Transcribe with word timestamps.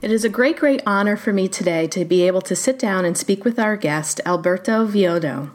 It 0.00 0.12
is 0.12 0.24
a 0.24 0.28
great, 0.28 0.56
great 0.56 0.80
honor 0.86 1.16
for 1.16 1.32
me 1.32 1.48
today 1.48 1.88
to 1.88 2.04
be 2.04 2.24
able 2.24 2.40
to 2.42 2.54
sit 2.54 2.78
down 2.78 3.04
and 3.04 3.18
speak 3.18 3.44
with 3.44 3.58
our 3.58 3.76
guest, 3.76 4.20
Alberto 4.24 4.86
Villoldo. 4.86 5.50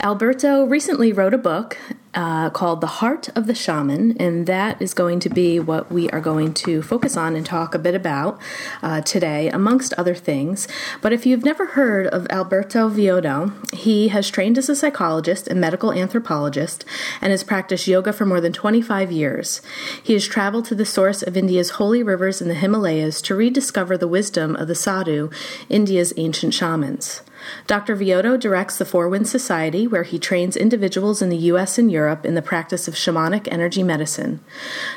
Alberto 0.00 0.64
recently 0.64 1.12
wrote 1.12 1.34
a 1.34 1.38
book 1.38 1.78
uh, 2.14 2.50
called 2.50 2.80
The 2.80 2.86
Heart 2.86 3.28
of 3.36 3.46
the 3.46 3.54
Shaman, 3.54 4.16
and 4.18 4.46
that 4.46 4.80
is 4.80 4.94
going 4.94 5.20
to 5.20 5.28
be 5.28 5.58
what 5.58 5.90
we 5.90 6.08
are 6.10 6.20
going 6.20 6.54
to 6.54 6.82
focus 6.82 7.16
on 7.16 7.36
and 7.36 7.44
talk 7.44 7.74
a 7.74 7.78
bit 7.78 7.94
about 7.94 8.40
uh, 8.82 9.00
today, 9.00 9.48
amongst 9.50 9.92
other 9.94 10.14
things. 10.14 10.68
But 11.00 11.12
if 11.12 11.26
you've 11.26 11.44
never 11.44 11.66
heard 11.66 12.06
of 12.06 12.26
Alberto 12.30 12.88
Villoldo, 12.88 13.52
he 13.74 14.08
has 14.08 14.30
trained 14.30 14.58
as 14.58 14.68
a 14.68 14.76
psychologist 14.76 15.48
and 15.48 15.60
medical 15.60 15.92
anthropologist 15.92 16.84
and 17.20 17.30
has 17.30 17.44
practiced 17.44 17.86
yoga 17.86 18.12
for 18.12 18.26
more 18.26 18.40
than 18.40 18.52
25 18.52 19.10
years. 19.10 19.60
He 20.02 20.12
has 20.12 20.26
traveled 20.26 20.64
to 20.66 20.74
the 20.74 20.86
source 20.86 21.22
of 21.22 21.36
India's 21.36 21.70
holy 21.70 22.02
rivers 22.02 22.40
in 22.40 22.48
the 22.48 22.54
Himalayas 22.54 23.20
to 23.22 23.34
rediscover 23.34 23.98
the 23.98 24.08
wisdom 24.08 24.56
of 24.56 24.68
the 24.68 24.74
sadhu, 24.74 25.30
India's 25.68 26.12
ancient 26.16 26.54
shamans. 26.54 27.22
Dr. 27.66 27.96
Villoldo 27.96 28.38
directs 28.38 28.78
the 28.78 28.84
Four 28.84 29.08
Winds 29.08 29.30
Society, 29.30 29.86
where 29.86 30.02
he 30.02 30.18
trains 30.18 30.56
individuals 30.56 31.22
in 31.22 31.28
the 31.28 31.36
U.S. 31.36 31.78
and 31.78 31.90
Europe 31.90 32.24
in 32.24 32.34
the 32.34 32.42
practice 32.42 32.88
of 32.88 32.94
shamanic 32.94 33.48
energy 33.50 33.82
medicine. 33.82 34.40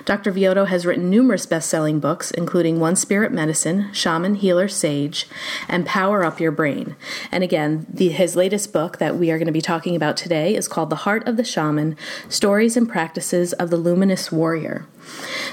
Dr. 0.05 0.31
Villoldo 0.31 0.67
has 0.67 0.85
written 0.85 1.09
numerous 1.09 1.45
best 1.45 1.69
selling 1.69 1.99
books, 1.99 2.31
including 2.31 2.79
One 2.79 2.95
Spirit 2.95 3.31
Medicine, 3.31 3.91
Shaman, 3.93 4.35
Healer, 4.35 4.67
Sage, 4.67 5.27
and 5.67 5.85
Power 5.85 6.23
Up 6.23 6.39
Your 6.39 6.51
Brain. 6.51 6.95
And 7.31 7.43
again, 7.43 7.85
the, 7.89 8.09
his 8.09 8.35
latest 8.35 8.73
book 8.73 8.97
that 8.97 9.17
we 9.17 9.31
are 9.31 9.37
going 9.37 9.47
to 9.47 9.51
be 9.51 9.61
talking 9.61 9.95
about 9.95 10.17
today 10.17 10.55
is 10.55 10.67
called 10.67 10.89
The 10.89 10.97
Heart 10.97 11.27
of 11.27 11.37
the 11.37 11.43
Shaman 11.43 11.95
Stories 12.29 12.77
and 12.77 12.89
Practices 12.89 13.53
of 13.53 13.69
the 13.69 13.77
Luminous 13.77 14.31
Warrior. 14.31 14.87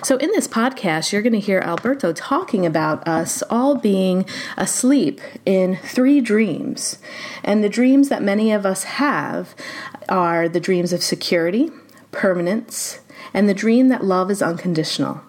So, 0.02 0.16
in 0.16 0.30
this 0.32 0.48
podcast, 0.48 1.12
you're 1.12 1.22
going 1.22 1.32
to 1.32 1.40
hear 1.40 1.60
Alberto 1.60 2.12
talking 2.12 2.66
about 2.66 3.06
us 3.06 3.42
all 3.50 3.76
being 3.76 4.26
asleep 4.56 5.20
in 5.46 5.76
three 5.76 6.20
dreams. 6.20 6.98
And 7.42 7.62
the 7.62 7.68
dreams 7.68 8.08
that 8.08 8.22
many 8.22 8.52
of 8.52 8.66
us 8.66 8.84
have 8.84 9.54
are 10.08 10.48
the 10.48 10.60
dreams 10.60 10.92
of 10.92 11.02
security, 11.02 11.70
permanence, 12.10 13.00
and 13.32 13.48
the 13.48 13.54
dream 13.54 13.88
that 13.88 14.04
love 14.04 14.30
is 14.30 14.42
unconditional. 14.42 15.22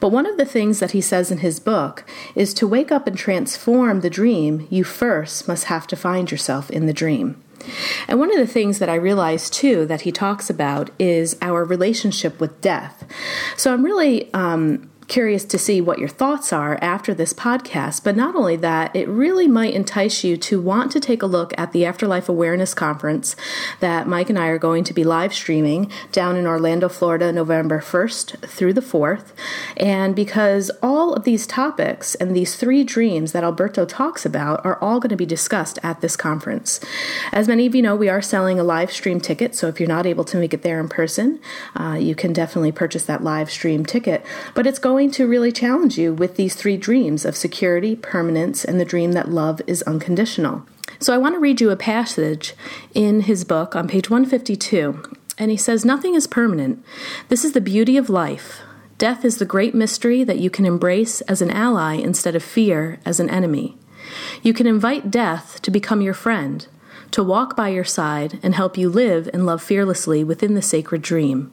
But 0.00 0.10
one 0.10 0.26
of 0.26 0.36
the 0.36 0.44
things 0.44 0.80
that 0.80 0.90
he 0.90 1.00
says 1.00 1.30
in 1.30 1.38
his 1.38 1.58
book 1.58 2.04
is 2.34 2.52
to 2.54 2.66
wake 2.66 2.92
up 2.92 3.06
and 3.06 3.16
transform 3.16 4.00
the 4.00 4.10
dream, 4.10 4.66
you 4.70 4.84
first 4.84 5.48
must 5.48 5.64
have 5.64 5.86
to 5.88 5.96
find 5.96 6.30
yourself 6.30 6.70
in 6.70 6.86
the 6.86 6.92
dream. 6.92 7.42
And 8.08 8.18
one 8.18 8.30
of 8.30 8.38
the 8.38 8.52
things 8.52 8.78
that 8.78 8.88
I 8.88 8.94
realized 8.94 9.52
too 9.52 9.86
that 9.86 10.02
he 10.02 10.12
talks 10.12 10.50
about 10.50 10.90
is 10.98 11.36
our 11.40 11.64
relationship 11.64 12.40
with 12.40 12.60
death. 12.60 13.04
So 13.56 13.72
I'm 13.72 13.84
really 13.84 14.32
um, 14.34 14.90
curious 15.08 15.44
to 15.44 15.58
see 15.58 15.80
what 15.80 15.98
your 15.98 16.08
thoughts 16.08 16.52
are 16.52 16.78
after 16.80 17.14
this 17.14 17.32
podcast. 17.32 18.04
But 18.04 18.16
not 18.16 18.34
only 18.34 18.56
that, 18.56 18.94
it 18.94 19.08
really 19.08 19.48
might 19.48 19.74
entice 19.74 20.24
you 20.24 20.36
to 20.38 20.60
want 20.60 20.92
to 20.92 21.00
take 21.00 21.22
a 21.22 21.26
look 21.26 21.52
at 21.58 21.72
the 21.72 21.84
Afterlife 21.84 22.28
Awareness 22.28 22.74
Conference 22.74 23.36
that 23.80 24.06
Mike 24.06 24.30
and 24.30 24.38
I 24.38 24.46
are 24.48 24.58
going 24.58 24.84
to 24.84 24.94
be 24.94 25.04
live 25.04 25.34
streaming 25.34 25.90
down 26.12 26.36
in 26.36 26.46
Orlando, 26.46 26.88
Florida, 26.88 27.32
November 27.32 27.80
1st 27.80 28.48
through 28.48 28.72
the 28.72 28.80
4th. 28.80 29.32
And 29.76 30.14
because 30.14 30.70
all 30.82 31.14
of 31.14 31.24
these 31.24 31.46
topics 31.46 32.14
and 32.16 32.34
these 32.34 32.56
three 32.56 32.84
dreams 32.84 33.32
that 33.32 33.44
Alberto 33.44 33.84
talks 33.84 34.24
about 34.24 34.64
are 34.64 34.78
all 34.80 35.00
going 35.00 35.10
to 35.10 35.16
be 35.16 35.26
discussed 35.26 35.78
at 35.82 36.00
this 36.00 36.16
conference. 36.16 36.80
As 37.32 37.48
many 37.48 37.66
of 37.66 37.74
you 37.74 37.82
know, 37.82 37.96
we 37.96 38.08
are 38.08 38.22
selling 38.22 38.58
a 38.58 38.64
live 38.64 38.92
stream 38.92 39.20
ticket. 39.20 39.54
So 39.54 39.68
if 39.68 39.80
you're 39.80 39.88
not 39.88 40.06
able 40.06 40.24
to 40.24 40.36
make 40.36 40.54
it 40.54 40.62
there 40.62 40.80
in 40.80 40.88
person, 40.88 41.40
uh, 41.74 41.96
you 42.00 42.14
can 42.14 42.32
definitely 42.32 42.72
purchase 42.72 43.04
that 43.06 43.22
live 43.22 43.50
stream 43.50 43.84
ticket. 43.84 44.24
But 44.54 44.66
it's 44.66 44.78
going 44.78 44.91
going 44.92 45.10
to 45.10 45.26
really 45.26 45.50
challenge 45.50 45.96
you 45.96 46.12
with 46.12 46.36
these 46.36 46.54
three 46.54 46.76
dreams 46.76 47.24
of 47.24 47.34
security, 47.34 47.96
permanence, 47.96 48.62
and 48.62 48.78
the 48.78 48.84
dream 48.84 49.12
that 49.12 49.30
love 49.30 49.62
is 49.66 49.80
unconditional. 49.84 50.66
So 50.98 51.14
I 51.14 51.18
want 51.18 51.34
to 51.34 51.38
read 51.38 51.62
you 51.62 51.70
a 51.70 51.76
passage 51.76 52.52
in 52.92 53.22
his 53.22 53.42
book 53.42 53.74
on 53.74 53.88
page 53.88 54.10
152. 54.10 55.02
And 55.38 55.50
he 55.50 55.56
says, 55.56 55.86
Nothing 55.86 56.14
is 56.14 56.26
permanent. 56.26 56.84
This 57.30 57.42
is 57.42 57.52
the 57.52 57.60
beauty 57.62 57.96
of 57.96 58.10
life. 58.10 58.60
Death 58.98 59.24
is 59.24 59.38
the 59.38 59.46
great 59.46 59.74
mystery 59.74 60.24
that 60.24 60.40
you 60.40 60.50
can 60.50 60.66
embrace 60.66 61.22
as 61.22 61.40
an 61.40 61.50
ally 61.50 61.94
instead 61.94 62.36
of 62.36 62.42
fear 62.42 63.00
as 63.06 63.18
an 63.18 63.30
enemy. 63.30 63.78
You 64.42 64.52
can 64.52 64.66
invite 64.66 65.10
death 65.10 65.62
to 65.62 65.70
become 65.70 66.02
your 66.02 66.12
friend, 66.12 66.66
to 67.12 67.24
walk 67.24 67.56
by 67.56 67.70
your 67.70 67.84
side 67.84 68.38
and 68.42 68.54
help 68.54 68.76
you 68.76 68.90
live 68.90 69.30
and 69.32 69.46
love 69.46 69.62
fearlessly 69.62 70.22
within 70.22 70.52
the 70.52 70.60
sacred 70.60 71.00
dream. 71.00 71.50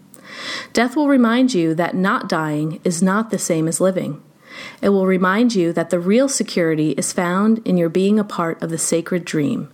Death 0.74 0.96
will 0.96 1.08
remind 1.08 1.54
you 1.54 1.74
that 1.76 1.96
not 1.96 2.30
dying 2.30 2.80
is 2.84 3.02
not 3.02 3.30
the 3.30 3.40
same 3.40 3.68
as 3.68 3.82
living. 3.82 4.22
It 4.82 4.90
will 4.90 5.06
remind 5.06 5.56
you 5.56 5.74
that 5.74 5.90
the 5.90 6.00
real 6.00 6.28
security 6.28 6.92
is 6.92 7.14
found 7.14 7.60
in 7.60 7.78
your 7.78 7.90
being 7.90 8.20
a 8.20 8.24
part 8.24 8.62
of 8.62 8.70
the 8.70 8.78
sacred 8.78 9.26
dream. 9.26 9.70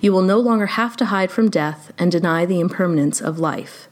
You 0.00 0.12
will 0.12 0.22
no 0.22 0.38
longer 0.38 0.66
have 0.66 0.96
to 0.98 1.06
hide 1.06 1.30
from 1.30 1.50
death 1.50 1.92
and 1.98 2.10
deny 2.10 2.44
the 2.44 2.60
impermanence 2.60 3.20
of 3.20 3.38
life. 3.38 3.88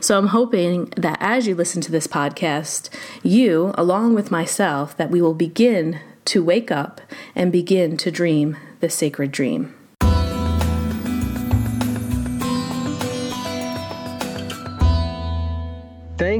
So 0.00 0.16
I'm 0.16 0.28
hoping 0.28 0.86
that 0.96 1.18
as 1.20 1.46
you 1.46 1.54
listen 1.54 1.82
to 1.82 1.92
this 1.92 2.06
podcast, 2.06 2.88
you, 3.22 3.74
along 3.76 4.14
with 4.14 4.30
myself, 4.30 4.96
that 4.96 5.10
we 5.10 5.20
will 5.20 5.34
begin 5.34 6.00
to 6.26 6.44
wake 6.44 6.70
up 6.70 7.00
and 7.34 7.52
begin 7.52 7.96
to 7.98 8.10
dream 8.10 8.56
the 8.80 8.88
sacred 8.88 9.32
dream. 9.32 9.74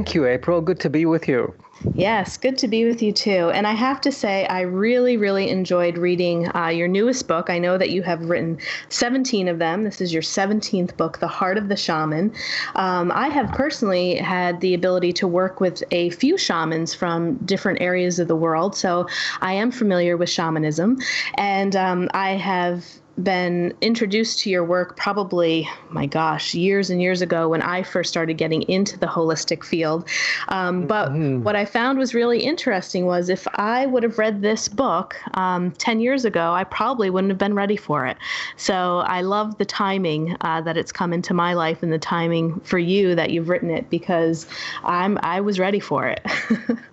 Thank 0.01 0.15
you, 0.15 0.25
April. 0.25 0.61
Good 0.61 0.79
to 0.79 0.89
be 0.89 1.05
with 1.05 1.27
you. 1.27 1.53
Yes, 1.93 2.35
good 2.35 2.57
to 2.57 2.67
be 2.67 2.85
with 2.85 3.03
you 3.03 3.11
too. 3.11 3.51
And 3.53 3.67
I 3.67 3.73
have 3.73 4.01
to 4.01 4.11
say, 4.11 4.47
I 4.47 4.61
really, 4.61 5.15
really 5.15 5.49
enjoyed 5.49 5.95
reading 5.95 6.49
uh, 6.55 6.69
your 6.69 6.87
newest 6.87 7.27
book. 7.27 7.51
I 7.51 7.59
know 7.59 7.77
that 7.77 7.91
you 7.91 8.01
have 8.01 8.27
written 8.27 8.57
17 8.89 9.47
of 9.47 9.59
them. 9.59 9.83
This 9.83 10.01
is 10.01 10.11
your 10.11 10.23
17th 10.23 10.97
book, 10.97 11.19
The 11.19 11.27
Heart 11.27 11.59
of 11.59 11.69
the 11.69 11.75
Shaman. 11.75 12.33
Um, 12.73 13.11
I 13.13 13.27
have 13.27 13.51
personally 13.51 14.15
had 14.15 14.59
the 14.59 14.73
ability 14.73 15.13
to 15.13 15.27
work 15.27 15.59
with 15.59 15.83
a 15.91 16.09
few 16.09 16.35
shamans 16.35 16.95
from 16.95 17.35
different 17.45 17.79
areas 17.79 18.17
of 18.17 18.27
the 18.27 18.35
world. 18.35 18.75
So 18.75 19.07
I 19.41 19.53
am 19.53 19.71
familiar 19.71 20.17
with 20.17 20.31
shamanism. 20.31 20.97
And 21.35 21.75
um, 21.75 22.09
I 22.15 22.31
have 22.31 23.00
been 23.23 23.73
introduced 23.81 24.39
to 24.41 24.49
your 24.49 24.63
work 24.63 24.97
probably, 24.97 25.67
my 25.89 26.05
gosh, 26.05 26.53
years 26.53 26.89
and 26.89 27.01
years 27.01 27.21
ago 27.21 27.49
when 27.49 27.61
I 27.61 27.83
first 27.83 28.09
started 28.09 28.35
getting 28.35 28.63
into 28.63 28.97
the 28.97 29.07
holistic 29.07 29.63
field. 29.63 30.07
Um, 30.49 30.87
but 30.87 31.09
mm-hmm. 31.09 31.43
what 31.43 31.55
I 31.55 31.65
found 31.65 31.99
was 31.99 32.13
really 32.13 32.43
interesting 32.43 33.05
was 33.05 33.29
if 33.29 33.47
I 33.55 33.85
would 33.85 34.03
have 34.03 34.17
read 34.17 34.41
this 34.41 34.67
book 34.67 35.15
um, 35.35 35.71
10 35.71 35.99
years 35.99 36.25
ago, 36.25 36.53
I 36.53 36.63
probably 36.63 37.09
wouldn't 37.09 37.31
have 37.31 37.37
been 37.37 37.53
ready 37.53 37.77
for 37.77 38.05
it. 38.05 38.17
So 38.57 38.99
I 38.99 39.21
love 39.21 39.57
the 39.57 39.65
timing 39.65 40.35
uh, 40.41 40.61
that 40.61 40.77
it's 40.77 40.91
come 40.91 41.13
into 41.13 41.33
my 41.33 41.53
life 41.53 41.83
and 41.83 41.91
the 41.91 41.99
timing 41.99 42.59
for 42.61 42.79
you 42.79 43.15
that 43.15 43.31
you've 43.31 43.49
written 43.49 43.69
it 43.69 43.89
because 43.89 44.47
I'm 44.83 45.17
I 45.23 45.41
was 45.41 45.59
ready 45.59 45.79
for 45.79 46.07
it. 46.07 46.25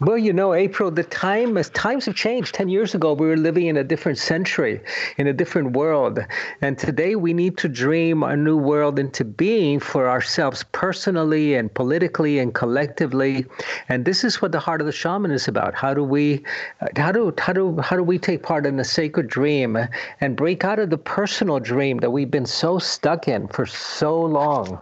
Well, 0.00 0.16
you 0.16 0.32
know, 0.32 0.54
April, 0.54 0.92
the 0.92 1.02
time 1.02 1.58
as 1.58 1.70
times 1.70 2.06
have 2.06 2.14
changed. 2.14 2.54
Ten 2.54 2.68
years 2.68 2.94
ago, 2.94 3.14
we 3.14 3.26
were 3.26 3.36
living 3.36 3.66
in 3.66 3.76
a 3.76 3.82
different 3.82 4.18
century, 4.18 4.80
in 5.16 5.26
a 5.26 5.32
different 5.32 5.72
world, 5.72 6.20
and 6.62 6.78
today 6.78 7.16
we 7.16 7.34
need 7.34 7.58
to 7.58 7.68
dream 7.68 8.22
a 8.22 8.36
new 8.36 8.56
world 8.56 9.00
into 9.00 9.24
being 9.24 9.80
for 9.80 10.08
ourselves, 10.08 10.64
personally 10.70 11.56
and 11.56 11.74
politically 11.74 12.38
and 12.38 12.54
collectively. 12.54 13.44
And 13.88 14.04
this 14.04 14.22
is 14.22 14.40
what 14.40 14.52
the 14.52 14.60
heart 14.60 14.80
of 14.80 14.86
the 14.86 14.92
shaman 14.92 15.32
is 15.32 15.48
about. 15.48 15.74
How 15.74 15.94
do 15.94 16.04
we, 16.04 16.44
uh, 16.80 16.86
how 16.96 17.10
do 17.10 17.34
how 17.36 17.52
do 17.52 17.80
how 17.80 17.96
do 17.96 18.04
we 18.04 18.20
take 18.20 18.44
part 18.44 18.66
in 18.66 18.76
the 18.76 18.84
sacred 18.84 19.26
dream 19.26 19.76
and 20.20 20.36
break 20.36 20.64
out 20.64 20.78
of 20.78 20.90
the 20.90 20.98
personal 20.98 21.58
dream 21.58 21.98
that 21.98 22.10
we've 22.12 22.30
been 22.30 22.46
so 22.46 22.78
stuck 22.78 23.26
in 23.26 23.48
for 23.48 23.66
so 23.66 24.20
long? 24.22 24.78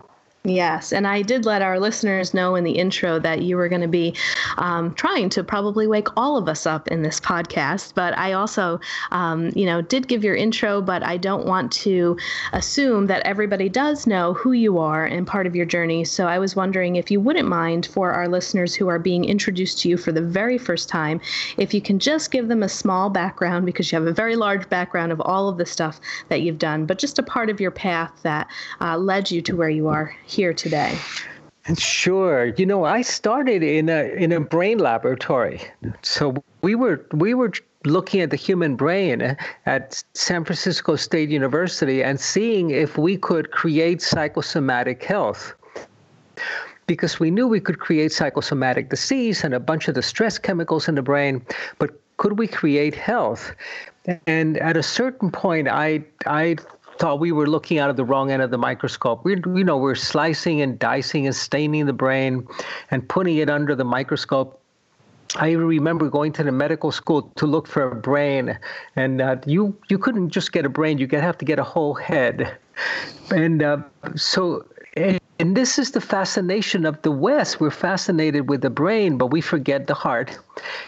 Yes, 0.48 0.92
and 0.92 1.08
I 1.08 1.22
did 1.22 1.44
let 1.44 1.60
our 1.60 1.80
listeners 1.80 2.32
know 2.32 2.54
in 2.54 2.62
the 2.62 2.78
intro 2.78 3.18
that 3.18 3.42
you 3.42 3.56
were 3.56 3.68
going 3.68 3.80
to 3.80 3.88
be 3.88 4.14
um, 4.58 4.94
trying 4.94 5.28
to 5.30 5.42
probably 5.42 5.88
wake 5.88 6.06
all 6.16 6.36
of 6.36 6.48
us 6.48 6.66
up 6.66 6.86
in 6.86 7.02
this 7.02 7.18
podcast. 7.18 7.94
But 7.96 8.16
I 8.16 8.34
also, 8.34 8.78
um, 9.10 9.50
you 9.56 9.66
know, 9.66 9.82
did 9.82 10.06
give 10.06 10.22
your 10.22 10.36
intro, 10.36 10.80
but 10.80 11.02
I 11.02 11.16
don't 11.16 11.46
want 11.46 11.72
to 11.72 12.16
assume 12.52 13.08
that 13.08 13.26
everybody 13.26 13.68
does 13.68 14.06
know 14.06 14.34
who 14.34 14.52
you 14.52 14.78
are 14.78 15.04
and 15.04 15.26
part 15.26 15.48
of 15.48 15.56
your 15.56 15.66
journey. 15.66 16.04
So 16.04 16.28
I 16.28 16.38
was 16.38 16.54
wondering 16.54 16.94
if 16.94 17.10
you 17.10 17.20
wouldn't 17.20 17.48
mind 17.48 17.86
for 17.86 18.12
our 18.12 18.28
listeners 18.28 18.72
who 18.72 18.86
are 18.86 19.00
being 19.00 19.24
introduced 19.24 19.80
to 19.80 19.88
you 19.88 19.96
for 19.96 20.12
the 20.12 20.22
very 20.22 20.58
first 20.58 20.88
time, 20.88 21.20
if 21.56 21.74
you 21.74 21.80
can 21.80 21.98
just 21.98 22.30
give 22.30 22.46
them 22.46 22.62
a 22.62 22.68
small 22.68 23.10
background 23.10 23.66
because 23.66 23.90
you 23.90 23.98
have 23.98 24.06
a 24.06 24.12
very 24.12 24.36
large 24.36 24.68
background 24.68 25.10
of 25.10 25.20
all 25.22 25.48
of 25.48 25.58
the 25.58 25.66
stuff 25.66 26.00
that 26.28 26.42
you've 26.42 26.60
done, 26.60 26.86
but 26.86 27.00
just 27.00 27.18
a 27.18 27.22
part 27.24 27.50
of 27.50 27.60
your 27.60 27.72
path 27.72 28.12
that 28.22 28.46
uh, 28.80 28.96
led 28.96 29.28
you 29.28 29.42
to 29.42 29.56
where 29.56 29.68
you 29.68 29.88
are 29.88 30.16
here 30.24 30.35
today? 30.52 30.98
Sure. 31.76 32.46
You 32.56 32.64
know, 32.64 32.84
I 32.84 33.02
started 33.02 33.62
in 33.62 33.88
a 33.88 34.14
in 34.14 34.30
a 34.30 34.40
brain 34.40 34.78
laboratory. 34.78 35.60
So 36.02 36.36
we 36.62 36.76
were 36.76 37.04
we 37.12 37.34
were 37.34 37.52
looking 37.84 38.20
at 38.20 38.30
the 38.30 38.36
human 38.36 38.76
brain 38.76 39.36
at 39.66 40.04
San 40.14 40.44
Francisco 40.44 40.96
State 40.96 41.28
University 41.28 42.02
and 42.04 42.20
seeing 42.20 42.70
if 42.70 42.96
we 42.96 43.16
could 43.16 43.50
create 43.50 44.00
psychosomatic 44.00 45.02
health. 45.02 45.54
Because 46.86 47.18
we 47.18 47.32
knew 47.32 47.48
we 47.48 47.60
could 47.60 47.80
create 47.80 48.12
psychosomatic 48.12 48.90
disease 48.90 49.42
and 49.42 49.52
a 49.52 49.58
bunch 49.58 49.88
of 49.88 49.96
the 49.96 50.02
stress 50.02 50.38
chemicals 50.38 50.86
in 50.86 50.94
the 50.94 51.02
brain, 51.02 51.44
but 51.80 51.90
could 52.16 52.38
we 52.38 52.46
create 52.46 52.94
health? 52.94 53.52
And 54.28 54.56
at 54.58 54.76
a 54.76 54.84
certain 54.84 55.32
point, 55.32 55.66
I 55.66 56.04
I 56.26 56.56
thought 56.98 57.20
we 57.20 57.32
were 57.32 57.46
looking 57.46 57.78
out 57.78 57.90
of 57.90 57.96
the 57.96 58.04
wrong 58.04 58.30
end 58.30 58.42
of 58.42 58.50
the 58.50 58.58
microscope. 58.58 59.24
We, 59.24 59.36
you 59.36 59.64
know, 59.64 59.76
we're 59.76 59.94
slicing 59.94 60.60
and 60.60 60.78
dicing 60.78 61.26
and 61.26 61.34
staining 61.34 61.86
the 61.86 61.92
brain 61.92 62.46
and 62.90 63.08
putting 63.08 63.36
it 63.36 63.50
under 63.50 63.74
the 63.74 63.84
microscope. 63.84 64.60
I 65.36 65.52
remember 65.52 66.08
going 66.08 66.32
to 66.34 66.44
the 66.44 66.52
medical 66.52 66.92
school 66.92 67.30
to 67.36 67.46
look 67.46 67.66
for 67.66 67.90
a 67.90 67.94
brain, 67.96 68.58
and 68.94 69.20
uh, 69.20 69.36
you 69.44 69.76
you 69.88 69.98
couldn't 69.98 70.30
just 70.30 70.52
get 70.52 70.64
a 70.64 70.68
brain; 70.68 70.98
you 70.98 71.08
have 71.08 71.36
to 71.38 71.44
get 71.44 71.58
a 71.58 71.64
whole 71.64 71.94
head. 71.94 72.56
And 73.30 73.62
uh, 73.62 73.78
so, 74.14 74.64
and 74.96 75.56
this 75.56 75.78
is 75.78 75.90
the 75.90 76.00
fascination 76.00 76.86
of 76.86 77.02
the 77.02 77.10
West. 77.10 77.60
We're 77.60 77.70
fascinated 77.70 78.48
with 78.48 78.62
the 78.62 78.70
brain, 78.70 79.18
but 79.18 79.26
we 79.26 79.40
forget 79.40 79.88
the 79.88 79.94
heart, 79.94 80.38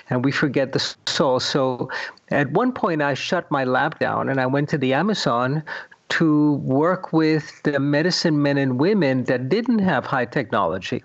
and 0.08 0.25
we 0.25 0.31
forget 0.31 0.72
the 0.72 0.94
soul. 1.06 1.40
So, 1.40 1.90
at 2.31 2.50
one 2.52 2.72
point, 2.72 3.02
I 3.02 3.14
shut 3.14 3.50
my 3.50 3.64
lab 3.64 3.99
down 3.99 4.28
and 4.28 4.40
I 4.40 4.46
went 4.46 4.69
to 4.70 4.78
the 4.78 4.94
Amazon 4.94 5.62
to 6.10 6.55
work 6.55 7.12
with 7.12 7.62
the 7.62 7.78
medicine 7.78 8.43
men 8.43 8.58
and 8.58 8.78
women 8.78 9.25
that 9.25 9.49
didn't 9.49 9.81
have 9.81 10.06
high 10.06 10.25
technology, 10.25 11.02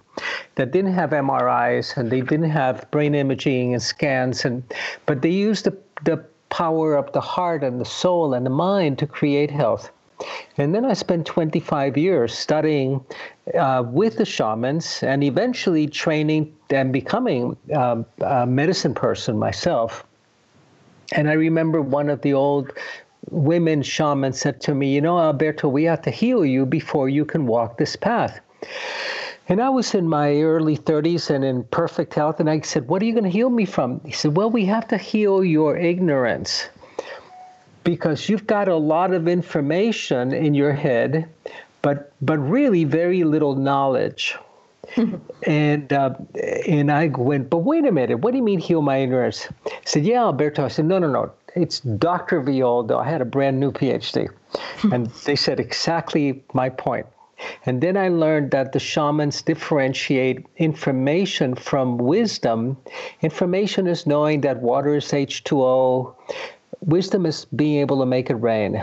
that 0.55 0.71
didn't 0.71 0.93
have 0.93 1.09
MRIs 1.09 1.97
and 1.97 2.09
they 2.09 2.21
didn't 2.21 2.49
have 2.49 2.89
brain 2.91 3.13
imaging 3.15 3.73
and 3.73 3.81
scans, 3.81 4.45
and 4.45 4.63
but 5.05 5.21
they 5.21 5.29
used 5.29 5.65
the, 5.65 5.77
the 6.03 6.23
power 6.49 6.95
of 6.95 7.11
the 7.13 7.21
heart 7.21 7.63
and 7.63 7.81
the 7.81 7.85
soul 7.85 8.33
and 8.33 8.45
the 8.45 8.49
mind 8.49 8.99
to 8.99 9.07
create 9.07 9.51
health. 9.51 9.91
And 10.57 10.73
then 10.73 10.85
I 10.85 10.93
spent 10.93 11.25
25 11.25 11.97
years 11.97 12.37
studying 12.37 13.03
uh, 13.59 13.83
with 13.85 14.17
the 14.17 14.25
shamans 14.25 15.01
and 15.03 15.23
eventually 15.23 15.87
training 15.87 16.55
and 16.69 16.93
becoming 16.93 17.57
um, 17.75 18.05
a 18.21 18.45
medicine 18.45 18.93
person 18.93 19.37
myself. 19.37 20.05
And 21.11 21.29
I 21.29 21.33
remember 21.33 21.81
one 21.81 22.09
of 22.09 22.21
the 22.21 22.33
old 22.33 22.71
women 23.29 23.81
shamans 23.81 24.39
said 24.39 24.61
to 24.61 24.75
me, 24.75 24.93
You 24.93 25.01
know, 25.01 25.19
Alberto, 25.19 25.67
we 25.67 25.83
have 25.85 26.01
to 26.03 26.11
heal 26.11 26.45
you 26.45 26.65
before 26.65 27.09
you 27.09 27.25
can 27.25 27.45
walk 27.45 27.77
this 27.77 27.95
path. 27.95 28.39
And 29.49 29.61
I 29.61 29.69
was 29.69 29.93
in 29.93 30.07
my 30.07 30.41
early 30.41 30.77
30s 30.77 31.29
and 31.29 31.43
in 31.43 31.63
perfect 31.65 32.13
health. 32.13 32.39
And 32.39 32.49
I 32.49 32.61
said, 32.61 32.87
What 32.87 33.01
are 33.01 33.05
you 33.05 33.13
going 33.13 33.25
to 33.25 33.29
heal 33.29 33.49
me 33.49 33.65
from? 33.65 34.01
He 34.05 34.11
said, 34.11 34.37
Well, 34.37 34.49
we 34.49 34.65
have 34.65 34.87
to 34.89 34.97
heal 34.97 35.43
your 35.43 35.77
ignorance 35.77 36.69
because 37.83 38.29
you've 38.29 38.47
got 38.47 38.69
a 38.69 38.75
lot 38.75 39.13
of 39.13 39.27
information 39.27 40.31
in 40.33 40.53
your 40.53 40.71
head, 40.71 41.27
but, 41.81 42.13
but 42.21 42.37
really 42.37 42.85
very 42.85 43.25
little 43.25 43.55
knowledge. 43.55 44.37
and 45.47 45.93
uh, 45.93 46.13
and 46.67 46.91
I 46.91 47.07
went, 47.07 47.49
but 47.49 47.59
wait 47.59 47.85
a 47.85 47.91
minute, 47.91 48.17
what 48.19 48.31
do 48.31 48.37
you 48.37 48.43
mean 48.43 48.59
heal 48.59 48.81
my 48.81 48.97
ignorance? 48.97 49.47
He 49.65 49.71
said, 49.85 50.05
yeah, 50.05 50.23
Alberto. 50.23 50.65
I 50.65 50.67
said, 50.67 50.85
no, 50.85 50.99
no, 50.99 51.07
no 51.07 51.31
it's 51.55 51.79
Dr. 51.79 52.41
Villoldo. 52.41 52.99
I 52.99 53.09
had 53.09 53.21
a 53.21 53.25
brand 53.25 53.59
new 53.59 53.71
PhD. 53.71 54.29
and 54.91 55.07
they 55.25 55.35
said 55.35 55.59
exactly 55.59 56.43
my 56.53 56.69
point. 56.69 57.05
And 57.65 57.81
then 57.81 57.97
I 57.97 58.07
learned 58.07 58.51
that 58.51 58.71
the 58.71 58.79
shamans 58.79 59.41
differentiate 59.41 60.45
information 60.57 61.55
from 61.55 61.97
wisdom. 61.97 62.77
Information 63.21 63.87
is 63.87 64.07
knowing 64.07 64.41
that 64.41 64.61
water 64.61 64.95
is 64.95 65.05
H2O. 65.05 66.13
Wisdom 66.81 67.25
is 67.25 67.45
being 67.45 67.79
able 67.79 67.99
to 67.99 68.05
make 68.05 68.29
it 68.29 68.35
rain. 68.35 68.81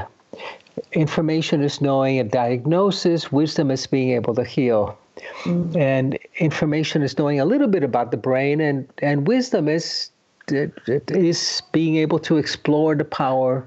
Information 0.93 1.63
is 1.63 1.81
knowing 1.81 2.19
a 2.19 2.25
diagnosis. 2.25 3.33
Wisdom 3.33 3.71
is 3.71 3.87
being 3.87 4.11
able 4.11 4.35
to 4.35 4.45
heal. 4.45 4.99
Mm-hmm. 5.45 5.79
And 5.79 6.19
information 6.39 7.03
is 7.03 7.19
knowing 7.19 7.41
a 7.41 7.45
little 7.45 7.69
bit 7.69 7.83
about 7.83 8.11
the 8.11 8.17
brain, 8.17 8.61
and, 8.61 8.89
and 8.99 9.27
wisdom 9.27 9.69
is 9.69 10.11
it, 10.49 10.73
it 10.87 11.11
is 11.11 11.63
being 11.73 11.97
able 11.97 12.19
to 12.21 12.37
explore 12.37 12.95
the 12.95 13.05
power 13.05 13.67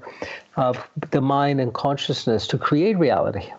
of 0.56 0.86
the 1.10 1.20
mind 1.20 1.60
and 1.60 1.72
consciousness 1.74 2.46
to 2.48 2.58
create 2.58 2.98
reality. 2.98 3.50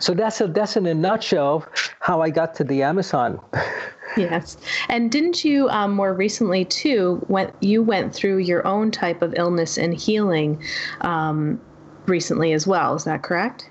So 0.00 0.14
that's 0.14 0.40
a 0.40 0.46
that's 0.46 0.76
in 0.76 0.86
a 0.86 0.94
nutshell 0.94 1.66
how 2.00 2.20
I 2.20 2.30
got 2.30 2.54
to 2.56 2.64
the 2.64 2.82
Amazon. 2.82 3.40
yes, 4.16 4.56
and 4.88 5.10
didn't 5.10 5.44
you 5.44 5.68
um, 5.68 5.92
more 5.94 6.14
recently 6.14 6.64
too? 6.64 7.22
When 7.26 7.52
you 7.60 7.82
went 7.82 8.14
through 8.14 8.38
your 8.38 8.66
own 8.66 8.90
type 8.90 9.22
of 9.22 9.34
illness 9.36 9.76
and 9.76 9.94
healing 9.94 10.62
um, 11.00 11.60
recently 12.06 12.52
as 12.52 12.66
well, 12.66 12.94
is 12.94 13.04
that 13.04 13.22
correct? 13.22 13.70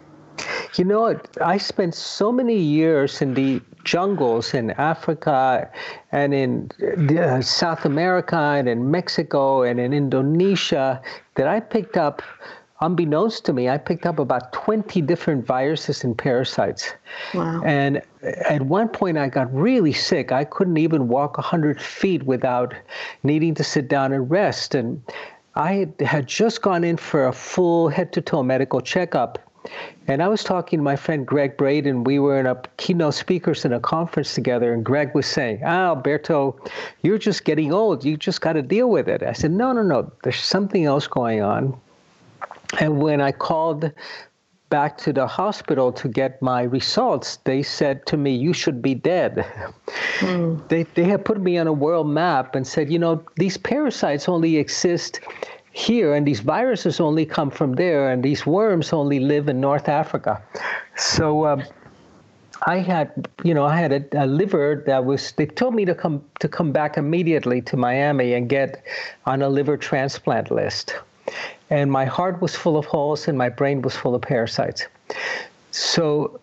You 0.75 0.83
know, 0.83 1.19
I 1.41 1.57
spent 1.57 1.95
so 1.95 2.31
many 2.31 2.57
years 2.57 3.21
in 3.21 3.33
the 3.33 3.61
jungles 3.87 4.53
in 4.53 4.71
Africa 4.71 5.71
and 6.11 6.33
in 6.33 6.69
uh, 7.17 7.41
South 7.41 7.85
America 7.85 8.35
and 8.35 8.67
in 8.67 8.91
Mexico 8.91 9.63
and 9.63 9.79
in 9.79 9.93
Indonesia 9.93 11.01
that 11.35 11.47
I 11.47 11.61
picked 11.61 11.95
up, 11.95 12.21
unbeknownst 12.81 13.45
to 13.45 13.53
me, 13.53 13.69
I 13.69 13.77
picked 13.77 14.05
up 14.05 14.19
about 14.19 14.51
20 14.51 15.01
different 15.01 15.47
viruses 15.47 16.03
and 16.03 16.17
parasites. 16.17 16.93
Wow. 17.33 17.61
And 17.63 18.01
at 18.21 18.63
one 18.63 18.89
point, 18.89 19.17
I 19.17 19.29
got 19.29 19.51
really 19.53 19.93
sick. 19.93 20.31
I 20.31 20.43
couldn't 20.43 20.77
even 20.77 21.07
walk 21.07 21.37
100 21.37 21.81
feet 21.81 22.23
without 22.23 22.73
needing 23.23 23.55
to 23.55 23.63
sit 23.63 23.87
down 23.87 24.11
and 24.11 24.29
rest. 24.29 24.75
And 24.75 25.01
I 25.55 25.87
had 26.01 26.27
just 26.27 26.61
gone 26.61 26.83
in 26.83 26.97
for 26.97 27.25
a 27.25 27.33
full 27.33 27.87
head 27.87 28.11
to 28.13 28.21
toe 28.21 28.43
medical 28.43 28.81
checkup 28.81 29.39
and 30.07 30.23
I 30.23 30.27
was 30.29 30.43
talking 30.43 30.79
to 30.79 30.83
my 30.83 30.95
friend 30.95 31.27
Gregg 31.27 31.57
Braden. 31.57 32.05
We 32.05 32.17
were 32.17 32.39
in 32.39 32.45
a 32.45 32.61
keynote 32.77 33.13
speakers 33.13 33.65
in 33.65 33.73
a 33.73 33.79
conference 33.79 34.33
together, 34.33 34.73
and 34.73 34.83
Greg 34.83 35.13
was 35.13 35.25
saying, 35.25 35.61
Ah, 35.65 35.87
Alberto, 35.87 36.57
you're 37.01 37.17
just 37.17 37.43
getting 37.43 37.73
old. 37.73 38.05
You 38.05 38.15
just 38.15 38.39
got 38.39 38.53
to 38.53 38.61
deal 38.61 38.89
with 38.89 39.09
it. 39.09 39.21
I 39.21 39.33
said, 39.33 39.51
No, 39.51 39.73
no, 39.73 39.83
no. 39.83 40.11
There's 40.23 40.39
something 40.39 40.85
else 40.85 41.07
going 41.07 41.41
on. 41.41 41.77
And 42.79 42.99
when 43.01 43.21
I 43.21 43.31
called 43.31 43.91
back 44.69 44.97
to 44.97 45.13
the 45.13 45.27
hospital 45.27 45.93
to 45.93 46.07
get 46.07 46.41
my 46.41 46.63
results, 46.63 47.37
they 47.45 47.61
said 47.63 48.05
to 48.07 48.17
me, 48.17 48.35
You 48.35 48.53
should 48.53 48.81
be 48.81 48.95
dead. 48.95 49.45
Mm. 50.19 50.67
They, 50.69 50.83
they 50.83 51.03
had 51.03 51.25
put 51.25 51.39
me 51.41 51.57
on 51.57 51.67
a 51.67 51.73
world 51.73 52.07
map 52.07 52.55
and 52.55 52.65
said, 52.65 52.91
You 52.91 52.99
know, 52.99 53.23
these 53.35 53.57
parasites 53.57 54.27
only 54.29 54.57
exist 54.57 55.19
here, 55.77 56.15
and 56.15 56.25
these 56.25 56.39
viruses 56.39 56.99
only 56.99 57.25
come 57.25 57.51
from 57.51 57.73
there, 57.73 58.09
and 58.09 58.23
these 58.23 58.45
worms 58.45 58.91
only 58.91 59.19
live 59.19 59.47
in 59.47 59.61
North 59.61 59.87
Africa. 59.87 60.41
So 60.95 61.43
uh, 61.43 61.63
I 62.65 62.77
had, 62.77 63.27
you 63.43 63.53
know, 63.53 63.65
I 63.65 63.77
had 63.77 63.91
a, 63.91 64.23
a, 64.23 64.25
liver 64.25 64.83
that 64.87 65.05
was. 65.05 65.33
They 65.33 65.45
told 65.45 65.75
me 65.75 65.85
to 65.85 65.93
come 65.93 66.23
to 66.39 66.47
come 66.47 66.71
back 66.71 66.97
immediately 66.97 67.61
to 67.61 67.77
Miami 67.77 68.33
and 68.33 68.49
get 68.49 68.83
on 69.27 69.43
a 69.43 69.49
liver 69.49 69.77
transplant 69.77 70.49
list, 70.49 70.95
and 71.69 71.91
my 71.91 72.05
heart 72.05 72.41
was 72.41 72.55
full 72.55 72.77
of 72.77 72.85
holes 72.85 73.27
and 73.27 73.37
my 73.37 73.49
brain 73.49 73.83
was 73.83 73.95
full 73.95 74.15
of 74.15 74.21
parasites. 74.23 74.87
So 75.69 76.39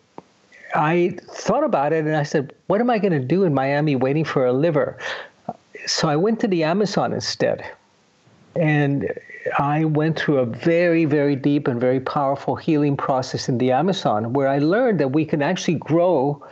I 0.77 1.19
thought 1.29 1.65
about 1.65 1.93
it 1.93 2.05
and 2.05 2.15
I 2.15 2.23
said, 2.23 2.53
what 2.69 2.81
am 2.81 2.89
I 2.89 2.99
going 2.99 3.13
to 3.13 3.27
do 3.27 3.43
in 3.43 3.53
Miami 3.53 3.97
waiting 3.97 4.25
for 4.25 4.47
a 4.47 4.53
liver? 4.53 4.97
So 5.87 6.09
I 6.09 6.17
went 6.17 6.39
to 6.41 6.49
the 6.49 6.63
Amazon 6.63 7.13
instead. 7.13 7.65
And 8.57 9.13
I 9.59 9.85
went 9.85 10.19
through 10.19 10.39
a 10.39 10.47
very, 10.47 11.05
very 11.05 11.37
deep 11.37 11.69
and 11.69 11.81
very 11.81 12.01
powerful 12.01 12.57
healing 12.57 12.97
process 12.97 13.49
in 13.49 13.59
the 13.59 13.73
Amazon 13.73 14.33
where 14.33 14.49
I 14.49 14.59
learned 14.59 15.01
that 15.01 15.13
we 15.13 15.25
can 15.25 15.43
actually 15.43 15.75
grow 15.75 16.43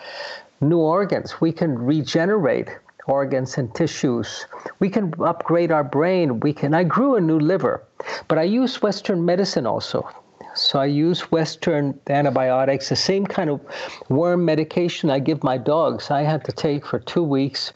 new 0.61 0.79
organs. 0.79 1.41
We 1.41 1.53
can 1.53 1.79
regenerate 1.79 2.69
organs 3.07 3.59
and 3.59 3.75
tissues. 3.75 4.47
We 4.79 4.89
can 4.89 5.13
upgrade 5.21 5.73
our 5.73 5.85
brain. 5.85 6.41
We 6.41 6.53
can 6.53 6.75
I 6.75 6.85
grew 6.85 7.17
a 7.17 7.21
new 7.21 7.39
liver, 7.39 7.83
but 8.29 8.39
I 8.39 8.45
use 8.45 8.83
Western 8.83 9.25
medicine 9.25 9.67
also. 9.67 10.09
So 10.55 10.79
I 10.79 10.85
use 10.85 11.33
Western 11.33 11.99
antibiotics, 12.09 12.91
the 12.91 12.97
same 12.97 13.27
kind 13.27 13.49
of 13.49 13.61
worm 14.09 14.45
medication 14.45 15.09
I 15.09 15.19
give 15.19 15.43
my 15.43 15.57
dogs. 15.57 16.11
I 16.11 16.23
had 16.23 16.45
to 16.45 16.53
take 16.53 16.87
for 16.87 16.99
two 16.99 17.23
weeks 17.23 17.73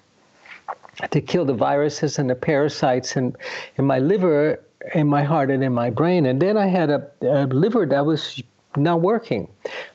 to 1.10 1.20
kill 1.20 1.44
the 1.44 1.54
viruses 1.54 2.18
and 2.18 2.28
the 2.30 2.34
parasites 2.34 3.16
in, 3.16 3.36
in 3.76 3.84
my 3.84 3.98
liver, 3.98 4.60
in 4.94 5.06
my 5.06 5.22
heart, 5.22 5.50
and 5.50 5.62
in 5.62 5.72
my 5.72 5.90
brain. 5.90 6.26
And 6.26 6.40
then 6.40 6.56
I 6.56 6.66
had 6.66 6.90
a, 6.90 7.10
a 7.22 7.46
liver 7.46 7.86
that 7.86 8.04
was 8.04 8.42
not 8.76 9.00
working. 9.00 9.48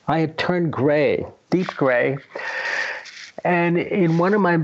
I 0.08 0.20
had 0.20 0.38
turned 0.38 0.72
gray, 0.72 1.24
deep 1.50 1.68
gray. 1.68 2.18
And 3.44 3.78
in 3.78 4.18
one 4.18 4.34
of 4.34 4.40
my 4.40 4.58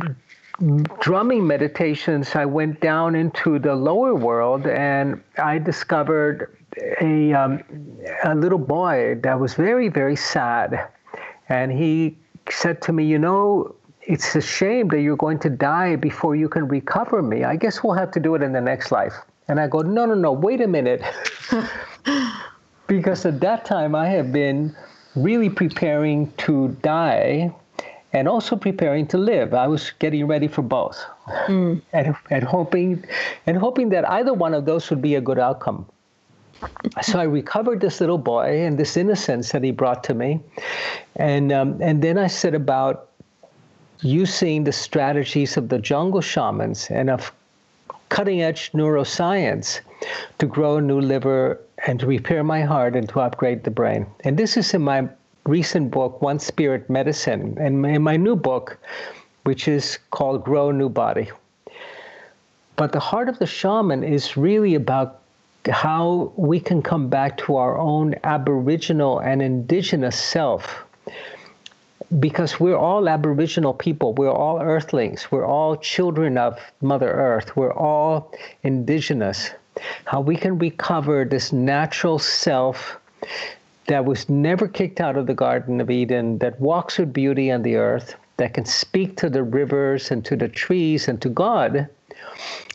drumming 1.01 1.47
meditations, 1.47 2.35
I 2.35 2.45
went 2.45 2.81
down 2.81 3.15
into 3.15 3.59
the 3.59 3.75
lower 3.75 4.15
world 4.15 4.67
and 4.67 5.23
I 5.37 5.59
discovered 5.59 6.57
a, 7.01 7.33
um, 7.33 7.63
a 8.25 8.35
little 8.35 8.59
boy 8.59 9.17
that 9.23 9.39
was 9.39 9.55
very, 9.55 9.89
very 9.89 10.17
sad. 10.17 10.89
And 11.49 11.73
he 11.73 12.19
said 12.51 12.83
to 12.83 12.93
me, 12.93 13.05
You 13.05 13.19
know, 13.19 13.75
it's 14.09 14.35
a 14.35 14.41
shame 14.41 14.89
that 14.89 15.03
you're 15.03 15.17
going 15.17 15.39
to 15.39 15.51
die 15.51 15.95
before 15.95 16.35
you 16.35 16.49
can 16.49 16.67
recover 16.67 17.23
me. 17.23 17.45
I 17.45 17.57
guess 17.57 17.85
we'll 17.85 17.93
have 17.93 18.11
to 18.13 18.21
do 18.21 18.35
it 18.35 18.43
in 18.43 18.53
the 18.53 18.61
next 18.61 18.91
life. 18.91 19.13
And 19.49 19.61
I 19.61 19.69
go, 19.69 19.83
No, 19.83 20.07
no, 20.07 20.15
no, 20.15 20.33
wait 20.33 20.61
a 20.63 20.67
minute. 20.67 21.03
because 22.87 23.27
at 23.27 23.41
that 23.41 23.67
time 23.67 23.95
I 23.95 24.09
had 24.09 24.33
been 24.33 24.75
really 25.15 25.51
preparing 25.51 26.33
to 26.39 26.69
die 26.81 27.55
and 28.15 28.27
also 28.27 28.57
preparing 28.57 29.07
to 29.09 29.19
live. 29.19 29.53
I 29.53 29.67
was 29.67 29.93
getting 29.99 30.27
ready 30.27 30.49
for 30.49 30.63
both, 30.63 31.05
mm. 31.47 31.81
and, 31.93 32.17
and 32.31 32.45
hoping, 32.45 33.05
and 33.47 33.59
hoping 33.59 33.91
that 33.91 34.09
either 34.09 34.33
one 34.33 34.55
of 34.55 34.65
those 34.65 34.89
would 34.89 35.03
be 35.03 35.17
a 35.17 35.21
good 35.21 35.39
outcome. 35.39 35.85
So 37.03 37.21
I 37.21 37.25
recovered 37.25 37.83
this 37.83 38.01
little 38.01 38.19
boy 38.19 38.65
and 38.65 38.79
this 38.79 38.97
innocence 38.97 39.53
that 39.53 39.63
he 39.63 39.71
brought 39.71 40.03
to 40.05 40.15
me, 40.15 40.41
and 41.15 41.53
um, 41.53 41.81
and 41.81 42.03
then 42.03 42.19
I 42.19 42.27
set 42.27 42.53
about 42.53 43.08
using 44.03 44.65
the 44.65 44.73
strategies 44.73 45.57
of 45.57 45.69
the 45.69 45.79
jungle 45.79 46.21
shamans 46.21 46.89
and 46.91 47.11
of 47.11 47.33
cutting 48.09 48.43
edge 48.43 48.73
neuroscience 48.73 49.81
to 50.39 50.47
grow 50.47 50.77
a 50.77 50.81
new 50.81 51.01
liver 51.01 51.61
and 51.87 52.01
to 52.01 52.07
repair 52.07 52.43
my 52.43 52.63
heart 52.63 52.97
and 52.97 53.09
to 53.09 53.21
upgrade 53.21 53.65
the 53.65 53.71
brain. 53.71 54.07
And 54.25 54.37
this 54.37 54.57
is 54.57 54.75
in 54.75 54.83
my 54.83 55.09
recent 55.45 55.91
book, 55.91 56.21
One 56.23 56.39
Spirit 56.39 56.89
Medicine, 56.89 57.57
and 57.61 57.85
in 57.87 58.03
my 58.03 58.17
new 58.17 58.37
book, 58.37 58.79
which 59.45 59.69
is 59.69 59.99
called 60.11 60.45
Grow 60.45 60.71
a 60.71 60.73
New 60.73 60.89
Body. 60.89 61.31
But 62.77 62.93
the 62.93 63.01
heart 63.01 63.29
of 63.29 63.39
the 63.39 63.47
shaman 63.47 64.05
is 64.05 64.37
really 64.37 64.75
about 64.75 65.21
how 65.69 66.33
we 66.37 66.61
can 66.61 66.83
come 66.83 67.09
back 67.09 67.37
to 67.39 67.57
our 67.57 67.79
own 67.79 68.15
aboriginal 68.25 69.19
and 69.19 69.43
indigenous 69.43 70.19
self. 70.19 70.85
Because 72.19 72.59
we're 72.59 72.77
all 72.77 73.09
aboriginal 73.09 73.75
people, 73.75 74.15
we're 74.15 74.33
all 74.33 74.63
earthlings, 74.63 75.31
we're 75.31 75.47
all 75.47 75.77
children 75.77 76.39
of 76.39 76.59
Mother 76.81 77.11
Earth, 77.11 77.55
we're 77.55 77.75
all 77.75 78.33
indigenous. 78.63 79.51
How 80.07 80.21
we 80.23 80.35
can 80.37 80.59
recover 80.59 81.27
this 81.27 81.53
natural 81.53 82.19
self 82.19 82.99
that 83.89 84.05
was 84.05 84.29
never 84.29 84.69
kicked 84.69 85.01
out 85.01 85.17
of 85.17 85.27
the 85.27 85.35
Garden 85.35 85.81
of 85.81 85.91
Eden, 85.91 86.39
that 86.39 86.59
walks 86.61 86.99
with 86.99 87.13
beauty 87.13 87.51
on 87.51 87.63
the 87.63 87.77
earth, 87.77 88.17
that 88.39 88.55
can 88.55 88.65
speak 88.65 89.17
to 89.17 89.29
the 89.29 89.43
rivers 89.43 90.11
and 90.11 90.25
to 90.25 90.37
the 90.37 90.49
trees 90.49 91.09
and 91.09 91.21
to 91.21 91.29
God. 91.29 91.89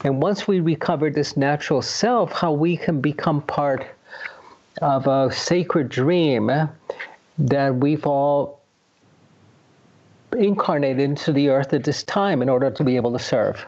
And 0.04 0.22
once 0.22 0.48
we 0.48 0.60
recover 0.60 1.10
this 1.10 1.38
natural 1.38 1.82
self, 1.82 2.32
how 2.34 2.52
we 2.52 2.78
can 2.78 3.02
become 3.02 3.42
part 3.42 3.88
of 4.82 5.08
a 5.08 5.32
sacred 5.32 5.90
dream 5.90 6.52
that 7.38 7.76
we've 7.76 8.06
all 8.06 8.60
incarnated 10.38 11.00
into 11.00 11.32
the 11.32 11.50
earth 11.50 11.74
at 11.74 11.84
this 11.84 12.04
time 12.04 12.42
in 12.42 12.50
order 12.50 12.70
to 12.72 12.84
be 12.84 12.96
able 12.96 13.12
to 13.14 13.20
serve. 13.20 13.66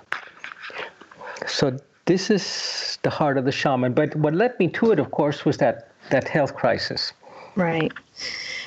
So 1.48 1.77
this 2.05 2.29
is 2.29 2.98
the 3.03 3.10
heart 3.10 3.38
of 3.38 3.45
the 3.45 3.51
shaman. 3.51 3.93
But 3.93 4.15
what 4.15 4.34
led 4.34 4.57
me 4.60 4.67
to 4.69 4.91
it, 4.91 5.00
of 5.00 5.12
course, 5.12 5.45
was 5.45 5.57
that 5.57 5.91
that 6.12 6.27
health 6.27 6.55
crisis. 6.55 7.13
Right. 7.55 7.91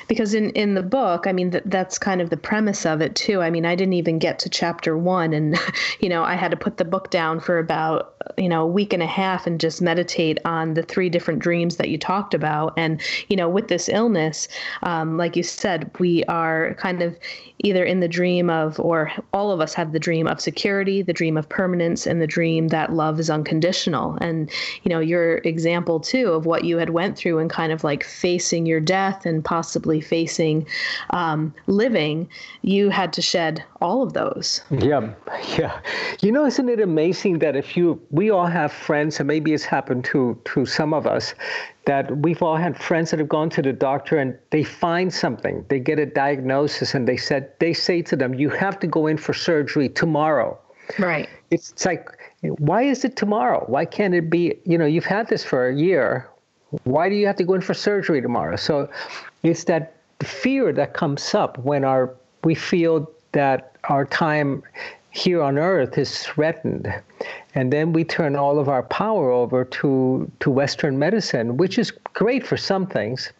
Because 0.09 0.33
in, 0.33 0.49
in 0.49 0.73
the 0.73 0.83
book, 0.83 1.27
I 1.27 1.31
mean, 1.31 1.51
that 1.51 1.69
that's 1.69 1.97
kind 1.97 2.19
of 2.19 2.31
the 2.31 2.35
premise 2.35 2.85
of 2.85 2.99
it 2.99 3.15
too. 3.15 3.41
I 3.41 3.49
mean, 3.49 3.65
I 3.65 3.75
didn't 3.75 3.93
even 3.93 4.19
get 4.19 4.39
to 4.39 4.49
chapter 4.49 4.97
one, 4.97 5.31
and 5.33 5.57
you 5.99 6.09
know, 6.09 6.23
I 6.23 6.35
had 6.35 6.51
to 6.51 6.57
put 6.57 6.77
the 6.77 6.83
book 6.83 7.11
down 7.11 7.39
for 7.39 7.59
about 7.59 8.15
you 8.37 8.49
know 8.49 8.63
a 8.63 8.67
week 8.67 8.91
and 8.91 9.03
a 9.03 9.07
half 9.07 9.47
and 9.47 9.59
just 9.59 9.81
meditate 9.81 10.39
on 10.43 10.73
the 10.73 10.83
three 10.83 11.09
different 11.09 11.39
dreams 11.39 11.77
that 11.77 11.89
you 11.89 11.97
talked 11.97 12.33
about. 12.33 12.73
And 12.75 13.01
you 13.29 13.37
know, 13.37 13.47
with 13.47 13.67
this 13.67 13.87
illness, 13.87 14.47
um, 14.83 15.17
like 15.17 15.35
you 15.35 15.43
said, 15.43 15.91
we 15.99 16.23
are 16.25 16.73
kind 16.75 17.01
of 17.01 17.17
either 17.59 17.83
in 17.83 17.99
the 17.99 18.07
dream 18.07 18.49
of, 18.49 18.79
or 18.79 19.11
all 19.33 19.51
of 19.51 19.59
us 19.59 19.73
have 19.73 19.91
the 19.91 19.99
dream 19.99 20.27
of 20.27 20.39
security, 20.41 21.01
the 21.01 21.13
dream 21.13 21.37
of 21.37 21.47
permanence, 21.49 22.07
and 22.07 22.21
the 22.21 22.27
dream 22.27 22.69
that 22.69 22.93
love 22.93 23.19
is 23.19 23.29
unconditional. 23.29 24.17
And 24.21 24.49
you 24.83 24.89
know, 24.89 24.99
your 24.99 25.37
example 25.39 25.99
too 25.99 26.31
of 26.31 26.45
what 26.45 26.63
you 26.63 26.77
had 26.77 26.89
went 26.89 27.17
through 27.17 27.39
and 27.39 27.49
kind 27.49 27.71
of 27.71 27.83
like 27.83 28.03
facing 28.03 28.65
your 28.65 28.79
death 28.79 29.25
and 29.25 29.43
possibly 29.45 29.98
facing 30.01 30.67
um, 31.11 31.53
living, 31.67 32.29
you 32.61 32.89
had 32.89 33.13
to 33.13 33.21
shed 33.21 33.63
all 33.81 34.03
of 34.03 34.13
those. 34.13 34.61
Yeah, 34.69 35.13
yeah. 35.57 35.79
You 36.21 36.31
know, 36.31 36.45
isn't 36.45 36.69
it 36.69 36.79
amazing 36.79 37.39
that 37.39 37.55
if 37.55 37.77
you, 37.77 38.01
we 38.11 38.29
all 38.29 38.47
have 38.47 38.71
friends, 38.71 39.19
and 39.19 39.27
maybe 39.27 39.53
it's 39.53 39.65
happened 39.65 40.05
to 40.05 40.39
to 40.45 40.65
some 40.65 40.93
of 40.93 41.07
us, 41.07 41.33
that 41.85 42.15
we've 42.17 42.43
all 42.43 42.57
had 42.57 42.77
friends 42.77 43.11
that 43.11 43.19
have 43.19 43.29
gone 43.29 43.49
to 43.49 43.61
the 43.61 43.73
doctor 43.73 44.17
and 44.17 44.37
they 44.51 44.63
find 44.63 45.13
something, 45.13 45.65
they 45.69 45.79
get 45.79 45.99
a 45.99 46.05
diagnosis, 46.05 46.93
and 46.93 47.07
they 47.07 47.17
said 47.17 47.51
they 47.59 47.73
say 47.73 48.01
to 48.01 48.15
them, 48.15 48.33
"You 48.33 48.49
have 48.49 48.79
to 48.79 48.87
go 48.87 49.07
in 49.07 49.17
for 49.17 49.33
surgery 49.33 49.89
tomorrow." 49.89 50.57
Right. 50.97 51.29
It's, 51.51 51.71
it's 51.71 51.85
like, 51.85 52.09
why 52.41 52.83
is 52.83 53.05
it 53.05 53.15
tomorrow? 53.15 53.63
Why 53.67 53.85
can't 53.85 54.13
it 54.13 54.29
be? 54.29 54.55
You 54.65 54.77
know, 54.77 54.85
you've 54.85 55.05
had 55.05 55.27
this 55.27 55.43
for 55.43 55.67
a 55.67 55.75
year. 55.75 56.29
Why 56.83 57.09
do 57.09 57.15
you 57.15 57.25
have 57.27 57.35
to 57.37 57.43
go 57.43 57.53
in 57.53 57.61
for 57.61 57.73
surgery 57.73 58.21
tomorrow? 58.21 58.55
So, 58.55 58.89
it's 59.43 59.63
that 59.65 59.95
fear 60.23 60.73
that 60.73 60.93
comes 60.93 61.33
up 61.33 61.57
when 61.59 61.83
our 61.83 62.13
we 62.43 62.55
feel 62.55 63.09
that 63.31 63.75
our 63.85 64.05
time 64.05 64.63
here 65.11 65.41
on 65.41 65.57
earth 65.57 65.97
is 65.97 66.23
threatened. 66.23 66.93
And 67.55 67.73
then 67.73 67.93
we 67.93 68.03
turn 68.03 68.35
all 68.35 68.59
of 68.59 68.69
our 68.69 68.83
power 68.83 69.31
over 69.31 69.65
to 69.65 70.31
to 70.39 70.49
western 70.51 70.99
medicine 70.99 71.57
which 71.57 71.77
is 71.77 71.91
great 72.13 72.45
for 72.45 72.57
some 72.57 72.85
things. 72.85 73.31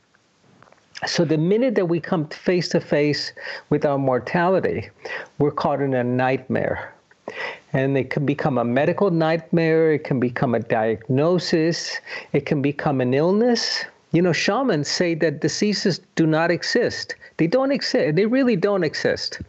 So 1.06 1.24
the 1.24 1.38
minute 1.38 1.76
that 1.76 1.86
we 1.86 2.02
come 2.02 2.28
face 2.28 2.68
to 2.70 2.82
face 2.82 3.32
with 3.70 3.86
our 3.86 3.98
mortality 3.98 4.90
we're 5.38 5.52
caught 5.52 5.82
in 5.82 5.94
a 5.94 6.04
nightmare 6.04 6.94
and 7.74 7.98
it 7.98 8.10
can 8.10 8.26
become 8.26 8.58
a 8.58 8.64
medical 8.64 9.12
nightmare 9.12 9.94
it 9.94 10.04
can 10.04 10.20
become 10.20 10.56
a 10.56 10.60
diagnosis 10.60 12.00
it 12.34 12.46
can 12.46 12.62
become 12.62 13.02
an 13.02 13.14
illness 13.14 13.86
you 14.12 14.24
know, 14.24 14.34
shamans 14.34 14.88
say 14.88 15.14
that 15.16 15.42
diseases 15.42 16.00
do 16.16 16.26
not 16.26 16.50
exist. 16.50 17.16
They 17.38 17.46
don't 17.46 17.72
exist. 17.72 18.16
They 18.16 18.26
really 18.26 18.56
don't 18.56 18.84
exist. 18.84 19.40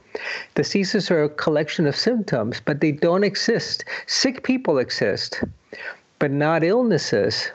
Diseases 0.55 1.11
are 1.11 1.25
a 1.25 1.31
collection 1.31 1.87
of 1.87 1.97
symptoms, 1.97 2.61
but 2.62 2.81
they 2.81 2.93
don't 2.93 3.25
exist. 3.25 3.85
Sick 4.07 4.43
people 4.43 4.79
exist, 4.79 5.43
but 6.19 6.31
not 6.31 6.62
illnesses. 6.62 7.50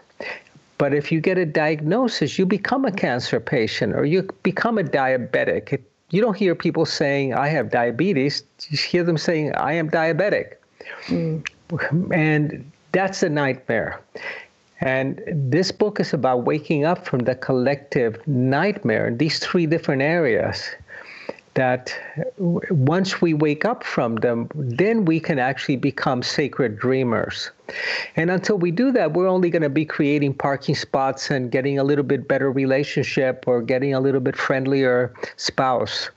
But 0.80 0.96
if 0.96 1.12
you 1.12 1.22
get 1.22 1.38
a 1.38 1.46
diagnosis, 1.46 2.40
you 2.40 2.46
become 2.46 2.86
a 2.86 2.92
cancer 2.92 3.40
patient 3.40 3.94
or 3.94 4.06
you 4.06 4.28
become 4.42 4.80
a 4.80 4.84
diabetic. 4.84 5.80
You 6.12 6.22
don't 6.22 6.38
hear 6.38 6.56
people 6.56 6.86
saying, 6.86 7.34
I 7.34 7.48
have 7.48 7.72
diabetes. 7.72 8.44
You 8.70 8.78
hear 8.78 9.04
them 9.04 9.18
saying, 9.18 9.54
I 9.56 9.74
am 9.74 9.90
diabetic. 9.90 10.56
Mm. 11.08 11.44
And 12.14 12.72
that's 12.92 13.24
a 13.24 13.30
nightmare. 13.30 14.00
And 14.82 15.22
this 15.28 15.72
book 15.72 16.00
is 16.00 16.14
about 16.14 16.44
waking 16.46 16.86
up 16.86 17.06
from 17.06 17.22
the 17.22 17.36
collective 17.36 18.26
nightmare 18.28 19.08
in 19.08 19.18
these 19.18 19.40
three 19.40 19.66
different 19.66 20.02
areas. 20.02 20.70
That 21.56 21.98
once 22.38 23.22
we 23.22 23.34
wake 23.34 23.64
up 23.64 23.84
from 23.84 24.18
them, 24.18 24.50
then 24.54 25.06
we 25.06 25.22
can 25.22 25.40
actually 25.40 25.78
become 25.78 26.22
sacred 26.22 26.78
dreamers. 26.78 27.50
And 28.16 28.30
until 28.30 28.58
we 28.58 28.72
do 28.72 28.92
that, 28.92 29.14
we're 29.14 29.28
only 29.28 29.50
going 29.50 29.62
to 29.62 29.70
be 29.70 29.86
creating 29.86 30.34
parking 30.36 30.76
spots 30.76 31.32
and 31.32 31.52
getting 31.52 31.80
a 31.80 31.84
little 31.84 32.04
bit 32.04 32.28
better 32.28 32.52
relationship 32.52 33.46
or 33.48 33.62
getting 33.62 33.94
a 33.94 34.00
little 34.00 34.22
bit 34.22 34.36
friendlier 34.36 35.14
spouse. 35.38 36.10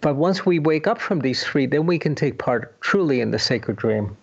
But 0.00 0.16
once 0.16 0.46
we 0.46 0.58
wake 0.58 0.86
up 0.86 1.00
from 1.00 1.20
these 1.20 1.42
three, 1.42 1.66
then 1.66 1.86
we 1.86 1.98
can 1.98 2.14
take 2.14 2.38
part 2.38 2.80
truly 2.80 3.20
in 3.20 3.32
the 3.32 3.38
sacred 3.38 3.76
dream. 3.76 4.16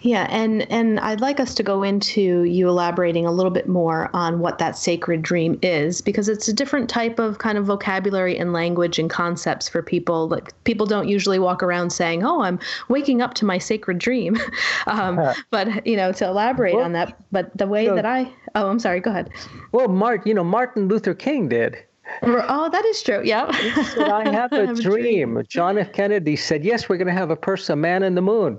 Yeah, 0.00 0.26
and 0.30 0.70
and 0.70 0.98
I'd 1.00 1.20
like 1.20 1.38
us 1.38 1.54
to 1.54 1.62
go 1.62 1.82
into 1.82 2.42
you 2.44 2.68
elaborating 2.68 3.26
a 3.26 3.32
little 3.32 3.50
bit 3.50 3.68
more 3.68 4.10
on 4.12 4.40
what 4.40 4.58
that 4.58 4.76
sacred 4.76 5.22
dream 5.22 5.58
is 5.62 6.00
because 6.00 6.28
it's 6.28 6.48
a 6.48 6.52
different 6.52 6.88
type 6.88 7.18
of 7.18 7.38
kind 7.38 7.56
of 7.56 7.66
vocabulary 7.66 8.36
and 8.36 8.52
language 8.52 8.98
and 8.98 9.08
concepts 9.08 9.68
for 9.68 9.82
people. 9.82 10.28
Like 10.28 10.52
people 10.64 10.86
don't 10.86 11.08
usually 11.08 11.38
walk 11.38 11.62
around 11.62 11.90
saying, 11.90 12.24
"Oh, 12.24 12.42
I'm 12.42 12.58
waking 12.88 13.22
up 13.22 13.34
to 13.34 13.44
my 13.44 13.58
sacred 13.58 13.98
dream," 13.98 14.38
um, 14.86 15.20
but 15.50 15.86
you 15.86 15.96
know 15.96 16.12
to 16.12 16.26
elaborate 16.26 16.74
well, 16.74 16.84
on 16.84 16.92
that. 16.92 17.16
But 17.30 17.56
the 17.56 17.66
way 17.66 17.88
that 17.88 18.06
I 18.06 18.32
oh, 18.54 18.68
I'm 18.68 18.78
sorry. 18.78 19.00
Go 19.00 19.10
ahead. 19.10 19.30
Well, 19.72 19.88
Mart, 19.88 20.26
you 20.26 20.34
know 20.34 20.44
Martin 20.44 20.88
Luther 20.88 21.14
King 21.14 21.48
did. 21.48 21.76
Oh, 22.22 22.68
that 22.70 22.84
is 22.84 23.02
true. 23.02 23.22
Yeah. 23.24 23.46
I 23.50 24.28
have 24.28 24.52
a, 24.52 24.66
have 24.66 24.80
dream. 24.80 25.36
a 25.36 25.42
dream. 25.42 25.42
John 25.48 25.78
F. 25.78 25.92
Kennedy 25.92 26.36
said, 26.36 26.64
"Yes, 26.64 26.88
we're 26.88 26.96
going 26.96 27.06
to 27.06 27.12
have 27.12 27.30
a 27.30 27.36
person, 27.36 27.74
a 27.74 27.76
man 27.76 28.02
in 28.02 28.14
the 28.14 28.22
moon." 28.22 28.58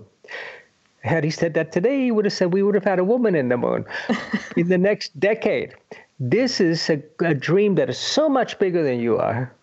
Had 1.03 1.23
he 1.23 1.29
said 1.29 1.53
that 1.55 1.71
today, 1.71 2.01
he 2.01 2.11
would 2.11 2.25
have 2.25 2.33
said 2.33 2.53
we 2.53 2.63
would 2.63 2.75
have 2.75 2.83
had 2.83 2.99
a 2.99 3.03
woman 3.03 3.35
in 3.35 3.49
the 3.49 3.57
moon 3.57 3.85
in 4.57 4.69
the 4.69 4.77
next 4.77 5.19
decade. 5.19 5.75
This 6.19 6.61
is 6.61 6.89
a, 6.89 7.01
a 7.19 7.33
dream 7.33 7.75
that 7.75 7.89
is 7.89 7.97
so 7.97 8.29
much 8.29 8.57
bigger 8.57 8.83
than 8.83 8.99
you 8.99 9.17
are 9.17 9.53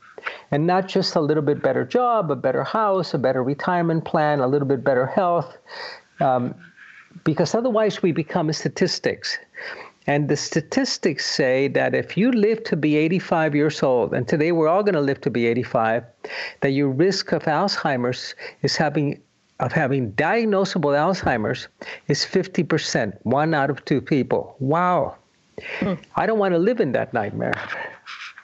and 0.50 0.66
not 0.66 0.88
just 0.88 1.16
a 1.16 1.20
little 1.20 1.42
bit 1.42 1.62
better 1.62 1.84
job, 1.84 2.30
a 2.30 2.36
better 2.36 2.64
house, 2.64 3.14
a 3.14 3.18
better 3.18 3.42
retirement 3.42 4.04
plan, 4.04 4.40
a 4.40 4.46
little 4.46 4.68
bit 4.68 4.84
better 4.84 5.06
health, 5.06 5.56
um, 6.20 6.54
because 7.24 7.54
otherwise 7.54 8.02
we 8.02 8.12
become 8.12 8.52
statistics. 8.52 9.38
And 10.06 10.28
the 10.28 10.36
statistics 10.36 11.26
say 11.26 11.68
that 11.68 11.94
if 11.94 12.16
you 12.16 12.32
live 12.32 12.64
to 12.64 12.76
be 12.76 12.96
85 12.96 13.54
years 13.54 13.82
old, 13.82 14.12
and 14.12 14.26
today 14.26 14.50
we're 14.50 14.68
all 14.68 14.82
going 14.82 14.94
to 14.94 15.00
live 15.00 15.20
to 15.22 15.30
be 15.30 15.46
85, 15.46 16.04
that 16.62 16.70
your 16.70 16.88
risk 16.88 17.32
of 17.32 17.44
Alzheimer's 17.44 18.34
is 18.62 18.76
having 18.76 19.20
of 19.60 19.72
having 19.72 20.12
diagnosable 20.12 20.94
Alzheimer's 20.96 21.68
is 22.08 22.24
50%, 22.24 23.16
one 23.22 23.54
out 23.54 23.70
of 23.70 23.84
two 23.84 24.00
people. 24.00 24.56
Wow. 24.58 25.16
Hmm. 25.78 25.94
I 26.16 26.26
don't 26.26 26.38
want 26.38 26.54
to 26.54 26.58
live 26.58 26.80
in 26.80 26.92
that 26.92 27.12
nightmare. 27.12 27.54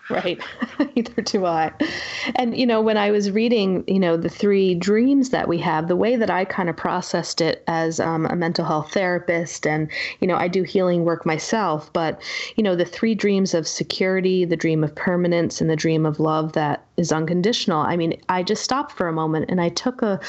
Right. 0.08 0.40
Either 0.94 1.22
do 1.22 1.46
I. 1.46 1.72
And, 2.36 2.56
you 2.56 2.66
know, 2.66 2.80
when 2.80 2.96
I 2.96 3.10
was 3.10 3.30
reading, 3.30 3.82
you 3.88 3.98
know, 3.98 4.16
the 4.16 4.28
three 4.28 4.74
dreams 4.74 5.30
that 5.30 5.48
we 5.48 5.58
have, 5.58 5.88
the 5.88 5.96
way 5.96 6.14
that 6.14 6.30
I 6.30 6.44
kind 6.44 6.68
of 6.68 6.76
processed 6.76 7.40
it 7.40 7.64
as 7.66 7.98
um, 7.98 8.26
a 8.26 8.36
mental 8.36 8.64
health 8.64 8.92
therapist, 8.92 9.66
and, 9.66 9.90
you 10.20 10.28
know, 10.28 10.36
I 10.36 10.46
do 10.46 10.62
healing 10.62 11.04
work 11.04 11.26
myself, 11.26 11.92
but, 11.92 12.22
you 12.54 12.62
know, 12.62 12.76
the 12.76 12.84
three 12.84 13.16
dreams 13.16 13.52
of 13.52 13.66
security, 13.66 14.44
the 14.44 14.56
dream 14.56 14.84
of 14.84 14.94
permanence, 14.94 15.60
and 15.60 15.68
the 15.68 15.76
dream 15.76 16.06
of 16.06 16.20
love 16.20 16.52
that 16.52 16.85
is 16.96 17.12
unconditional. 17.12 17.80
I 17.80 17.96
mean, 17.96 18.20
I 18.28 18.42
just 18.42 18.62
stopped 18.62 18.92
for 18.92 19.08
a 19.08 19.12
moment 19.12 19.46
and 19.48 19.60
I 19.60 19.68
took 19.68 20.02
a 20.02 20.20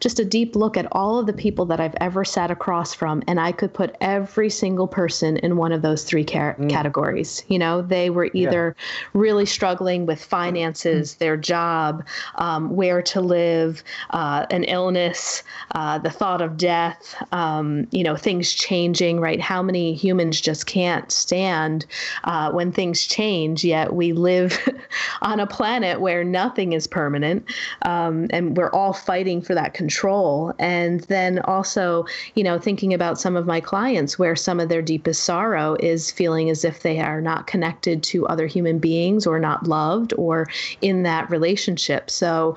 just 0.00 0.20
a 0.20 0.24
deep 0.24 0.56
look 0.56 0.76
at 0.76 0.86
all 0.92 1.18
of 1.18 1.26
the 1.26 1.32
people 1.32 1.64
that 1.66 1.80
I've 1.80 1.94
ever 2.00 2.24
sat 2.24 2.50
across 2.50 2.94
from, 2.94 3.22
and 3.26 3.40
I 3.40 3.52
could 3.52 3.72
put 3.72 3.96
every 4.00 4.50
single 4.50 4.86
person 4.86 5.36
in 5.38 5.56
one 5.56 5.72
of 5.72 5.82
those 5.82 6.04
three 6.04 6.24
car- 6.24 6.56
mm. 6.58 6.68
categories. 6.68 7.42
You 7.48 7.58
know, 7.58 7.82
they 7.82 8.10
were 8.10 8.30
either 8.34 8.76
yeah. 8.76 9.10
really 9.14 9.46
struggling 9.46 10.06
with 10.06 10.22
finances, 10.22 11.14
mm. 11.14 11.18
their 11.18 11.36
job, 11.36 12.04
um, 12.36 12.74
where 12.76 13.02
to 13.02 13.20
live, 13.20 13.82
uh, 14.10 14.46
an 14.50 14.64
illness, 14.64 15.42
uh, 15.74 15.98
the 15.98 16.10
thought 16.10 16.42
of 16.42 16.56
death, 16.56 17.14
um, 17.32 17.86
you 17.90 18.02
know, 18.02 18.16
things 18.16 18.52
changing, 18.52 19.20
right? 19.20 19.40
How 19.40 19.62
many 19.62 19.94
humans 19.94 20.40
just 20.40 20.66
can't 20.66 21.10
stand 21.10 21.86
uh, 22.24 22.50
when 22.50 22.72
things 22.72 23.06
change, 23.06 23.64
yet 23.64 23.94
we 23.94 24.12
live 24.12 24.58
on 25.22 25.40
a 25.40 25.46
planet 25.46 26.00
where 26.00 26.09
where 26.10 26.24
nothing 26.24 26.72
is 26.72 26.88
permanent 26.88 27.44
um, 27.82 28.26
and 28.30 28.56
we're 28.56 28.72
all 28.72 28.92
fighting 28.92 29.40
for 29.40 29.54
that 29.54 29.74
control. 29.74 30.52
And 30.58 31.02
then 31.02 31.38
also, 31.40 32.04
you 32.34 32.42
know, 32.42 32.58
thinking 32.58 32.92
about 32.92 33.20
some 33.20 33.36
of 33.36 33.46
my 33.46 33.60
clients 33.60 34.18
where 34.18 34.34
some 34.34 34.58
of 34.58 34.68
their 34.68 34.82
deepest 34.82 35.22
sorrow 35.22 35.76
is 35.78 36.10
feeling 36.10 36.50
as 36.50 36.64
if 36.64 36.82
they 36.82 36.98
are 36.98 37.20
not 37.20 37.46
connected 37.46 38.02
to 38.02 38.26
other 38.26 38.48
human 38.48 38.80
beings 38.80 39.24
or 39.24 39.38
not 39.38 39.68
loved 39.68 40.12
or 40.18 40.48
in 40.80 41.04
that 41.04 41.30
relationship. 41.30 42.10
So, 42.10 42.56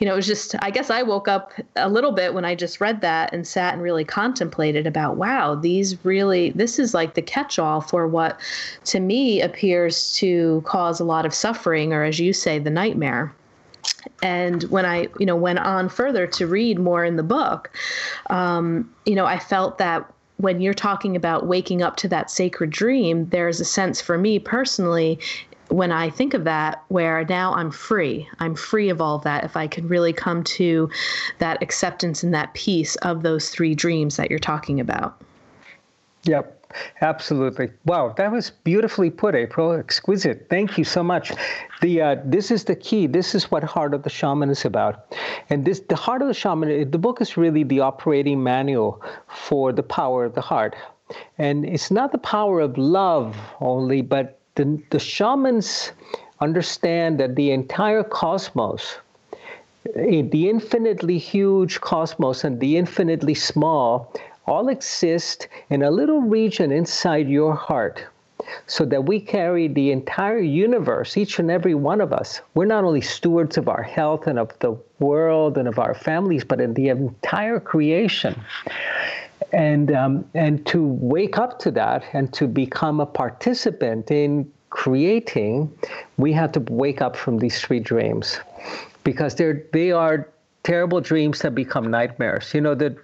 you 0.00 0.06
know, 0.06 0.14
it 0.14 0.16
was 0.16 0.26
just, 0.26 0.56
I 0.60 0.72
guess 0.72 0.90
I 0.90 1.02
woke 1.02 1.28
up 1.28 1.52
a 1.76 1.88
little 1.88 2.12
bit 2.12 2.34
when 2.34 2.44
I 2.44 2.56
just 2.56 2.80
read 2.80 3.00
that 3.02 3.32
and 3.32 3.46
sat 3.46 3.74
and 3.74 3.82
really 3.82 4.04
contemplated 4.04 4.88
about, 4.88 5.16
wow, 5.16 5.54
these 5.54 6.04
really, 6.04 6.50
this 6.50 6.80
is 6.80 6.94
like 6.94 7.14
the 7.14 7.22
catch 7.22 7.60
all 7.60 7.80
for 7.80 8.08
what 8.08 8.40
to 8.86 8.98
me 8.98 9.40
appears 9.40 10.12
to 10.14 10.62
cause 10.66 10.98
a 10.98 11.04
lot 11.04 11.24
of 11.24 11.32
suffering, 11.32 11.92
or 11.92 12.02
as 12.02 12.18
you 12.18 12.32
say, 12.32 12.58
the 12.58 12.70
nightmare 12.88 13.34
and 14.22 14.64
when 14.64 14.84
I, 14.84 15.08
you 15.18 15.26
know, 15.26 15.36
went 15.36 15.58
on 15.60 15.88
further 15.88 16.26
to 16.26 16.46
read 16.46 16.78
more 16.78 17.04
in 17.04 17.16
the 17.16 17.22
book, 17.22 17.70
um, 18.30 18.92
you 19.06 19.14
know, 19.14 19.26
I 19.26 19.38
felt 19.38 19.78
that 19.78 20.10
when 20.36 20.60
you're 20.60 20.74
talking 20.74 21.16
about 21.16 21.46
waking 21.46 21.82
up 21.82 21.96
to 21.96 22.08
that 22.08 22.30
sacred 22.30 22.70
dream, 22.70 23.28
there's 23.30 23.60
a 23.60 23.64
sense 23.64 24.00
for 24.00 24.18
me 24.18 24.38
personally 24.38 25.18
when 25.68 25.92
I 25.92 26.10
think 26.10 26.32
of 26.32 26.44
that 26.44 26.82
where 26.88 27.24
now 27.24 27.54
I'm 27.54 27.70
free. 27.70 28.28
I'm 28.38 28.54
free 28.54 28.88
of 28.88 29.00
all 29.00 29.16
of 29.16 29.24
that 29.24 29.44
if 29.44 29.56
I 29.56 29.66
can 29.66 29.86
really 29.86 30.12
come 30.12 30.42
to 30.44 30.88
that 31.38 31.62
acceptance 31.62 32.22
and 32.22 32.32
that 32.34 32.54
peace 32.54 32.96
of 32.96 33.22
those 33.22 33.50
three 33.50 33.74
dreams 33.74 34.16
that 34.16 34.30
you're 34.30 34.38
talking 34.38 34.80
about. 34.80 35.20
Yep. 36.24 36.57
Absolutely. 37.00 37.70
Wow, 37.86 38.14
that 38.16 38.30
was 38.30 38.50
beautifully 38.50 39.10
put, 39.10 39.34
April. 39.34 39.72
Exquisite. 39.72 40.46
Thank 40.50 40.76
you 40.76 40.84
so 40.84 41.02
much. 41.02 41.32
The 41.80 42.02
uh, 42.02 42.16
this 42.24 42.50
is 42.50 42.64
the 42.64 42.76
key. 42.76 43.06
This 43.06 43.34
is 43.34 43.50
what 43.50 43.64
Heart 43.64 43.94
of 43.94 44.02
the 44.02 44.10
Shaman 44.10 44.50
is 44.50 44.64
about. 44.64 45.14
And 45.48 45.64
this 45.64 45.80
the 45.80 45.96
Heart 45.96 46.22
of 46.22 46.28
the 46.28 46.34
Shaman. 46.34 46.90
The 46.90 46.98
book 46.98 47.20
is 47.20 47.36
really 47.36 47.64
the 47.64 47.80
operating 47.80 48.42
manual 48.42 49.02
for 49.28 49.72
the 49.72 49.82
power 49.82 50.24
of 50.24 50.34
the 50.34 50.42
heart. 50.42 50.76
And 51.38 51.64
it's 51.64 51.90
not 51.90 52.12
the 52.12 52.18
power 52.18 52.60
of 52.60 52.76
love 52.76 53.36
only, 53.60 54.02
but 54.02 54.38
the 54.56 54.80
the 54.90 54.98
shamans 54.98 55.92
understand 56.40 57.18
that 57.18 57.34
the 57.34 57.50
entire 57.50 58.04
cosmos 58.04 58.98
eh, 59.96 60.22
the 60.22 60.48
infinitely 60.48 61.18
huge 61.18 61.80
cosmos 61.80 62.44
and 62.44 62.60
the 62.60 62.76
infinitely 62.76 63.34
small 63.34 64.12
all 64.48 64.68
exist 64.68 65.46
in 65.70 65.82
a 65.82 65.90
little 65.90 66.20
region 66.20 66.72
inside 66.72 67.28
your 67.28 67.54
heart 67.54 68.04
so 68.66 68.84
that 68.84 69.04
we 69.04 69.20
carry 69.20 69.68
the 69.68 69.90
entire 69.90 70.38
universe, 70.38 71.16
each 71.16 71.38
and 71.38 71.50
every 71.50 71.74
one 71.74 72.00
of 72.00 72.12
us. 72.12 72.40
We're 72.54 72.66
not 72.66 72.84
only 72.84 73.00
stewards 73.00 73.58
of 73.58 73.68
our 73.68 73.82
health 73.82 74.26
and 74.26 74.38
of 74.38 74.58
the 74.60 74.76
world 75.00 75.58
and 75.58 75.68
of 75.68 75.78
our 75.78 75.94
families, 75.94 76.44
but 76.44 76.60
in 76.60 76.74
the 76.74 76.88
entire 76.88 77.60
creation. 77.60 78.40
And, 79.52 79.92
um, 79.92 80.24
and 80.34 80.64
to 80.66 80.86
wake 80.86 81.38
up 81.38 81.58
to 81.60 81.70
that 81.72 82.04
and 82.12 82.32
to 82.34 82.46
become 82.46 83.00
a 83.00 83.06
participant 83.06 84.10
in 84.10 84.50
creating, 84.70 85.72
we 86.16 86.32
have 86.32 86.52
to 86.52 86.60
wake 86.70 87.00
up 87.00 87.16
from 87.16 87.38
these 87.38 87.60
three 87.60 87.80
dreams 87.80 88.38
because 89.04 89.34
they're, 89.34 89.64
they 89.72 89.92
are 89.92 90.28
terrible 90.64 91.00
dreams 91.00 91.40
that 91.40 91.54
become 91.54 91.90
nightmares. 91.90 92.52
You 92.52 92.60
know, 92.60 92.74
that 92.74 92.96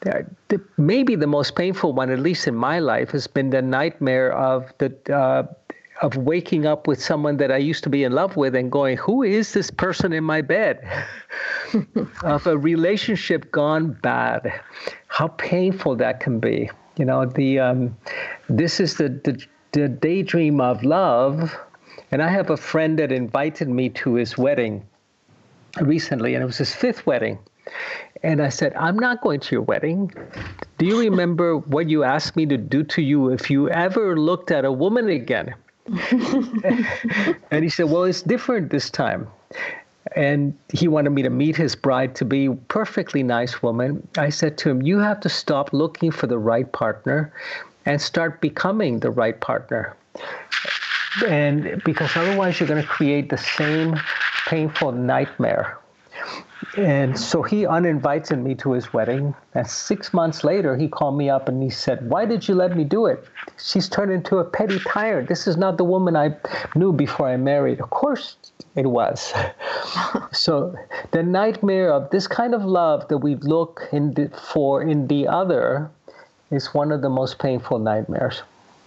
the, 0.00 0.60
maybe 0.76 1.14
the 1.14 1.26
most 1.26 1.56
painful 1.56 1.92
one, 1.92 2.10
at 2.10 2.20
least 2.20 2.46
in 2.48 2.54
my 2.54 2.78
life, 2.78 3.10
has 3.10 3.26
been 3.26 3.50
the 3.50 3.62
nightmare 3.62 4.32
of 4.32 4.72
the 4.78 4.94
uh, 5.14 5.46
of 6.02 6.16
waking 6.16 6.64
up 6.64 6.86
with 6.86 7.02
someone 7.02 7.36
that 7.36 7.52
I 7.52 7.58
used 7.58 7.84
to 7.84 7.90
be 7.90 8.04
in 8.04 8.12
love 8.12 8.36
with 8.36 8.54
and 8.54 8.72
going, 8.72 8.96
"Who 8.96 9.22
is 9.22 9.52
this 9.52 9.70
person 9.70 10.12
in 10.12 10.24
my 10.24 10.40
bed?" 10.40 10.80
of 12.24 12.46
a 12.46 12.56
relationship 12.56 13.50
gone 13.52 13.92
bad. 14.02 14.52
How 15.08 15.28
painful 15.28 15.96
that 15.96 16.20
can 16.20 16.40
be. 16.40 16.70
You 16.96 17.04
know, 17.04 17.26
the 17.26 17.58
um, 17.58 17.96
this 18.48 18.80
is 18.80 18.96
the, 18.96 19.08
the 19.08 19.44
the 19.72 19.88
daydream 19.88 20.60
of 20.60 20.82
love. 20.82 21.54
And 22.12 22.22
I 22.22 22.28
have 22.28 22.50
a 22.50 22.56
friend 22.56 22.98
that 22.98 23.12
invited 23.12 23.68
me 23.68 23.88
to 23.90 24.14
his 24.14 24.36
wedding 24.36 24.84
recently, 25.80 26.34
and 26.34 26.42
it 26.42 26.46
was 26.46 26.58
his 26.58 26.74
fifth 26.74 27.06
wedding. 27.06 27.38
And 28.22 28.42
I 28.42 28.50
said, 28.50 28.74
I'm 28.74 28.98
not 28.98 29.22
going 29.22 29.40
to 29.40 29.54
your 29.54 29.62
wedding. 29.62 30.12
Do 30.78 30.86
you 30.86 30.98
remember 30.98 31.56
what 31.74 31.88
you 31.88 32.04
asked 32.04 32.36
me 32.36 32.46
to 32.46 32.56
do 32.56 32.82
to 32.84 33.02
you 33.02 33.30
if 33.30 33.50
you 33.50 33.70
ever 33.70 34.18
looked 34.18 34.50
at 34.50 34.64
a 34.64 34.72
woman 34.72 35.08
again? 35.08 35.54
and 37.50 37.64
he 37.64 37.68
said, 37.68 37.86
Well, 37.90 38.04
it's 38.04 38.22
different 38.22 38.70
this 38.70 38.90
time. 38.90 39.26
And 40.16 40.56
he 40.72 40.88
wanted 40.88 41.10
me 41.10 41.22
to 41.22 41.30
meet 41.30 41.56
his 41.56 41.76
bride 41.76 42.14
to 42.16 42.24
be 42.24 42.48
perfectly 42.68 43.22
nice 43.22 43.62
woman. 43.62 44.06
I 44.16 44.30
said 44.30 44.58
to 44.58 44.70
him, 44.70 44.82
You 44.82 44.98
have 44.98 45.20
to 45.20 45.28
stop 45.28 45.72
looking 45.72 46.10
for 46.10 46.26
the 46.26 46.38
right 46.38 46.70
partner 46.72 47.32
and 47.86 48.00
start 48.00 48.40
becoming 48.40 49.00
the 49.00 49.10
right 49.10 49.38
partner. 49.40 49.96
And 51.26 51.82
because 51.84 52.16
otherwise 52.16 52.60
you're 52.60 52.68
going 52.68 52.82
to 52.82 52.88
create 52.88 53.30
the 53.30 53.38
same 53.38 53.98
painful 54.46 54.92
nightmare 54.92 55.78
and 56.76 57.18
so 57.18 57.42
he 57.42 57.66
uninvited 57.66 58.38
me 58.38 58.54
to 58.56 58.72
his 58.72 58.92
wedding. 58.92 59.34
And 59.54 59.66
six 59.66 60.14
months 60.14 60.44
later, 60.44 60.76
he 60.76 60.88
called 60.88 61.16
me 61.16 61.28
up 61.28 61.48
and 61.48 61.62
he 61.62 61.70
said, 61.70 62.08
Why 62.08 62.24
did 62.24 62.46
you 62.46 62.54
let 62.54 62.76
me 62.76 62.84
do 62.84 63.06
it? 63.06 63.24
She's 63.58 63.88
turned 63.88 64.12
into 64.12 64.38
a 64.38 64.44
petty 64.44 64.78
tyrant. 64.78 65.28
This 65.28 65.46
is 65.46 65.56
not 65.56 65.78
the 65.78 65.84
woman 65.84 66.16
I 66.16 66.36
knew 66.76 66.92
before 66.92 67.28
I 67.28 67.36
married. 67.36 67.80
Of 67.80 67.90
course, 67.90 68.36
it 68.76 68.86
was. 68.86 69.32
so 70.32 70.76
the 71.10 71.22
nightmare 71.22 71.92
of 71.92 72.10
this 72.10 72.28
kind 72.28 72.54
of 72.54 72.64
love 72.64 73.08
that 73.08 73.18
we 73.18 73.34
look 73.36 73.88
in 73.92 74.14
the, 74.14 74.28
for 74.52 74.82
in 74.82 75.08
the 75.08 75.26
other 75.26 75.90
is 76.50 76.72
one 76.72 76.92
of 76.92 77.02
the 77.02 77.10
most 77.10 77.38
painful 77.38 77.78
nightmares. 77.78 78.42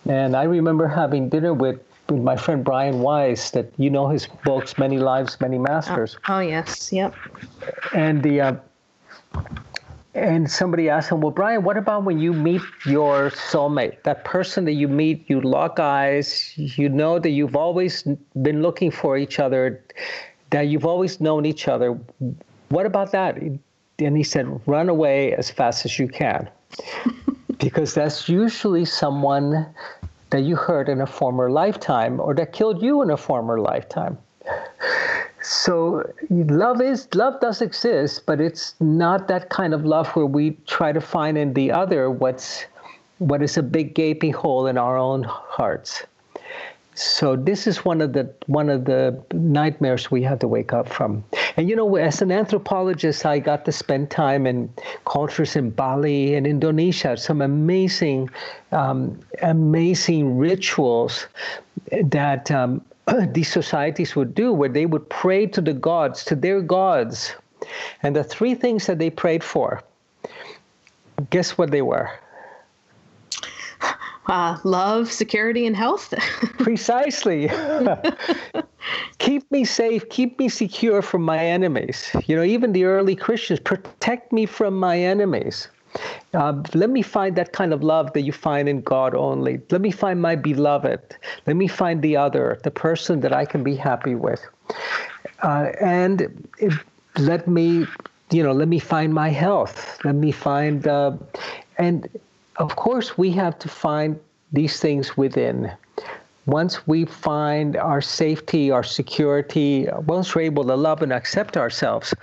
And 0.06 0.36
I 0.36 0.44
remember 0.44 0.88
having 0.88 1.30
dinner 1.30 1.54
with 1.54 1.80
with 2.10 2.22
my 2.22 2.36
friend 2.36 2.64
Brian 2.64 3.00
Weiss 3.00 3.52
that 3.52 3.72
you 3.78 3.90
know 3.90 4.08
his 4.08 4.28
books, 4.44 4.78
Many 4.78 5.00
Lives, 5.00 5.40
Many 5.40 5.58
Masters. 5.58 6.18
Oh, 6.28 6.36
oh 6.36 6.40
yes, 6.40 6.92
yep. 6.92 7.16
And 7.94 8.22
the 8.24 8.42
uh, 8.42 8.56
and 10.14 10.50
somebody 10.50 10.90
asked 10.90 11.12
him, 11.12 11.22
"Well, 11.22 11.32
Brian, 11.32 11.64
what 11.64 11.78
about 11.78 12.04
when 12.04 12.20
you 12.20 12.34
meet 12.34 12.62
your 12.86 13.32
soulmate? 13.32 14.04
That 14.04 14.26
person 14.26 14.66
that 14.66 14.74
you 14.74 14.88
meet, 14.88 15.30
you 15.30 15.42
lock 15.42 15.80
eyes, 15.80 16.54
you 16.56 16.90
know 16.90 17.20
that 17.20 17.32
you've 17.32 17.56
always 17.56 18.04
been 18.42 18.62
looking 18.62 18.92
for 18.92 19.18
each 19.18 19.40
other, 19.40 19.84
that 20.52 20.68
you've 20.68 20.86
always 20.86 21.20
known 21.20 21.46
each 21.46 21.68
other. 21.68 21.98
What 22.70 22.86
about 22.86 23.12
that?" 23.12 23.38
And 24.00 24.18
he 24.18 24.24
said, 24.24 24.48
"Run 24.66 24.90
away 24.90 25.34
as 25.34 25.50
fast 25.50 25.86
as 25.86 25.98
you 25.98 26.08
can." 26.08 26.50
because 27.60 27.94
that's 27.94 28.28
usually 28.28 28.86
someone 28.86 29.66
that 30.34 30.42
you 30.42 30.56
hurt 30.56 30.90
in 30.90 31.00
a 31.00 31.06
former 31.06 31.52
lifetime 31.52 32.20
or 32.20 32.34
that 32.34 32.52
killed 32.54 32.82
you 32.82 33.04
in 33.04 33.12
a 33.12 33.18
former 33.18 33.60
lifetime. 33.60 34.18
So 35.44 36.04
love 36.32 36.82
is 36.82 37.08
love 37.14 37.40
does 37.40 37.62
exist, 37.62 38.26
but 38.26 38.42
it's 38.42 38.74
not 38.80 39.28
that 39.28 39.50
kind 39.50 39.76
of 39.76 39.86
love 39.86 40.08
where 40.16 40.26
we 40.26 40.58
try 40.66 40.92
to 40.92 41.00
find 41.00 41.38
in 41.38 41.54
the 41.54 41.72
other 41.72 42.10
what's 42.10 42.66
what 43.20 43.44
is 43.44 43.58
a 43.58 43.64
big 43.64 43.94
gaping 43.94 44.34
hole 44.34 44.66
in 44.66 44.78
our 44.78 44.98
own 44.98 45.24
hearts. 45.24 46.04
So 46.96 47.36
this 47.36 47.66
is 47.66 47.84
one 47.84 48.02
of 48.02 48.14
the 48.14 48.32
one 48.46 48.70
of 48.70 48.86
the 48.86 49.20
nightmares 49.34 50.12
we 50.12 50.22
have 50.24 50.40
to 50.40 50.48
wake 50.48 50.74
up 50.74 50.88
from. 50.88 51.24
And 51.58 51.68
you 51.70 51.76
know, 51.76 51.96
as 51.96 52.22
an 52.22 52.32
anthropologist, 52.32 53.26
I 53.26 53.40
got 53.40 53.66
to 53.66 53.72
spend 53.72 54.12
time 54.12 54.46
in 54.46 54.70
cultures 55.06 55.56
in 55.56 55.72
Bali 55.72 56.36
and 56.36 56.46
Indonesia. 56.46 57.18
Some 57.18 57.42
amazing, 57.42 58.30
um, 58.72 59.20
amazing 59.42 60.38
rituals 60.38 61.28
that 61.92 62.52
um, 62.52 62.84
these 63.32 63.52
societies 63.52 64.16
would 64.16 64.36
do, 64.36 64.54
where 64.54 64.70
they 64.70 64.86
would 64.86 65.10
pray 65.10 65.48
to 65.48 65.62
the 65.62 65.74
gods, 65.74 66.24
to 66.26 66.36
their 66.36 66.62
gods, 66.62 67.34
and 68.04 68.16
the 68.16 68.24
three 68.24 68.54
things 68.54 68.86
that 68.86 69.00
they 69.00 69.10
prayed 69.10 69.44
for. 69.44 69.82
Guess 71.30 71.58
what 71.58 71.72
they 71.72 71.82
were? 71.82 72.10
Uh, 74.28 74.58
love, 74.64 75.12
security, 75.12 75.66
and 75.66 75.76
health. 75.76 76.14
Precisely. 76.60 77.50
keep 79.18 79.50
me 79.52 79.66
safe, 79.66 80.08
keep 80.10 80.40
me 80.40 80.50
secure 80.50 81.02
from 81.02 81.22
my 81.22 81.44
enemies. 81.44 82.10
You 82.26 82.36
know, 82.36 82.44
even 82.44 82.74
the 82.74 82.86
early 82.86 83.16
Christians, 83.16 83.60
protect 83.60 84.32
me 84.32 84.46
from 84.46 84.80
my 84.80 85.00
enemies. 85.00 85.68
Uh, 86.34 86.64
let 86.74 86.90
me 86.90 87.02
find 87.02 87.36
that 87.36 87.54
kind 87.54 87.72
of 87.72 87.84
love 87.84 88.14
that 88.14 88.22
you 88.22 88.32
find 88.32 88.68
in 88.68 88.82
God 88.82 89.14
only. 89.14 89.62
Let 89.70 89.82
me 89.82 89.92
find 89.92 90.22
my 90.22 90.36
beloved. 90.36 91.00
Let 91.46 91.56
me 91.56 91.68
find 91.68 92.02
the 92.02 92.18
other, 92.18 92.60
the 92.64 92.72
person 92.72 93.20
that 93.22 93.32
I 93.32 93.46
can 93.46 93.64
be 93.64 93.76
happy 93.76 94.16
with. 94.16 94.44
Uh, 95.44 95.72
and 95.80 96.48
it, 96.58 96.74
let 97.18 97.48
me, 97.48 97.86
you 98.32 98.42
know, 98.42 98.54
let 98.54 98.68
me 98.68 98.80
find 98.80 99.14
my 99.14 99.30
health. 99.30 100.00
Let 100.04 100.16
me 100.16 100.32
find, 100.32 100.88
uh, 100.88 101.12
and 101.78 102.08
of 102.58 102.76
course, 102.76 103.18
we 103.18 103.32
have 103.32 103.58
to 103.60 103.70
find 103.70 104.20
these 104.52 104.80
things 104.80 105.18
within. 105.18 105.72
Once 106.46 106.86
we 106.88 107.06
find 107.06 107.78
our 107.78 108.02
safety, 108.02 108.70
our 108.70 108.84
security, 108.84 109.88
once 110.06 110.36
we're 110.36 110.42
able 110.42 110.66
to 110.66 110.76
love 110.76 111.02
and 111.02 111.14
accept 111.14 111.56
ourselves, 111.56 112.14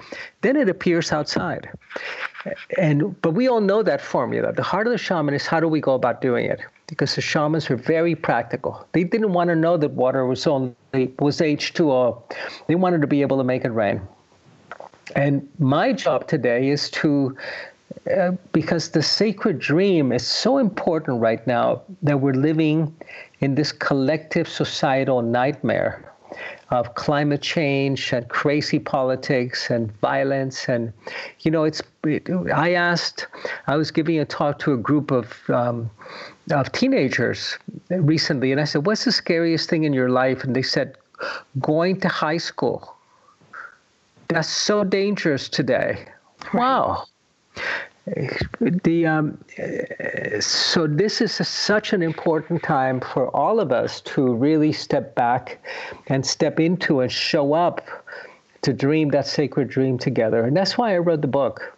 then 0.42 0.56
it 0.56 0.68
appears 0.68 1.10
outside. 1.10 1.70
And 2.78 3.20
but 3.22 3.32
we 3.32 3.48
all 3.48 3.62
know 3.62 3.82
that 3.82 4.00
formula. 4.00 4.52
The 4.52 4.62
heart 4.62 4.86
of 4.86 4.92
the 4.92 4.98
shaman 4.98 5.34
is 5.34 5.46
how 5.46 5.58
do 5.58 5.68
we 5.68 5.80
go 5.80 5.94
about 5.94 6.20
doing 6.20 6.44
it? 6.44 6.60
Because 6.86 7.14
the 7.14 7.22
shamans 7.22 7.68
were 7.68 7.76
very 7.76 8.14
practical. 8.14 8.86
They 8.92 9.04
didn't 9.04 9.32
want 9.32 9.48
to 9.48 9.56
know 9.56 9.78
that 9.78 9.92
water 9.92 10.26
was 10.26 10.46
only 10.46 10.74
was 11.18 11.40
H2O. 11.40 12.22
They 12.66 12.74
wanted 12.74 13.00
to 13.00 13.06
be 13.06 13.22
able 13.22 13.38
to 13.38 13.44
make 13.44 13.64
it 13.64 13.70
rain. 13.70 14.02
And 15.16 15.48
my 15.58 15.92
job 15.92 16.28
today 16.28 16.68
is 16.68 16.90
to 16.90 17.36
uh, 18.08 18.32
because 18.52 18.90
the 18.90 19.02
sacred 19.02 19.58
dream 19.58 20.10
is 20.10 20.26
so 20.26 20.58
important 20.58 21.20
right 21.20 21.46
now 21.46 21.82
that 22.02 22.20
we're 22.20 22.32
living 22.32 22.94
in 23.40 23.54
this 23.54 23.72
collective 23.72 24.48
societal 24.48 25.20
nightmare 25.20 26.10
of 26.70 26.94
climate 26.94 27.42
change 27.42 28.12
and 28.12 28.28
crazy 28.28 28.78
politics 28.78 29.70
and 29.70 29.92
violence. 30.00 30.68
And 30.68 30.92
you 31.40 31.50
know 31.50 31.64
it's 31.64 31.82
it, 32.04 32.30
i 32.54 32.72
asked 32.72 33.26
i 33.66 33.76
was 33.76 33.90
giving 33.90 34.18
a 34.18 34.24
talk 34.24 34.58
to 34.60 34.72
a 34.72 34.76
group 34.78 35.10
of 35.10 35.38
um, 35.50 35.90
of 36.50 36.72
teenagers 36.72 37.58
recently 37.90 38.52
and 38.52 38.60
i 38.60 38.64
said 38.64 38.86
what's 38.86 39.04
the 39.04 39.12
scariest 39.12 39.68
thing 39.68 39.84
in 39.84 39.92
your 39.92 40.08
life? 40.08 40.42
And 40.44 40.56
they 40.56 40.62
said 40.62 40.96
going 41.60 42.00
to 42.00 42.08
high 42.08 42.38
school. 42.38 42.96
That's 44.28 44.48
so 44.48 44.84
dangerous 44.84 45.50
today. 45.50 46.06
Right. 46.54 46.54
wow 46.54 47.06
the 48.60 49.06
um, 49.06 49.44
so 50.40 50.86
this 50.86 51.20
is 51.20 51.38
a, 51.40 51.44
such 51.44 51.92
an 51.92 52.02
important 52.02 52.62
time 52.62 53.00
for 53.00 53.34
all 53.36 53.60
of 53.60 53.72
us 53.72 54.00
to 54.02 54.34
really 54.34 54.72
step 54.72 55.14
back 55.14 55.62
and 56.08 56.24
step 56.24 56.58
into 56.58 57.00
and 57.00 57.12
show 57.12 57.52
up 57.52 57.80
to 58.62 58.72
dream 58.72 59.08
that 59.10 59.26
sacred 59.26 59.68
dream 59.68 59.98
together. 59.98 60.44
And 60.44 60.56
that's 60.56 60.76
why 60.76 60.94
i 60.94 60.98
wrote 60.98 61.20
the 61.22 61.28
book 61.28 61.76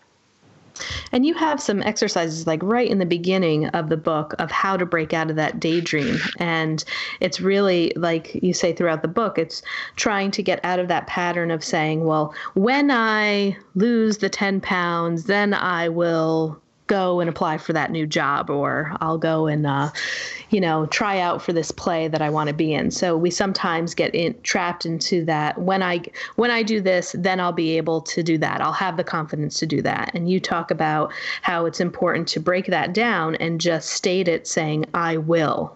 and 1.13 1.27
you 1.27 1.35
have 1.35 1.61
some 1.61 1.83
exercises 1.83 2.47
like 2.47 2.63
right 2.63 2.91
in 2.91 2.99
the 2.99 3.07
beginning 3.07 3.67
of 3.69 3.89
the 3.89 3.97
book 3.97 4.35
of 4.39 4.51
how 4.51 4.77
to 4.77 4.87
break 4.87 5.13
out 5.13 5.31
of 5.31 5.37
that 5.37 5.61
daydream. 5.61 6.19
And 6.39 6.85
it's 7.21 7.41
really 7.41 7.93
like 7.97 8.35
you 8.43 8.53
say 8.53 8.73
throughout 8.73 9.03
the 9.03 9.09
book, 9.09 9.39
it's 9.39 9.63
trying 9.97 10.31
to 10.33 10.43
get 10.43 10.65
out 10.65 10.79
of 10.79 10.89
that 10.89 11.07
pattern 11.07 11.51
of 11.51 11.65
saying, 11.65 12.05
well, 12.05 12.35
when 12.55 12.91
I 12.91 13.57
lose 13.75 14.19
the 14.19 14.29
10 14.29 14.61
pounds, 14.61 15.25
then 15.25 15.55
I 15.55 15.89
will 15.89 16.61
go 16.93 17.21
and 17.21 17.31
apply 17.31 17.57
for 17.57 17.73
that 17.73 17.91
new 17.91 18.07
job 18.07 18.51
or 18.51 18.95
I'll 19.01 19.17
go 19.17 19.47
and 19.47 19.67
uh, 19.67 19.91
you 20.51 20.61
know 20.61 20.85
try 20.85 21.21
out 21.21 21.41
for 21.41 21.55
this 21.55 21.71
play 21.71 22.07
that 22.07 22.21
I 22.21 22.29
want 22.29 22.49
to 22.49 22.55
be 22.55 22.75
in. 22.75 22.91
So 22.91 23.17
we 23.17 23.31
sometimes 23.31 23.95
get 23.95 24.15
in, 24.15 24.39
trapped 24.43 24.85
into 24.85 25.25
that 25.25 25.57
when 25.57 25.83
I 25.83 26.03
when 26.37 26.51
I 26.51 26.63
do 26.63 26.83
this 26.83 27.17
then 27.19 27.41
I'll 27.41 27.51
be 27.67 27.79
able 27.79 28.03
to 28.03 28.23
do 28.23 28.37
that. 28.39 28.61
I'll 28.61 28.73
have 28.75 28.99
the 28.99 29.05
confidence 29.05 29.59
to 29.61 29.67
do 29.67 29.81
that. 29.81 30.11
And 30.13 30.31
you 30.31 30.39
talk 30.39 30.71
about 30.71 31.13
how 31.41 31.65
it's 31.65 31.81
important 31.81 32.29
to 32.29 32.41
break 32.41 32.67
that 32.67 32.93
down 32.93 33.37
and 33.37 33.59
just 33.59 33.89
state 33.89 34.29
it 34.29 34.47
saying 34.47 34.85
I 34.93 35.17
will 35.17 35.75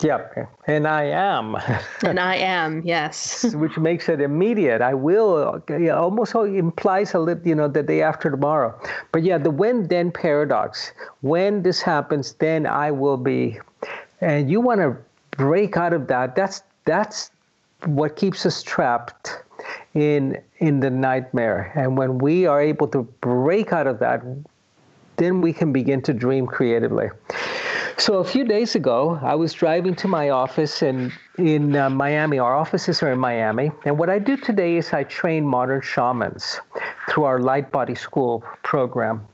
Yep, 0.00 0.48
and 0.66 0.86
I 0.86 1.04
am. 1.04 1.56
and 2.04 2.20
I 2.20 2.36
am, 2.36 2.82
yes. 2.84 3.44
Which 3.54 3.76
makes 3.78 4.08
it 4.08 4.20
immediate. 4.20 4.80
I 4.80 4.94
will 4.94 5.62
yeah, 5.68 5.96
almost 5.96 6.34
implies 6.34 7.14
a 7.14 7.18
little, 7.18 7.46
you 7.46 7.54
know, 7.54 7.68
the 7.68 7.82
day 7.82 8.02
after 8.02 8.30
tomorrow. 8.30 8.78
But 9.12 9.22
yeah, 9.22 9.38
the 9.38 9.50
when 9.50 9.88
then 9.88 10.12
paradox. 10.12 10.92
When 11.22 11.62
this 11.62 11.82
happens, 11.82 12.34
then 12.34 12.66
I 12.66 12.90
will 12.90 13.16
be. 13.16 13.58
And 14.20 14.50
you 14.50 14.60
want 14.60 14.80
to 14.80 14.96
break 15.36 15.76
out 15.76 15.92
of 15.92 16.06
that. 16.08 16.36
That's 16.36 16.62
that's 16.84 17.30
what 17.84 18.16
keeps 18.16 18.46
us 18.46 18.62
trapped 18.62 19.32
in 19.94 20.40
in 20.58 20.80
the 20.80 20.90
nightmare. 20.90 21.72
And 21.74 21.96
when 21.96 22.18
we 22.18 22.46
are 22.46 22.60
able 22.60 22.88
to 22.88 23.02
break 23.20 23.72
out 23.72 23.86
of 23.86 23.98
that, 23.98 24.22
then 25.16 25.40
we 25.40 25.52
can 25.52 25.72
begin 25.72 26.00
to 26.02 26.12
dream 26.14 26.46
creatively. 26.46 27.08
So 28.00 28.18
a 28.18 28.24
few 28.24 28.44
days 28.44 28.76
ago, 28.76 29.18
I 29.22 29.34
was 29.34 29.52
driving 29.52 29.96
to 29.96 30.06
my 30.06 30.30
office 30.30 30.82
in 30.82 31.12
in 31.36 31.74
uh, 31.74 31.90
Miami. 31.90 32.38
Our 32.38 32.54
offices 32.54 33.02
are 33.02 33.12
in 33.12 33.18
Miami, 33.18 33.72
and 33.84 33.98
what 33.98 34.08
I 34.08 34.20
do 34.20 34.36
today 34.36 34.76
is 34.76 34.92
I 34.92 35.02
train 35.02 35.44
modern 35.44 35.80
shamans 35.82 36.60
through 37.08 37.24
our 37.24 37.40
Light 37.40 37.72
Body 37.72 37.96
School 37.96 38.44
program. 38.62 39.26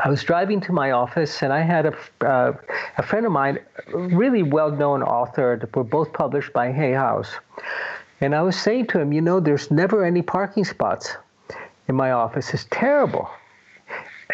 I 0.00 0.08
was 0.10 0.24
driving 0.24 0.60
to 0.62 0.72
my 0.72 0.90
office, 0.90 1.40
and 1.40 1.52
I 1.52 1.60
had 1.60 1.86
a 1.86 1.94
uh, 2.26 2.52
a 2.98 3.02
friend 3.02 3.24
of 3.24 3.30
mine, 3.30 3.60
really 3.94 4.42
well-known 4.42 5.04
author, 5.04 5.56
that 5.60 5.74
were 5.76 5.84
both 5.84 6.12
published 6.12 6.52
by 6.52 6.72
Hay 6.72 6.92
House, 6.92 7.30
and 8.20 8.34
I 8.34 8.42
was 8.42 8.56
saying 8.56 8.88
to 8.88 8.98
him, 9.00 9.12
you 9.12 9.20
know, 9.20 9.38
there's 9.38 9.70
never 9.70 10.04
any 10.04 10.22
parking 10.22 10.64
spots 10.64 11.16
in 11.86 11.94
my 11.94 12.10
office. 12.10 12.52
It's 12.52 12.66
terrible. 12.70 13.30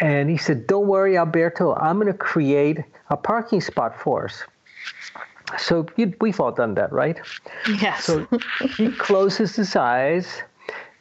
And 0.01 0.29
he 0.29 0.37
said, 0.37 0.67
Don't 0.67 0.87
worry, 0.87 1.17
Alberto, 1.17 1.73
I'm 1.75 1.95
going 1.95 2.11
to 2.11 2.17
create 2.17 2.79
a 3.09 3.17
parking 3.17 3.61
spot 3.61 3.99
for 3.99 4.25
us. 4.25 4.43
So 5.57 5.85
you, 5.95 6.13
we've 6.21 6.39
all 6.39 6.51
done 6.51 6.73
that, 6.75 6.91
right? 6.91 7.19
Yes. 7.79 8.03
so 8.03 8.27
he 8.77 8.91
closes 8.97 9.55
his 9.55 9.75
eyes 9.75 10.41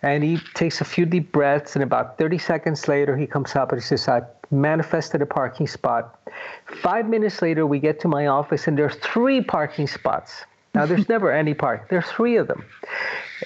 and 0.05 0.23
he 0.23 0.39
takes 0.53 0.83
a 0.83 0.85
few 0.85 1.07
deep 1.07 1.33
breaths, 1.33 1.77
and 1.77 1.83
about 1.83 2.19
30 2.19 2.37
seconds 2.37 2.89
later, 2.89 3.17
he 3.17 3.27
comes 3.27 3.57
up 3.57 3.73
and 3.73 3.81
he 3.81 3.87
says, 3.87 4.07
I 4.07 4.21
manifested 4.51 5.23
a 5.23 5.27
parking 5.27 5.67
spot. 5.67 6.21
Five 6.83 7.09
minutes 7.09 7.41
later, 7.41 7.67
we 7.67 7.79
get 7.79 8.01
to 8.01 8.09
my 8.09 8.27
office, 8.27 8.67
and 8.69 8.77
there's 8.77 8.97
three 8.97 9.41
parking 9.41 9.87
spots. 9.87 10.45
Now, 10.75 10.85
there's 10.85 11.09
never 11.15 11.33
any 11.33 11.55
park. 11.55 11.89
There's 11.89 12.05
three 12.05 12.37
of 12.37 12.49
them. 12.49 12.67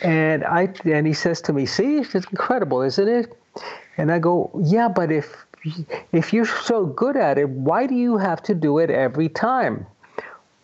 And 0.02 0.44
I 0.44 0.68
and 0.84 1.06
he 1.06 1.12
says 1.12 1.40
to 1.42 1.52
me, 1.52 1.64
"See, 1.64 1.98
it's 1.98 2.14
incredible, 2.14 2.82
isn't 2.82 3.08
it?" 3.08 3.36
And 3.98 4.10
I 4.12 4.18
go, 4.18 4.50
"Yeah, 4.62 4.88
but 4.88 5.10
if 5.12 5.46
if 6.12 6.32
you're 6.32 6.46
so 6.46 6.86
good 6.86 7.16
at 7.16 7.36
it, 7.36 7.48
why 7.48 7.86
do 7.86 7.94
you 7.94 8.16
have 8.16 8.42
to 8.44 8.54
do 8.54 8.78
it 8.78 8.90
every 8.90 9.28
time? 9.28 9.86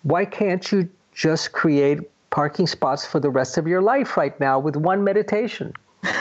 Why 0.02 0.24
can't 0.24 0.70
you 0.72 0.88
just 1.12 1.52
create 1.52 2.00
parking 2.30 2.66
spots 2.66 3.04
for 3.04 3.20
the 3.20 3.30
rest 3.30 3.58
of 3.58 3.66
your 3.66 3.82
life 3.82 4.16
right 4.16 4.38
now 4.40 4.58
with 4.58 4.76
one 4.76 5.04
meditation?" 5.04 5.72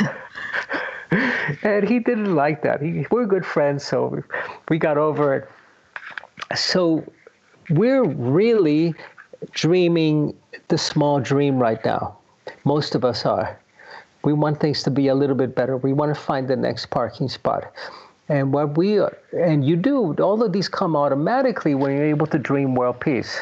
and 1.64 1.88
he 1.88 2.00
didn't 2.00 2.36
like 2.36 2.62
that. 2.64 2.82
He, 2.82 3.06
we're 3.12 3.26
good 3.26 3.46
friends, 3.46 3.86
so 3.86 4.08
we, 4.08 4.22
we 4.70 4.78
got 4.78 4.98
over 4.98 5.36
it. 5.36 5.50
So 6.56 7.04
we're 7.70 8.04
really 8.04 8.96
dreaming 9.52 10.36
the 10.70 10.78
small 10.78 11.20
dream 11.20 11.60
right 11.60 11.84
now. 11.86 12.18
Most 12.64 12.96
of 12.96 13.06
us 13.06 13.26
are. 13.26 13.60
We 14.24 14.34
want 14.34 14.60
things 14.60 14.84
to 14.84 14.92
be 14.92 15.08
a 15.10 15.16
little 15.16 15.36
bit 15.36 15.56
better. 15.56 15.78
We 15.78 15.94
want 15.94 16.14
to 16.16 16.20
find 16.20 16.48
the 16.48 16.56
next 16.56 16.88
parking 16.88 17.28
spot. 17.28 17.72
And 18.30 18.54
what 18.54 18.78
we 18.78 19.00
are, 19.00 19.18
and 19.34 19.66
you 19.66 19.76
do, 19.76 20.14
all 20.16 20.42
of 20.42 20.54
these 20.54 20.70
come 20.70 20.96
automatically 20.96 21.76
when 21.76 21.96
you're 21.96 22.06
able 22.06 22.28
to 22.28 22.40
dream 22.40 22.74
world 22.74 23.00
peace. 23.02 23.38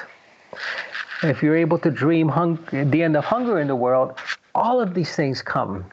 If 1.24 1.44
you're 1.44 1.56
able 1.56 1.78
to 1.80 1.92
dream 1.92 2.28
hung, 2.28 2.58
the 2.72 3.04
end 3.04 3.16
of 3.16 3.24
hunger 3.24 3.60
in 3.60 3.68
the 3.68 3.76
world, 3.76 4.18
all 4.56 4.82
of 4.82 4.96
these 4.96 5.16
things 5.16 5.44
come. 5.44 5.86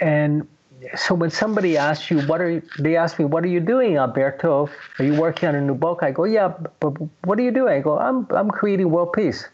And 0.00 0.48
so 0.96 1.14
when 1.14 1.30
somebody 1.30 1.76
asks 1.76 2.10
you, 2.10 2.20
what 2.22 2.40
are 2.40 2.62
they 2.78 2.96
ask 2.96 3.18
me, 3.18 3.26
what 3.26 3.44
are 3.44 3.48
you 3.48 3.60
doing, 3.60 3.98
Alberto? 3.98 4.70
Are 4.98 5.04
you 5.04 5.14
working 5.14 5.50
on 5.50 5.54
a 5.54 5.60
new 5.60 5.74
book? 5.74 6.02
I 6.02 6.10
go, 6.10 6.24
yeah, 6.24 6.54
but 6.80 6.94
what 7.26 7.38
are 7.38 7.42
you 7.42 7.50
doing? 7.50 7.74
I 7.74 7.80
go, 7.80 7.98
I'm, 7.98 8.26
I'm 8.30 8.50
creating 8.50 8.90
world 8.90 9.12
peace. 9.12 9.46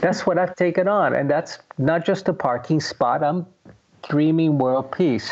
That's 0.00 0.26
what 0.26 0.38
I've 0.38 0.56
taken 0.56 0.88
on. 0.88 1.14
And 1.14 1.30
that's 1.30 1.58
not 1.78 2.04
just 2.04 2.28
a 2.28 2.32
parking 2.32 2.80
spot. 2.80 3.22
I'm 3.22 3.46
dreaming 4.08 4.58
world 4.58 4.92
peace. 4.92 5.30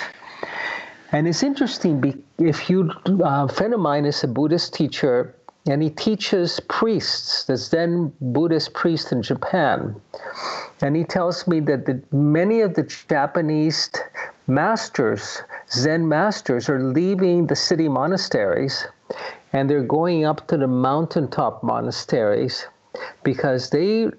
And 1.13 1.29
it's 1.29 1.43
interesting 1.43 2.25
if 2.39 2.71
you, 2.71 2.91
uh, 3.07 3.47
a 3.49 3.53
friend 3.53 3.75
of 3.75 3.81
mine 3.81 4.07
is 4.07 4.25
a 4.25 4.29
Buddhist 4.29 4.73
teacher 4.73 5.35
and 5.69 5.83
he 5.83 5.91
teaches 5.91 6.59
priests, 6.69 7.45
the 7.45 7.57
Zen 7.57 8.13
Buddhist 8.21 8.73
priest 8.73 9.13
in 9.13 9.23
Japan. 9.23 9.95
And 10.81 10.97
he 10.97 11.05
tells 11.05 11.47
me 11.47 11.61
that 11.61 11.87
the, 11.87 12.03
many 12.11 12.63
of 12.63 12.75
the 12.75 12.83
Japanese 12.83 13.91
masters, 14.47 15.43
Zen 15.71 16.09
masters, 16.09 16.69
are 16.69 16.83
leaving 16.83 17.47
the 17.47 17.55
city 17.57 17.89
monasteries 17.89 18.87
and 19.53 19.69
they're 19.69 19.85
going 19.85 20.25
up 20.25 20.49
to 20.49 20.57
the 20.57 20.67
mountaintop 20.67 21.63
monasteries 21.63 22.67
because 23.23 23.71
they 23.71 24.11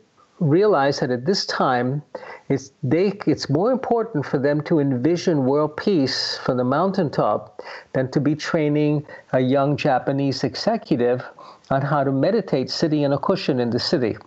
realize 0.50 1.00
that 1.00 1.12
at 1.12 1.26
this 1.26 1.46
time 1.46 2.02
it's, 2.50 2.72
they, 2.84 3.14
it's 3.26 3.50
more 3.50 3.72
important 3.72 4.26
for 4.26 4.38
them 4.38 4.62
to 4.64 4.80
envision 4.80 5.46
world 5.46 5.78
peace 5.78 6.38
from 6.38 6.58
the 6.58 6.64
mountaintop 6.64 7.62
than 7.94 8.12
to 8.12 8.20
be 8.20 8.36
training 8.36 9.06
a 9.32 9.40
young 9.40 9.78
Japanese 9.78 10.44
executive 10.44 11.24
on 11.70 11.82
how 11.82 12.04
to 12.04 12.12
meditate 12.12 12.70
sitting 12.70 13.02
in 13.02 13.14
a 13.14 13.18
cushion 13.18 13.60
in 13.60 13.70
the 13.70 13.80
city. 13.80 14.18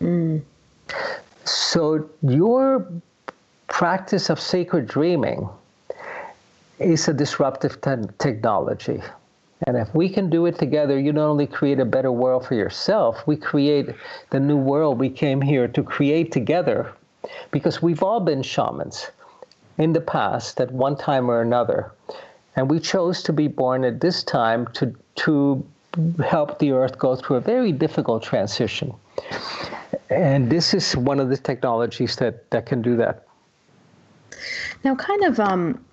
Mm. 0.00 0.42
So 1.44 2.08
your 2.22 2.86
practice 3.68 4.30
of 4.30 4.38
sacred 4.38 4.86
dreaming 4.86 5.48
is 6.78 7.08
a 7.08 7.14
disruptive 7.14 7.80
te- 7.80 8.08
technology. 8.18 9.00
And 9.66 9.76
if 9.76 9.94
we 9.94 10.08
can 10.08 10.28
do 10.28 10.46
it 10.46 10.58
together, 10.58 10.98
you 10.98 11.12
not 11.12 11.28
only 11.28 11.46
create 11.46 11.78
a 11.78 11.84
better 11.84 12.10
world 12.10 12.46
for 12.46 12.54
yourself, 12.54 13.26
we 13.26 13.36
create 13.36 13.90
the 14.30 14.40
new 14.40 14.56
world 14.56 14.98
we 14.98 15.10
came 15.10 15.40
here 15.40 15.68
to 15.68 15.82
create 15.82 16.32
together. 16.32 16.92
Because 17.50 17.80
we've 17.80 18.02
all 18.02 18.20
been 18.20 18.42
shamans 18.42 19.10
in 19.78 19.92
the 19.92 20.00
past 20.00 20.60
at 20.60 20.70
one 20.72 20.96
time 20.96 21.30
or 21.30 21.40
another. 21.40 21.92
And 22.56 22.68
we 22.68 22.80
chose 22.80 23.22
to 23.22 23.32
be 23.32 23.48
born 23.48 23.84
at 23.84 24.00
this 24.00 24.24
time 24.24 24.66
to, 24.74 24.94
to 25.16 25.64
help 26.24 26.58
the 26.58 26.72
earth 26.72 26.98
go 26.98 27.16
through 27.16 27.36
a 27.36 27.40
very 27.40 27.72
difficult 27.72 28.22
transition. 28.22 28.92
And 30.10 30.50
this 30.50 30.74
is 30.74 30.96
one 30.96 31.20
of 31.20 31.28
the 31.28 31.36
technologies 31.36 32.16
that, 32.16 32.50
that 32.50 32.66
can 32.66 32.82
do 32.82 32.96
that. 32.96 33.26
Now, 34.84 34.94
kind 34.96 35.24
of 35.24 35.38
um, 35.38 35.84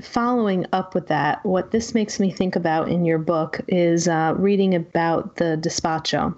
following 0.00 0.66
up 0.72 0.94
with 0.94 1.08
that, 1.08 1.44
what 1.44 1.70
this 1.70 1.94
makes 1.94 2.18
me 2.18 2.30
think 2.30 2.56
about 2.56 2.88
in 2.88 3.04
your 3.04 3.18
book 3.18 3.60
is 3.68 4.08
uh, 4.08 4.34
reading 4.36 4.74
about 4.74 5.36
the 5.36 5.58
despacho, 5.60 6.34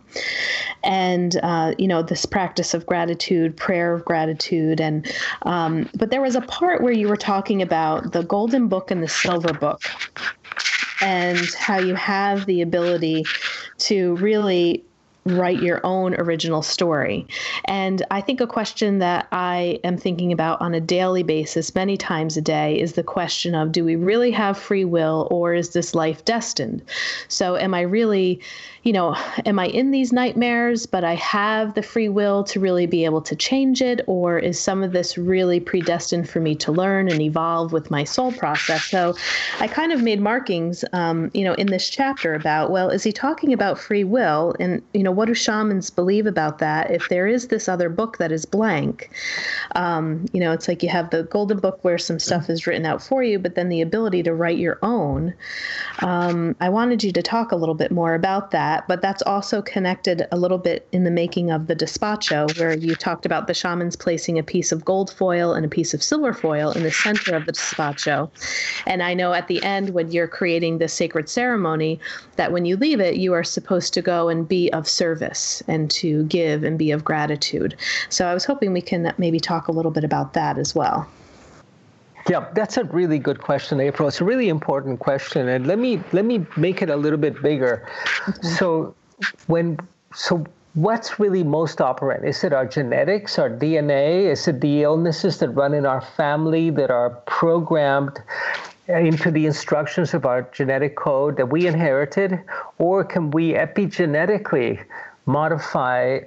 and 0.83 1.39
uh, 1.43 1.75
you 1.79 1.87
know 1.87 2.03
this 2.03 2.27
practice 2.27 2.75
of 2.75 2.87
gratitude, 2.87 3.57
prayer 3.57 3.95
of 3.95 4.05
gratitude, 4.05 4.81
and 4.81 5.11
um, 5.43 5.89
but 5.95 6.11
there 6.11 6.21
was 6.21 6.35
a 6.35 6.41
part 6.43 6.83
where 6.83 6.93
you 6.93 7.09
were 7.09 7.17
talking 7.17 7.63
about 7.63 8.13
the 8.13 8.23
golden 8.25 8.69
book 8.69 8.91
and 8.91 9.03
the 9.03 9.09
silver 9.09 9.53
book, 9.53 9.83
and 11.01 11.47
how 11.55 11.79
you 11.79 11.95
have 11.95 12.47
the 12.47 12.63
ability 12.63 13.25
to 13.79 14.17
really 14.17 14.85
write 15.25 15.63
your 15.63 15.81
own 15.85 16.15
original 16.15 16.63
story. 16.63 17.27
And 17.67 18.05
I 18.11 18.21
think 18.21 18.41
a 18.41 18.47
question 18.47 18.99
that 18.99 19.29
I 19.31 19.79
am 19.85 19.97
thinking 19.97 20.33
about 20.33 20.61
on 20.61 20.75
a 20.75 20.81
daily 20.81 21.23
basis, 21.23 21.75
many 21.75 21.97
times 21.97 22.37
a 22.37 22.43
day, 22.43 22.79
is 22.79 22.95
the 22.95 23.03
question 23.03 23.55
of 23.55 23.73
do 23.73 23.85
we 23.85 23.97
really 23.97 24.31
have 24.33 24.59
free 24.59 24.85
will 24.85 25.29
or 25.31 25.55
is 25.55 25.71
this 25.71 25.95
life 25.95 26.25
destined? 26.25 26.83
So, 27.29 27.57
am 27.57 27.75
I 27.75 27.83
really 27.83 28.41
you 28.83 28.93
know, 28.93 29.17
am 29.47 29.59
I 29.61 29.67
in 29.67 29.93
these 29.93 30.13
nightmares, 30.13 30.87
but 30.87 31.05
I 31.05 31.15
have 31.15 31.75
the 31.75 31.83
free 31.83 32.09
will 32.09 32.43
to 32.45 32.59
really 32.59 32.87
be 32.87 33.05
able 33.05 33.21
to 33.23 33.37
change 33.37 33.81
it? 33.81 34.01
Or 34.09 34.39
is 34.39 34.59
some 34.59 34.83
of 34.83 34.93
this 34.93 35.17
really 35.17 35.61
predestined 35.61 36.29
for 36.29 36.41
me 36.41 36.57
to 36.57 36.73
learn 36.73 37.09
and 37.09 37.23
evolve 37.23 37.73
with 37.73 37.93
my 37.93 38.03
soul 38.03 38.33
process? 38.33 38.85
So 38.85 39.15
I 39.61 39.69
kind 39.69 39.93
of 39.93 40.03
made 40.03 40.21
markings, 40.21 40.85
um, 40.93 41.31
you 41.33 41.45
know, 41.45 41.55
in 41.55 41.69
this 41.69 41.89
chapter 41.89 42.35
about, 42.35 42.73
well, 42.73 42.91
is 42.91 43.05
he 43.05 43.13
talking 43.13 43.53
about 43.53 43.79
free 43.79 44.05
will? 44.05 44.55
And, 44.59 44.83
you 44.93 45.05
know, 45.13 45.17
what 45.19 45.27
do 45.27 45.35
shamans 45.35 45.91
believe 45.91 46.27
about 46.27 46.59
that? 46.59 46.91
If 46.91 47.09
there 47.09 47.27
is 47.27 47.49
this 47.49 47.69
other 47.69 47.89
book 47.89 48.19
that 48.19 48.33
is 48.33 48.45
blank, 48.45 49.11
um, 49.75 50.27
you 50.33 50.41
know, 50.41 50.53
it's 50.53 50.69
like 50.69 50.83
you 50.83 50.89
have 50.89 51.11
the 51.11 51.25
golden 51.25 51.59
book 51.59 51.79
where 51.83 51.99
some 51.99 52.19
stuff 52.19 52.49
is 52.49 52.67
written 52.67 52.87
out 52.87 53.03
for 53.03 53.23
you, 53.23 53.39
but 53.39 53.55
then 53.55 53.69
the 53.69 53.81
ability 53.81 54.23
to 54.25 54.35
write 54.35 54.59
your 54.59 54.79
own. 54.83 55.35
Um, 56.01 56.57
I 56.61 56.69
wanted 56.69 57.03
you 57.05 57.13
to 57.13 57.23
talk 57.23 57.53
a 57.53 57.57
little 57.57 57.75
bit 57.75 57.91
more 57.91 58.15
about 58.15 58.51
that 58.53 58.83
but 58.89 59.01
that's 59.01 59.23
also 59.23 59.63
connected 59.63 60.27
a 60.33 60.37
little 60.37 60.59
bit 60.59 60.87
in 60.93 61.05
the 61.05 61.11
making 61.11 61.51
of 61.51 61.67
the 61.67 61.77
despacho, 61.77 62.59
where 62.59 62.77
you 62.77 62.95
talked 62.95 63.27
about 63.27 63.47
the 63.47 63.55
shamans 63.55 63.97
placing 63.97 64.39
a 64.39 64.43
piece 64.43 64.73
of 64.73 64.85
gold 64.85 65.11
foil 65.11 65.53
and 65.53 65.65
a 65.65 65.69
piece 65.69 65.95
of 65.95 66.03
silver 66.03 66.33
foil 66.33 66.73
in 66.73 66.83
the 66.83 66.91
center 66.91 67.35
of 67.35 67.47
the 67.47 67.53
despacho. 67.53 68.31
And 68.87 69.03
I 69.03 69.15
know 69.15 69.33
at 69.33 69.49
the 69.49 69.63
end, 69.63 69.91
when 69.91 70.11
you're 70.11 70.29
creating 70.29 70.79
the 70.79 70.89
sacred 70.89 71.29
ceremony, 71.29 72.01
that 72.37 72.53
when 72.53 72.65
you 72.65 72.77
leave 72.77 73.01
it, 73.01 73.17
you 73.17 73.33
are 73.33 73.45
supposed 73.45 73.95
to 73.95 74.03
go 74.03 74.29
and 74.29 74.47
be 74.47 74.71
of 74.73 74.89
service 74.89 75.02
and 75.69 75.91
to 75.91 76.25
give 76.25 76.63
and 76.63 76.79
be 76.79 76.91
of 76.91 77.05
gratitude. 77.05 77.77
So 78.09 78.27
I 78.27 78.35
was 78.35 78.45
hoping 78.45 78.73
we 78.73 78.83
can 78.83 79.13
maybe 79.19 79.41
talk 79.41 79.69
a 79.69 79.73
little 79.73 79.91
bit 79.91 80.05
about 80.05 80.33
that 80.35 80.59
as 80.59 80.75
well. 80.75 81.09
Yeah, 82.29 82.49
that's 82.55 82.77
a 82.77 82.85
really 82.85 83.19
good 83.19 83.41
question, 83.41 83.81
April. 83.81 84.07
It's 84.07 84.21
a 84.21 84.25
really 84.25 84.49
important 84.49 85.01
question, 85.01 85.49
and 85.49 85.67
let 85.67 85.79
me 85.79 86.01
let 86.13 86.25
me 86.25 86.47
make 86.57 86.81
it 86.81 86.89
a 86.89 86.97
little 86.97 87.19
bit 87.19 87.43
bigger. 87.43 87.89
Okay. 88.29 88.49
So, 88.49 88.95
when 89.49 89.79
so 90.15 90.47
what's 90.75 91.19
really 91.19 91.43
most 91.43 91.81
operant? 91.81 92.25
Is 92.25 92.45
it 92.45 92.53
our 92.53 92.65
genetics, 92.65 93.39
our 93.39 93.51
DNA? 93.51 94.31
Is 94.31 94.47
it 94.47 94.61
the 94.61 94.83
illnesses 94.83 95.39
that 95.39 95.51
run 95.51 95.75
in 95.75 95.85
our 95.85 96.01
family 96.01 96.71
that 96.71 96.91
are 96.91 97.11
programmed 97.27 98.23
into 98.99 99.31
the 99.31 99.47
instructions 99.47 100.15
of 100.15 100.27
our 100.27 100.43
genetic 100.53 100.97
code 100.97 101.37
that 101.37 101.49
we 101.51 101.67
inherited, 101.67 102.41
or 102.79 103.05
can 103.05 103.31
we 103.31 103.53
epigenetically 103.53 104.85
modify 105.27 106.21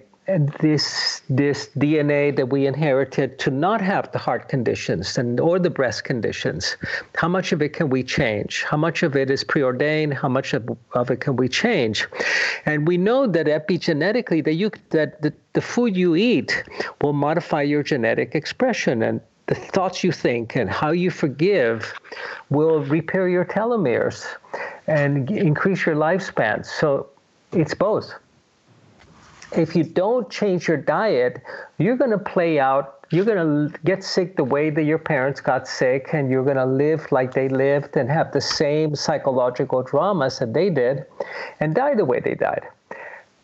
this 0.59 1.21
this 1.29 1.69
DNA 1.77 2.35
that 2.35 2.47
we 2.47 2.65
inherited 2.65 3.37
to 3.37 3.51
not 3.51 3.79
have 3.79 4.11
the 4.11 4.17
heart 4.17 4.49
conditions 4.49 5.17
and 5.17 5.39
or 5.39 5.59
the 5.59 5.69
breast 5.69 6.03
conditions, 6.03 6.77
how 7.15 7.27
much 7.27 7.51
of 7.51 7.61
it 7.61 7.73
can 7.73 7.89
we 7.89 8.03
change? 8.03 8.63
How 8.63 8.77
much 8.77 9.03
of 9.03 9.15
it 9.15 9.29
is 9.29 9.43
preordained? 9.43 10.15
How 10.15 10.27
much 10.27 10.53
of, 10.53 10.67
of 10.93 11.11
it 11.11 11.19
can 11.19 11.35
we 11.35 11.47
change? 11.47 12.07
And 12.65 12.87
we 12.87 12.97
know 12.97 13.27
that 13.27 13.45
epigenetically 13.45 14.43
that 14.45 14.55
you 14.55 14.71
that 14.89 15.21
the, 15.21 15.31
the 15.53 15.61
food 15.61 15.95
you 15.95 16.15
eat 16.15 16.63
will 17.01 17.13
modify 17.13 17.61
your 17.61 17.83
genetic 17.83 18.33
expression 18.33 19.03
and 19.03 19.21
the 19.47 19.55
thoughts 19.55 20.03
you 20.03 20.11
think 20.11 20.55
and 20.55 20.69
how 20.69 20.91
you 20.91 21.11
forgive 21.11 21.93
will 22.49 22.83
repair 22.83 23.27
your 23.29 23.45
telomeres 23.45 24.25
and 24.87 25.29
increase 25.29 25.85
your 25.85 25.95
lifespan. 25.95 26.65
So 26.65 27.07
it's 27.51 27.73
both 27.73 28.13
if 29.51 29.75
you 29.75 29.83
don't 29.83 30.29
change 30.29 30.67
your 30.67 30.77
diet, 30.77 31.41
you're 31.77 31.95
going 31.95 32.11
to 32.11 32.17
play 32.17 32.59
out 32.59 32.95
you're 33.11 33.25
going 33.25 33.69
to 33.71 33.79
get 33.85 34.03
sick 34.03 34.35
the 34.35 34.43
way 34.43 34.71
that 34.71 34.83
your 34.83 34.97
parents 34.97 35.39
got 35.39 35.67
sick, 35.67 36.09
and 36.13 36.29
you're 36.29 36.43
going 36.43 36.57
to 36.57 36.65
live 36.65 37.11
like 37.11 37.33
they 37.33 37.47
lived 37.47 37.95
and 37.97 38.09
have 38.09 38.31
the 38.31 38.41
same 38.41 38.95
psychological 38.95 39.83
dramas 39.83 40.39
that 40.39 40.53
they 40.53 40.71
did 40.71 41.05
and 41.59 41.75
die 41.75 41.93
the 41.93 42.03
way 42.03 42.19
they 42.19 42.33
died. 42.33 42.63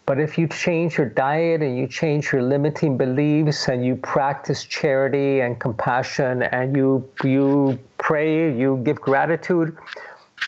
But 0.06 0.20
if 0.20 0.38
you 0.38 0.48
change 0.48 0.98
your 0.98 1.08
diet 1.08 1.62
and 1.62 1.78
you 1.78 1.88
change 1.88 2.32
your 2.32 2.42
limiting 2.42 2.98
beliefs 2.98 3.68
and 3.68 3.86
you 3.86 3.96
practice 3.96 4.64
charity 4.64 5.42
and 5.42 5.60
compassion 5.60 6.44
and 6.44 6.76
you 6.76 7.08
you 7.24 7.80
pray, 7.98 8.54
you 8.54 8.82
give 8.84 9.00
gratitude, 9.00 9.78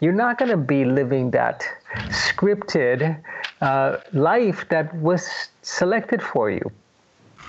you're 0.01 0.11
not 0.11 0.37
going 0.37 0.51
to 0.51 0.57
be 0.57 0.85
living 0.85 1.31
that 1.31 1.63
scripted 2.09 3.21
uh, 3.61 3.97
life 4.11 4.67
that 4.69 4.93
was 4.95 5.49
selected 5.61 6.21
for 6.21 6.49
you 6.49 6.71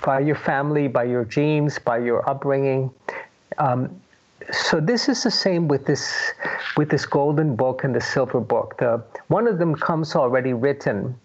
by 0.03 0.19
your 0.19 0.35
family, 0.35 0.87
by 0.87 1.03
your 1.03 1.25
genes, 1.25 1.79
by 1.79 1.97
your 1.97 2.27
upbringing. 2.29 2.91
Um, 3.57 3.99
so 4.51 4.79
this 4.79 5.09
is 5.09 5.23
the 5.23 5.31
same 5.31 5.67
with 5.67 5.85
this 5.85 6.13
with 6.77 6.89
this 6.89 7.05
golden 7.05 7.55
book 7.55 7.83
and 7.83 7.95
the 7.95 8.01
silver 8.01 8.39
book. 8.39 8.77
The, 8.77 9.03
one 9.27 9.47
of 9.47 9.57
them 9.57 9.75
comes 9.75 10.15
already 10.15 10.53
written, 10.53 11.15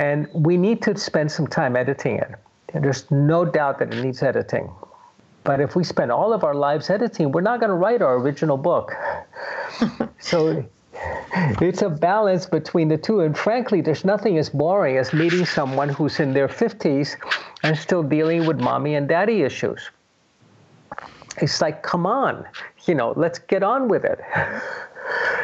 and 0.00 0.26
we 0.32 0.56
need 0.56 0.80
to 0.80 0.96
spend 0.96 1.30
some 1.30 1.46
time 1.46 1.76
editing 1.76 2.16
it. 2.16 2.34
There's 2.72 3.08
no 3.10 3.44
doubt 3.44 3.78
that 3.80 3.92
it 3.92 4.02
needs 4.02 4.22
editing. 4.22 4.70
But 5.44 5.60
if 5.60 5.76
we 5.76 5.84
spend 5.84 6.10
all 6.10 6.32
of 6.32 6.42
our 6.42 6.54
lives 6.54 6.88
editing, 6.88 7.32
we're 7.32 7.42
not 7.42 7.60
going 7.60 7.68
to 7.68 7.76
write 7.76 8.00
our 8.00 8.16
original 8.16 8.56
book. 8.56 8.94
so 10.18 10.64
it's 11.60 11.82
a 11.82 11.90
balance 11.90 12.46
between 12.46 12.88
the 12.88 12.96
two. 12.96 13.20
And 13.20 13.36
frankly, 13.36 13.82
there's 13.82 14.04
nothing 14.04 14.38
as 14.38 14.48
boring 14.48 14.96
as 14.96 15.12
meeting 15.12 15.44
someone 15.44 15.90
who's 15.90 16.18
in 16.18 16.32
their 16.32 16.48
50s 16.48 17.16
and 17.62 17.76
still 17.76 18.02
dealing 18.02 18.46
with 18.46 18.58
mommy 18.58 18.94
and 18.94 19.06
daddy 19.06 19.42
issues. 19.42 19.90
It's 21.42 21.60
like, 21.60 21.82
come 21.82 22.06
on, 22.06 22.46
you 22.86 22.94
know, 22.94 23.12
let's 23.16 23.38
get 23.38 23.62
on 23.62 23.88
with 23.88 24.04
it. 24.04 24.20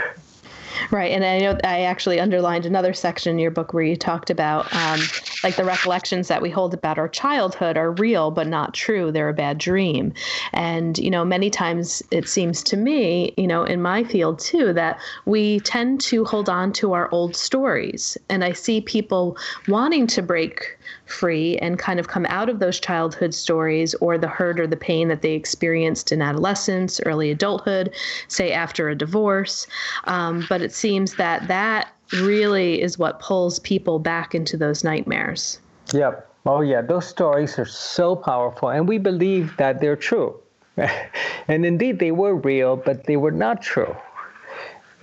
Right, 0.91 1.11
and 1.13 1.25
I 1.25 1.41
know 1.41 1.59
I 1.65 1.83
actually 1.83 2.21
underlined 2.21 2.65
another 2.67 2.93
section 2.93 3.33
in 3.33 3.39
your 3.39 3.51
book 3.51 3.73
where 3.75 3.83
you 3.83 3.97
talked 3.97 4.31
about 4.31 4.73
um, 4.73 5.11
like 5.47 5.55
the 5.55 5.65
recollections 5.65 6.27
that 6.27 6.43
we 6.43 6.51
hold 6.51 6.75
about 6.75 6.99
our 6.99 7.09
childhood 7.09 7.77
are 7.77 7.93
real 7.93 8.33
but 8.33 8.49
not 8.49 8.75
true. 8.75 9.13
They're 9.13 9.29
a 9.29 9.33
bad 9.33 9.59
dream, 9.59 10.13
and 10.53 10.99
you 10.99 11.09
know 11.09 11.25
many 11.25 11.51
times 11.51 12.03
it 12.11 12.29
seems 12.29 12.65
to 12.65 12.77
me, 12.77 13.33
you 13.37 13.47
know, 13.47 13.63
in 13.63 13.81
my 13.81 14.03
field 14.03 14.41
too, 14.41 14.73
that 14.73 14.99
we 15.25 15.61
tend 15.61 16.01
to 16.01 16.25
hold 16.25 16.49
on 16.49 16.73
to 16.73 16.95
our 16.95 17.09
old 17.13 17.37
stories, 17.37 18.19
and 18.29 18.43
I 18.43 18.55
see 18.55 18.81
people 18.81 19.37
wanting 19.69 20.09
to 20.09 20.21
break 20.21 20.77
free 21.05 21.57
and 21.59 21.79
kind 21.79 22.01
of 22.01 22.09
come 22.09 22.27
out 22.27 22.49
of 22.49 22.59
those 22.59 22.81
childhood 22.81 23.33
stories 23.33 23.95
or 24.01 24.19
the 24.19 24.27
hurt 24.27 24.59
or 24.59 24.67
the 24.67 24.77
pain 24.77 25.07
that 25.07 25.23
they 25.23 25.35
experienced 25.35 26.11
in 26.11 26.23
adolescence, 26.23 27.01
early 27.07 27.31
adulthood, 27.31 27.95
say 28.27 28.51
after 28.51 28.89
a 28.89 28.97
divorce. 28.97 29.69
Um, 30.05 30.45
but 30.49 30.61
it 30.61 30.73
seems 30.73 31.15
that 31.15 31.47
that 31.47 31.93
really 32.13 32.81
is 32.81 32.99
what 32.99 33.21
pulls 33.21 33.59
people 33.61 33.99
back 33.99 34.35
into 34.35 34.57
those 34.57 34.85
nightmares. 34.85 35.59
Yep. 35.93 36.29
Oh, 36.47 36.61
yeah. 36.61 36.81
Those 36.81 37.07
stories 37.07 37.59
are 37.59 37.67
so 37.67 38.15
powerful, 38.15 38.69
and 38.69 38.89
we 38.89 38.99
believe 38.99 39.57
that 39.57 39.81
they're 39.81 39.97
true. 39.97 40.39
and 41.49 41.67
indeed, 41.67 41.99
they 41.99 42.13
were 42.13 42.35
real, 42.35 42.77
but 42.77 43.05
they 43.05 43.17
were 43.17 43.31
not 43.33 43.63
true. 43.63 43.95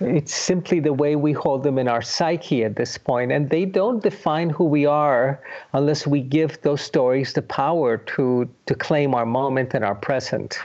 It's 0.00 0.34
simply 0.34 0.80
the 0.80 0.92
way 0.92 1.14
we 1.14 1.32
hold 1.32 1.62
them 1.62 1.78
in 1.78 1.86
our 1.86 2.02
psyche 2.02 2.64
at 2.64 2.76
this 2.76 2.98
point, 2.98 3.30
and 3.30 3.48
they 3.48 3.64
don't 3.64 4.02
define 4.02 4.50
who 4.50 4.64
we 4.64 4.86
are 4.86 5.40
unless 5.72 6.06
we 6.06 6.20
give 6.20 6.60
those 6.62 6.80
stories 6.80 7.32
the 7.32 7.42
power 7.42 7.98
to 7.98 8.48
to 8.66 8.74
claim 8.74 9.14
our 9.14 9.24
moment 9.24 9.72
and 9.72 9.84
our 9.84 9.94
present. 9.94 10.58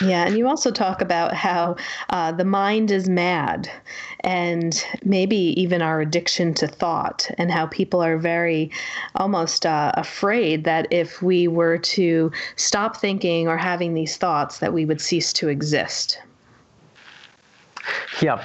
Yeah, 0.00 0.24
and 0.24 0.38
you 0.38 0.46
also 0.46 0.70
talk 0.70 1.02
about 1.02 1.34
how 1.34 1.74
uh, 2.10 2.30
the 2.30 2.44
mind 2.44 2.92
is 2.92 3.08
mad, 3.08 3.68
and 4.20 4.84
maybe 5.04 5.60
even 5.60 5.82
our 5.82 6.00
addiction 6.00 6.54
to 6.54 6.68
thought, 6.68 7.28
and 7.36 7.50
how 7.50 7.66
people 7.66 8.00
are 8.00 8.16
very 8.16 8.70
almost 9.16 9.66
uh, 9.66 9.90
afraid 9.94 10.62
that 10.64 10.86
if 10.92 11.20
we 11.20 11.48
were 11.48 11.78
to 11.78 12.30
stop 12.54 12.96
thinking 12.96 13.48
or 13.48 13.56
having 13.56 13.94
these 13.94 14.16
thoughts, 14.16 14.58
that 14.58 14.72
we 14.72 14.84
would 14.84 15.00
cease 15.00 15.32
to 15.32 15.48
exist. 15.48 16.20
Yeah. 18.22 18.44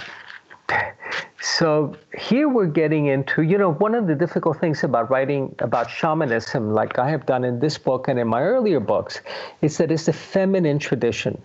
So 1.42 1.96
here 2.18 2.48
we're 2.48 2.68
getting 2.68 3.08
into, 3.08 3.42
you 3.42 3.58
know, 3.58 3.74
one 3.74 3.96
of 3.96 4.08
the 4.08 4.16
difficult 4.16 4.60
things 4.60 4.84
about 4.84 5.12
writing 5.12 5.54
about 5.60 5.90
shamanism, 5.90 6.74
like 6.74 6.98
I 6.98 7.10
have 7.10 7.26
done 7.26 7.44
in 7.44 7.60
this 7.60 7.78
book 7.78 8.08
and 8.08 8.18
in 8.18 8.28
my 8.28 8.42
earlier 8.42 8.80
books, 8.80 9.20
is 9.62 9.78
that 9.78 9.92
it's 9.92 10.08
a 10.08 10.14
feminine 10.14 10.80
tradition. 10.80 11.42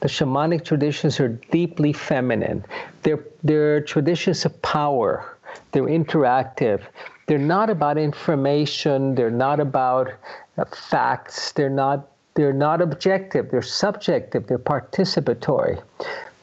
The 0.00 0.08
shamanic 0.08 0.64
traditions 0.64 1.20
are 1.20 1.28
deeply 1.28 1.92
feminine. 1.92 2.64
They're, 3.02 3.24
they're 3.42 3.80
traditions 3.80 4.44
of 4.44 4.60
power. 4.62 5.38
They're 5.72 5.84
interactive. 5.84 6.82
They're 7.26 7.38
not 7.38 7.70
about 7.70 7.96
information. 7.96 9.14
They're 9.14 9.30
not 9.30 9.60
about 9.60 10.12
uh, 10.58 10.64
facts. 10.64 11.52
They're 11.52 11.70
not. 11.70 12.08
They're 12.34 12.52
not 12.52 12.80
objective. 12.80 13.50
They're 13.50 13.62
subjective. 13.62 14.46
They're 14.46 14.58
participatory. 14.58 15.82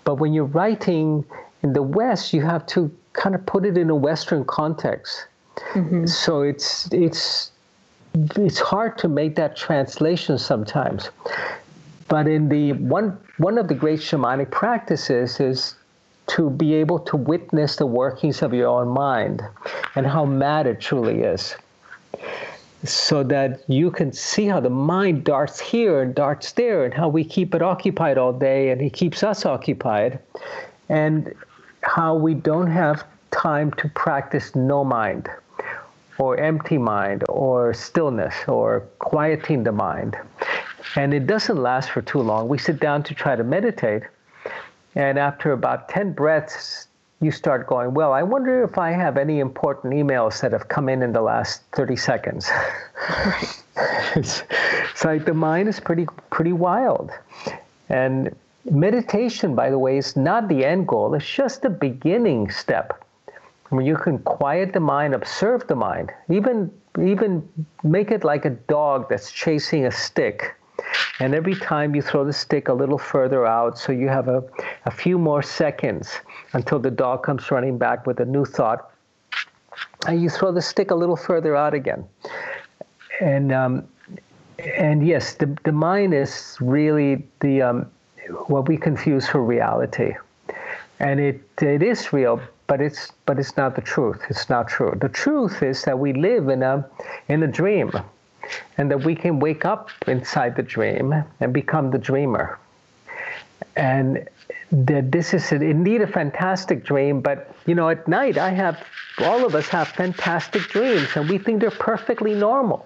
But 0.03 0.15
when 0.15 0.33
you're 0.33 0.45
writing 0.45 1.25
in 1.63 1.73
the 1.73 1.81
West, 1.81 2.33
you 2.33 2.41
have 2.41 2.65
to 2.67 2.91
kind 3.13 3.35
of 3.35 3.45
put 3.45 3.65
it 3.65 3.77
in 3.77 3.89
a 3.89 3.95
Western 3.95 4.45
context. 4.45 5.25
Mm-hmm. 5.73 6.05
So 6.05 6.41
it's 6.41 6.91
it's 6.93 7.51
it's 8.35 8.59
hard 8.59 8.97
to 8.99 9.07
make 9.07 9.35
that 9.35 9.55
translation 9.55 10.37
sometimes. 10.37 11.09
But 12.07 12.27
in 12.27 12.49
the 12.49 12.73
one 12.73 13.17
one 13.37 13.57
of 13.57 13.67
the 13.67 13.75
great 13.75 13.99
shamanic 13.99 14.51
practices 14.51 15.39
is 15.39 15.75
to 16.27 16.49
be 16.49 16.73
able 16.73 16.99
to 16.99 17.15
witness 17.15 17.77
the 17.77 17.85
workings 17.85 18.41
of 18.41 18.53
your 18.53 18.67
own 18.67 18.89
mind 18.89 19.41
and 19.95 20.05
how 20.05 20.25
mad 20.25 20.67
it 20.67 20.79
truly 20.81 21.21
is 21.21 21.55
so 22.83 23.23
that 23.23 23.61
you 23.67 23.89
can 23.89 24.11
see 24.11 24.45
how 24.45 24.59
the 24.59 24.69
mind 24.69 25.23
darts 25.23 25.59
here 25.59 26.01
and 26.01 26.13
darts 26.13 26.51
there 26.51 26.85
and 26.85 26.93
how 26.93 27.07
we 27.07 27.23
keep 27.23 27.55
it 27.55 27.61
occupied 27.61 28.17
all 28.17 28.33
day 28.33 28.69
and 28.69 28.81
he 28.81 28.89
keeps 28.89 29.23
us 29.23 29.45
occupied 29.45 30.19
and 30.89 31.33
how 31.87 32.15
we 32.15 32.33
don't 32.33 32.69
have 32.69 33.03
time 33.31 33.71
to 33.71 33.87
practice 33.89 34.55
no 34.55 34.83
mind 34.83 35.29
or 36.19 36.37
empty 36.37 36.77
mind 36.77 37.23
or 37.29 37.73
stillness 37.73 38.35
or 38.47 38.81
quieting 38.99 39.63
the 39.63 39.71
mind 39.71 40.15
and 40.95 41.13
it 41.13 41.27
doesn't 41.27 41.57
last 41.57 41.91
for 41.91 42.01
too 42.01 42.19
long 42.19 42.47
we 42.47 42.57
sit 42.57 42.79
down 42.79 43.01
to 43.03 43.13
try 43.13 43.35
to 43.35 43.43
meditate 43.43 44.03
and 44.95 45.17
after 45.17 45.51
about 45.51 45.89
10 45.89 46.13
breaths 46.13 46.87
you 47.19 47.31
start 47.31 47.65
going, 47.65 47.93
well, 47.93 48.13
I 48.13 48.21
wonder 48.21 48.63
if 48.63 48.77
I 48.77 48.91
have 48.91 49.17
any 49.17 49.39
important 49.39 49.93
emails 49.93 50.39
that 50.41 50.51
have 50.51 50.67
come 50.67 50.87
in 50.87 51.01
in 51.01 51.13
the 51.13 51.21
last 51.21 51.63
30 51.71 51.95
seconds. 51.95 52.49
it's, 54.15 54.43
it's 54.91 55.03
like 55.03 55.25
the 55.25 55.33
mind 55.33 55.67
is 55.67 55.79
pretty 55.79 56.05
pretty 56.29 56.53
wild. 56.53 57.11
And 57.89 58.35
meditation, 58.71 59.55
by 59.55 59.69
the 59.69 59.79
way, 59.79 59.97
is 59.97 60.15
not 60.15 60.47
the 60.47 60.65
end 60.65 60.87
goal. 60.87 61.13
It's 61.13 61.29
just 61.29 61.61
the 61.61 61.69
beginning 61.69 62.49
step. 62.51 63.03
When 63.69 63.85
you 63.85 63.97
can 63.97 64.19
quiet 64.19 64.73
the 64.73 64.79
mind, 64.79 65.13
observe 65.13 65.67
the 65.67 65.75
mind, 65.75 66.11
even 66.29 66.71
even 66.99 67.47
make 67.83 68.09
it 68.11 68.23
like 68.23 68.45
a 68.45 68.49
dog 68.49 69.07
that's 69.09 69.31
chasing 69.31 69.85
a 69.85 69.91
stick. 69.91 70.55
And 71.19 71.35
every 71.35 71.55
time 71.55 71.95
you 71.95 72.01
throw 72.01 72.23
the 72.23 72.33
stick 72.33 72.69
a 72.69 72.73
little 72.73 72.97
further 72.97 73.45
out, 73.45 73.77
so 73.77 73.91
you 73.91 74.07
have 74.07 74.27
a, 74.27 74.43
a 74.85 74.91
few 74.91 75.17
more 75.17 75.41
seconds 75.41 76.19
until 76.53 76.79
the 76.79 76.91
dog 76.91 77.23
comes 77.23 77.49
running 77.51 77.77
back 77.77 78.07
with 78.07 78.19
a 78.19 78.25
new 78.25 78.45
thought. 78.45 78.91
And 80.07 80.21
you 80.21 80.29
throw 80.29 80.51
the 80.51 80.61
stick 80.61 80.91
a 80.91 80.95
little 80.95 81.15
further 81.15 81.55
out 81.55 81.73
again. 81.73 82.07
And 83.19 83.51
um, 83.51 83.87
and 84.77 85.05
yes, 85.05 85.35
the, 85.35 85.55
the 85.63 85.71
mind 85.71 86.13
is 86.13 86.57
really 86.59 87.27
the 87.41 87.61
um, 87.61 87.91
what 88.47 88.67
we 88.67 88.77
confuse 88.77 89.27
for 89.27 89.43
reality, 89.43 90.15
and 90.99 91.19
it 91.19 91.41
it 91.61 91.83
is 91.83 92.13
real, 92.13 92.41
but 92.67 92.81
it's 92.81 93.11
but 93.25 93.39
it's 93.39 93.55
not 93.57 93.75
the 93.75 93.81
truth. 93.81 94.21
It's 94.29 94.49
not 94.49 94.67
true. 94.67 94.93
The 94.99 95.09
truth 95.09 95.63
is 95.63 95.83
that 95.83 95.97
we 95.99 96.13
live 96.13 96.49
in 96.49 96.63
a 96.63 96.85
in 97.29 97.43
a 97.43 97.47
dream, 97.47 97.91
and 98.77 98.91
that 98.91 99.03
we 99.03 99.15
can 99.15 99.39
wake 99.39 99.65
up 99.65 99.89
inside 100.07 100.55
the 100.55 100.63
dream 100.63 101.13
and 101.39 101.53
become 101.53 101.91
the 101.91 101.97
dreamer. 101.97 102.59
And 103.75 104.27
that 104.71 105.11
this 105.11 105.33
is 105.33 105.51
indeed 105.51 106.01
a 106.01 106.07
fantastic 106.07 106.83
dream, 106.83 107.21
but 107.21 107.55
you 107.65 107.75
know, 107.75 107.89
at 107.89 108.07
night 108.07 108.37
I 108.37 108.49
have, 108.49 108.83
all 109.19 109.45
of 109.45 109.55
us 109.55 109.67
have 109.69 109.87
fantastic 109.87 110.63
dreams, 110.63 111.07
and 111.15 111.29
we 111.29 111.37
think 111.37 111.61
they're 111.61 111.71
perfectly 111.71 112.33
normal. 112.33 112.85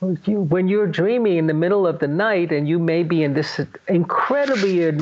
When 0.00 0.68
you're 0.68 0.86
dreaming 0.86 1.38
in 1.38 1.46
the 1.46 1.54
middle 1.54 1.86
of 1.86 1.98
the 1.98 2.08
night 2.08 2.52
and 2.52 2.68
you 2.68 2.78
may 2.78 3.02
be 3.02 3.22
in 3.22 3.32
this 3.32 3.60
incredibly, 3.88 4.88
uh, 4.88 4.92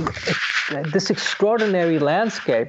this 0.92 1.10
extraordinary 1.10 1.98
landscape 1.98 2.68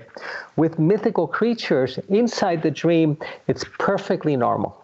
with 0.55 0.79
mythical 0.79 1.27
creatures 1.27 1.99
inside 2.09 2.63
the 2.63 2.71
dream, 2.71 3.17
it's 3.47 3.63
perfectly 3.77 4.35
normal. 4.35 4.83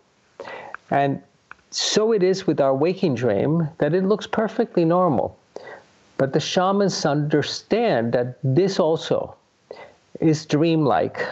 And 0.92 1.22
so 1.72 2.12
it 2.12 2.22
is 2.22 2.46
with 2.46 2.60
our 2.60 2.76
waking 2.76 3.16
dream 3.16 3.70
that 3.80 3.94
it 3.94 4.04
looks 4.04 4.28
perfectly 4.28 4.86
normal. 4.86 5.38
But 6.18 6.34
the 6.34 6.40
shamans 6.40 7.06
understand 7.06 8.14
that 8.14 8.38
this 8.44 8.80
also 8.80 9.36
is 10.20 10.46
dreamlike, 10.46 11.26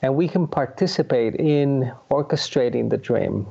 and 0.00 0.14
we 0.14 0.28
can 0.28 0.46
participate 0.46 1.34
in 1.34 1.92
orchestrating 2.10 2.88
the 2.88 2.96
dream. 2.96 3.46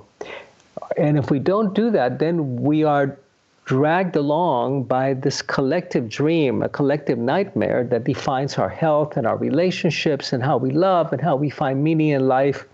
And 0.97 1.17
if 1.17 1.29
we 1.31 1.39
don't 1.39 1.73
do 1.73 1.91
that, 1.91 2.19
then 2.19 2.61
we 2.61 2.83
are 2.83 3.17
dragged 3.65 4.15
along 4.15 4.83
by 4.83 5.13
this 5.13 5.41
collective 5.41 6.07
dream, 6.07 6.61
a 6.61 6.69
collective 6.69 7.17
nightmare 7.17 7.83
that 7.83 8.03
defines 8.03 8.57
our 8.57 8.69
health 8.69 9.17
and 9.17 9.25
our 9.25 9.37
relationships 9.37 10.31
and 10.31 10.43
how 10.43 10.57
we 10.57 10.69
love 10.69 11.11
and 11.11 11.21
how 11.21 11.35
we 11.35 11.49
find 11.49 11.83
meaning 11.83 12.09
in 12.09 12.27
life. 12.27 12.65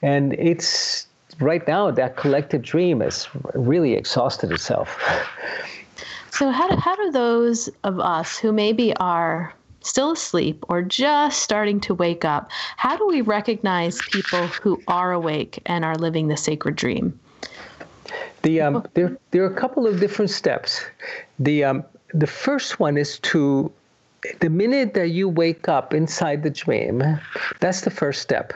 And 0.00 0.32
it's 0.34 1.06
right 1.40 1.66
now 1.68 1.90
that 1.90 2.16
collective 2.16 2.62
dream 2.62 3.00
has 3.00 3.28
really 3.54 3.94
exhausted 3.94 4.50
itself. 4.50 4.98
So, 6.30 6.52
how 6.52 6.68
do, 6.68 6.76
how 6.76 6.94
do 6.94 7.10
those 7.10 7.68
of 7.82 7.98
us 7.98 8.38
who 8.38 8.52
maybe 8.52 8.94
are 8.98 9.52
still 9.88 10.12
asleep 10.12 10.64
or 10.68 10.82
just 10.82 11.42
starting 11.42 11.80
to 11.80 11.94
wake 11.94 12.24
up, 12.24 12.50
how 12.76 12.96
do 12.96 13.06
we 13.06 13.22
recognize 13.22 14.00
people 14.10 14.46
who 14.62 14.80
are 14.86 15.12
awake 15.12 15.60
and 15.66 15.84
are 15.84 15.96
living 15.96 16.28
the 16.28 16.36
sacred 16.36 16.76
dream? 16.76 17.18
The 18.42 18.60
um, 18.60 18.86
there 18.94 19.16
there 19.30 19.42
are 19.42 19.52
a 19.52 19.60
couple 19.60 19.86
of 19.86 19.98
different 20.00 20.30
steps. 20.30 20.84
The 21.38 21.64
um, 21.64 21.84
the 22.14 22.26
first 22.26 22.78
one 22.78 22.96
is 22.96 23.18
to 23.20 23.72
the 24.40 24.50
minute 24.50 24.94
that 24.94 25.08
you 25.08 25.28
wake 25.28 25.68
up 25.68 25.94
inside 25.94 26.42
the 26.42 26.50
dream, 26.50 27.02
that's 27.60 27.82
the 27.82 27.90
first 27.90 28.22
step. 28.22 28.52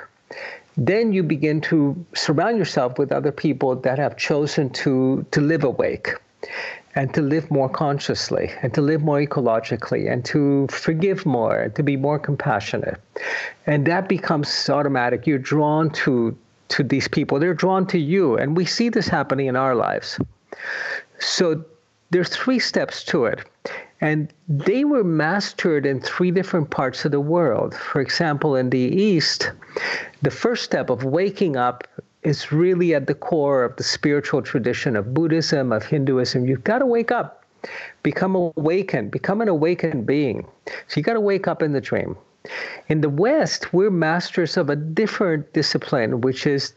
Then 0.77 1.13
you 1.13 1.23
begin 1.23 1.61
to 1.63 2.07
surround 2.15 2.57
yourself 2.57 2.99
with 2.99 3.13
other 3.13 3.33
people 3.33 3.77
that 3.77 3.99
have 3.99 4.17
chosen 4.17 4.71
to 4.71 5.27
to 5.31 5.41
live 5.41 5.65
awake 5.65 6.15
and 6.95 7.13
to 7.15 7.23
live 7.23 7.51
more 7.51 7.69
consciously 7.69 8.53
and 8.63 8.75
to 8.75 8.83
live 8.83 9.03
more 9.03 9.19
ecologically 9.19 10.13
and 10.13 10.25
to 10.27 10.67
forgive 10.71 11.25
more 11.25 11.57
and 11.57 11.75
to 11.75 11.83
be 11.83 11.97
more 11.97 12.19
compassionate. 12.19 13.01
And 13.67 13.87
that 13.87 14.09
becomes 14.09 14.69
automatic. 14.69 15.27
You're 15.27 15.39
drawn 15.39 15.91
to 16.05 16.37
to 16.73 16.83
these 16.83 17.07
people. 17.07 17.39
They're 17.39 17.55
drawn 17.55 17.87
to 17.89 17.99
you. 17.99 18.37
And 18.37 18.57
we 18.57 18.65
see 18.65 18.89
this 18.89 19.07
happening 19.07 19.47
in 19.47 19.57
our 19.57 19.75
lives. 19.75 20.19
So 21.19 21.65
there's 22.11 22.31
three 22.31 22.59
steps 22.59 23.05
to 23.05 23.27
it. 23.27 23.45
And 24.01 24.33
they 24.49 24.85
were 24.85 25.05
mastered 25.05 25.87
in 25.87 26.01
three 26.01 26.33
different 26.33 26.71
parts 26.71 27.05
of 27.05 27.13
the 27.13 27.21
world. 27.21 27.75
For 27.75 28.01
example, 28.01 28.57
in 28.57 28.71
the 28.71 28.79
East, 28.79 29.53
the 30.23 30.31
first 30.31 30.65
step 30.65 30.91
of 30.91 31.05
waking 31.05 31.57
up 31.57 31.87
is 32.23 32.53
really 32.53 32.95
at 32.95 33.07
the 33.07 33.15
core 33.15 33.65
of 33.65 33.77
the 33.77 33.83
spiritual 33.83 34.43
tradition 34.43 34.97
of 34.97 35.13
Buddhism, 35.13 35.73
of 35.73 35.85
Hinduism. 35.85 36.47
You've 36.47 36.65
got 36.65 36.79
to 36.79 36.87
wake 36.87 37.11
up, 37.11 37.45
become 38.03 38.35
awakened, 38.35 39.11
become 39.11 39.41
an 39.41 39.49
awakened 39.49 40.07
being. 40.07 40.47
So 40.67 40.97
you've 40.97 41.07
got 41.07 41.15
to 41.15 41.21
wake 41.21 41.49
up 41.49 41.63
in 41.63 41.73
the 41.73 41.81
dream. 41.81 42.17
In 42.89 43.01
the 43.01 43.09
West, 43.09 43.73
we're 43.73 43.91
masters 43.91 44.57
of 44.57 44.71
a 44.71 44.77
different 44.77 45.53
discipline, 45.53 46.21
which 46.21 46.47
is 46.47 46.75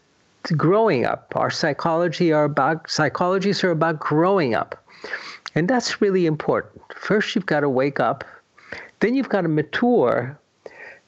growing 0.55 1.05
up. 1.05 1.33
Our 1.35 1.49
psychology 1.49 2.31
are 2.31 2.43
about 2.43 2.87
psychologies 2.87 3.63
are 3.63 3.71
about 3.71 3.99
growing 3.99 4.53
up. 4.53 4.83
And 5.55 5.67
that's 5.67 6.01
really 6.01 6.25
important. 6.25 6.81
First 6.95 7.35
you've 7.35 7.45
got 7.45 7.61
to 7.61 7.69
wake 7.69 7.99
up, 7.99 8.23
then 8.99 9.15
you've 9.15 9.29
got 9.29 9.41
to 9.41 9.47
mature. 9.47 10.37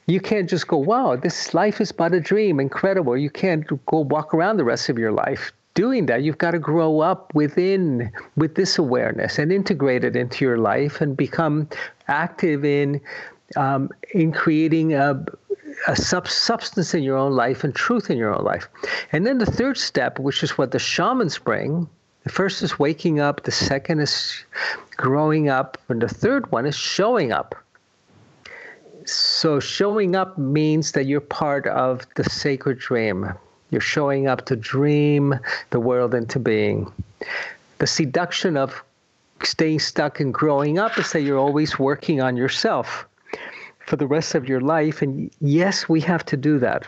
You 0.08 0.20
can't 0.20 0.48
just 0.48 0.66
go, 0.66 0.78
wow, 0.78 1.16
this 1.16 1.52
life 1.52 1.80
is 1.82 1.92
but 1.92 2.14
a 2.14 2.20
dream, 2.20 2.58
incredible. 2.60 3.16
You 3.16 3.28
can't 3.28 3.66
go 3.86 4.00
walk 4.00 4.32
around 4.32 4.56
the 4.56 4.64
rest 4.64 4.88
of 4.88 4.98
your 4.98 5.12
life 5.12 5.52
doing 5.74 6.06
that. 6.06 6.22
You've 6.22 6.38
got 6.38 6.52
to 6.52 6.58
grow 6.58 7.00
up 7.00 7.32
within 7.34 8.10
with 8.34 8.54
this 8.56 8.78
awareness 8.78 9.38
and 9.38 9.52
integrate 9.52 10.02
it 10.02 10.16
into 10.16 10.44
your 10.44 10.58
life 10.58 11.00
and 11.02 11.16
become 11.16 11.68
active 12.08 12.64
in 12.64 13.00
um, 13.56 13.90
in 14.12 14.32
creating 14.32 14.94
a, 14.94 15.24
a 15.86 15.94
sub- 15.94 16.26
substance 16.26 16.94
in 16.94 17.02
your 17.02 17.16
own 17.16 17.32
life 17.32 17.62
and 17.62 17.74
truth 17.74 18.10
in 18.10 18.18
your 18.18 18.34
own 18.34 18.44
life. 18.44 18.66
And 19.12 19.26
then 19.26 19.38
the 19.38 19.46
third 19.46 19.76
step, 19.76 20.18
which 20.18 20.42
is 20.42 20.58
what 20.58 20.72
the 20.72 20.78
shamans 20.78 21.38
bring, 21.38 21.88
the 22.24 22.30
first 22.30 22.62
is 22.62 22.78
waking 22.78 23.20
up, 23.20 23.44
the 23.44 23.52
second 23.52 24.00
is 24.00 24.44
growing 24.96 25.48
up, 25.48 25.78
and 25.88 26.02
the 26.02 26.08
third 26.08 26.50
one 26.50 26.66
is 26.66 26.74
showing 26.76 27.30
up. 27.30 27.54
So, 29.08 29.58
showing 29.58 30.14
up 30.14 30.36
means 30.36 30.92
that 30.92 31.06
you're 31.06 31.22
part 31.22 31.66
of 31.66 32.06
the 32.16 32.24
sacred 32.24 32.78
dream. 32.78 33.32
You're 33.70 33.80
showing 33.80 34.26
up 34.26 34.44
to 34.46 34.56
dream 34.56 35.34
the 35.70 35.80
world 35.80 36.14
into 36.14 36.38
being. 36.38 36.92
The 37.78 37.86
seduction 37.86 38.58
of 38.58 38.84
staying 39.42 39.78
stuck 39.78 40.20
and 40.20 40.34
growing 40.34 40.78
up 40.78 40.98
is 40.98 41.10
that 41.12 41.22
you're 41.22 41.38
always 41.38 41.78
working 41.78 42.20
on 42.20 42.36
yourself 42.36 43.06
for 43.86 43.96
the 43.96 44.06
rest 44.06 44.34
of 44.34 44.46
your 44.46 44.60
life. 44.60 45.00
And 45.00 45.30
yes, 45.40 45.88
we 45.88 46.02
have 46.02 46.26
to 46.26 46.36
do 46.36 46.58
that. 46.58 46.86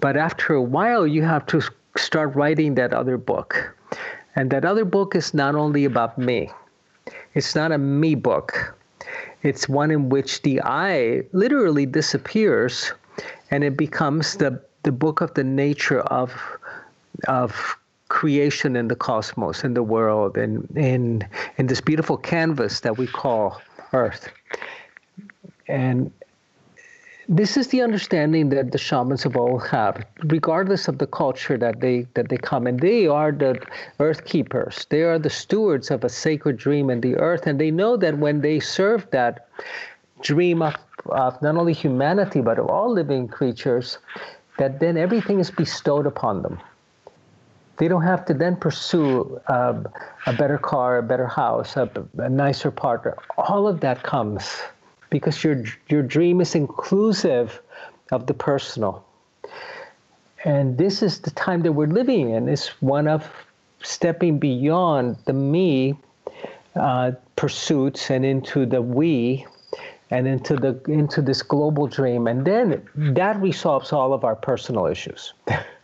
But 0.00 0.18
after 0.18 0.52
a 0.52 0.62
while, 0.62 1.06
you 1.06 1.22
have 1.22 1.46
to 1.46 1.62
start 1.96 2.34
writing 2.34 2.74
that 2.74 2.92
other 2.92 3.16
book. 3.16 3.74
And 4.36 4.50
that 4.50 4.66
other 4.66 4.84
book 4.84 5.16
is 5.16 5.32
not 5.32 5.54
only 5.54 5.86
about 5.86 6.18
me, 6.18 6.50
it's 7.32 7.54
not 7.54 7.72
a 7.72 7.78
me 7.78 8.14
book. 8.14 8.77
It's 9.42 9.68
one 9.68 9.90
in 9.90 10.08
which 10.08 10.42
the 10.42 10.60
I 10.64 11.22
literally 11.32 11.86
disappears 11.86 12.92
and 13.50 13.64
it 13.64 13.76
becomes 13.76 14.36
the, 14.36 14.60
the 14.82 14.92
book 14.92 15.20
of 15.20 15.34
the 15.34 15.44
nature 15.44 16.00
of, 16.00 16.32
of 17.26 17.76
creation 18.08 18.76
in 18.76 18.88
the 18.88 18.96
cosmos, 18.96 19.64
in 19.64 19.74
the 19.74 19.82
world, 19.82 20.36
and 20.36 20.68
in, 20.76 21.26
in 21.56 21.66
this 21.66 21.80
beautiful 21.80 22.16
canvas 22.16 22.80
that 22.80 22.98
we 22.98 23.06
call 23.06 23.60
Earth. 23.92 24.28
And 25.66 26.10
this 27.28 27.58
is 27.58 27.68
the 27.68 27.82
understanding 27.82 28.48
that 28.48 28.72
the 28.72 28.78
shamans 28.78 29.26
of 29.26 29.36
old 29.36 29.66
have, 29.66 30.02
regardless 30.24 30.88
of 30.88 30.96
the 30.96 31.06
culture 31.06 31.58
that 31.58 31.80
they 31.80 32.06
that 32.14 32.30
they 32.30 32.38
come 32.38 32.66
in. 32.66 32.78
They 32.78 33.06
are 33.06 33.32
the 33.32 33.62
earth 34.00 34.24
keepers. 34.24 34.86
They 34.88 35.02
are 35.02 35.18
the 35.18 35.28
stewards 35.28 35.90
of 35.90 36.04
a 36.04 36.08
sacred 36.08 36.56
dream 36.56 36.88
in 36.88 37.02
the 37.02 37.16
earth, 37.16 37.46
and 37.46 37.60
they 37.60 37.70
know 37.70 37.98
that 37.98 38.16
when 38.16 38.40
they 38.40 38.60
serve 38.60 39.06
that 39.10 39.46
dream 40.22 40.62
of, 40.62 40.74
of 41.10 41.40
not 41.42 41.56
only 41.56 41.74
humanity 41.74 42.40
but 42.40 42.58
of 42.58 42.68
all 42.70 42.90
living 42.90 43.28
creatures, 43.28 43.98
that 44.56 44.80
then 44.80 44.96
everything 44.96 45.38
is 45.38 45.50
bestowed 45.50 46.06
upon 46.06 46.40
them. 46.40 46.58
They 47.76 47.88
don't 47.88 48.02
have 48.02 48.24
to 48.24 48.34
then 48.34 48.56
pursue 48.56 49.38
uh, 49.48 49.82
a 50.26 50.32
better 50.32 50.58
car, 50.58 50.98
a 50.98 51.02
better 51.02 51.26
house, 51.26 51.76
a, 51.76 51.88
a 52.16 52.28
nicer 52.28 52.70
partner. 52.70 53.16
All 53.36 53.68
of 53.68 53.80
that 53.80 54.02
comes 54.02 54.62
because 55.10 55.42
your 55.44 55.64
your 55.88 56.02
dream 56.02 56.40
is 56.40 56.54
inclusive 56.54 57.60
of 58.12 58.26
the 58.26 58.34
personal. 58.34 59.04
And 60.44 60.78
this 60.78 61.02
is 61.02 61.20
the 61.20 61.30
time 61.32 61.62
that 61.62 61.72
we're 61.72 61.86
living 61.86 62.30
in. 62.30 62.48
It's 62.48 62.68
one 62.80 63.08
of 63.08 63.28
stepping 63.82 64.38
beyond 64.38 65.16
the 65.26 65.32
me 65.32 65.96
uh, 66.76 67.12
pursuits 67.36 68.10
and 68.10 68.24
into 68.24 68.66
the 68.66 68.80
we, 68.80 69.46
and 70.10 70.26
into 70.26 70.56
the 70.56 70.80
into 70.86 71.22
this 71.22 71.42
global 71.42 71.86
dream. 71.86 72.26
And 72.26 72.44
then 72.44 72.86
that 72.94 73.40
resolves 73.40 73.92
all 73.92 74.12
of 74.12 74.24
our 74.24 74.36
personal 74.36 74.86
issues. 74.86 75.32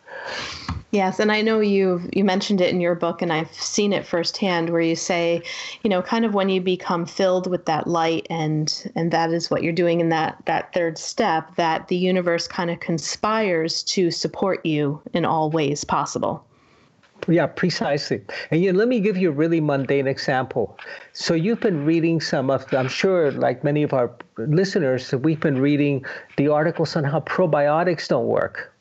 Yes, 0.95 1.18
and 1.18 1.33
I 1.33 1.43
know 1.43 1.59
you 1.59 2.09
you 2.12 2.22
mentioned 2.22 2.61
it 2.61 2.72
in 2.72 2.81
your 2.81 2.95
book, 2.95 3.20
and 3.20 3.33
I've 3.33 3.53
seen 3.53 3.93
it 3.93 4.07
firsthand, 4.07 4.70
where 4.70 4.81
you 4.81 4.95
say, 4.95 5.43
you 5.83 5.91
know, 5.91 6.01
kind 6.01 6.25
of 6.25 6.35
when 6.35 6.49
you 6.49 6.61
become 6.61 7.05
filled 7.05 7.51
with 7.51 7.66
that 7.66 7.89
light, 7.89 8.29
and 8.31 8.93
and 8.95 9.11
that 9.11 9.33
is 9.33 9.51
what 9.51 9.64
you're 9.64 9.72
doing 9.72 10.01
in 10.01 10.11
that 10.11 10.41
that 10.47 10.72
third 10.72 10.97
step, 10.97 11.57
that 11.57 11.89
the 11.89 11.97
universe 11.97 12.47
kind 12.47 12.70
of 12.70 12.79
conspires 12.79 13.83
to 13.83 14.12
support 14.12 14.64
you 14.64 15.03
in 15.12 15.25
all 15.25 15.51
ways 15.51 15.83
possible. 15.83 16.47
Yeah, 17.27 17.49
precisely. 17.49 18.20
And 18.53 18.62
you 18.62 18.72
let 18.72 18.87
me 18.87 19.01
give 19.01 19.16
you 19.16 19.31
a 19.31 19.33
really 19.33 19.61
mundane 19.61 20.07
example. 20.07 20.79
So 21.12 21.35
you've 21.35 21.61
been 21.61 21.85
reading 21.85 22.20
some 22.20 22.51
of, 22.51 22.72
I'm 22.72 22.89
sure, 22.89 23.33
like 23.33 23.64
many 23.64 23.83
of 23.83 23.93
our 23.95 24.12
listeners, 24.37 25.12
we've 25.12 25.41
been 25.41 25.59
reading 25.59 26.05
the 26.37 26.49
articles 26.49 26.95
on 26.95 27.03
how 27.03 27.20
probiotics 27.20 28.07
don't 28.07 28.27
work 28.27 28.74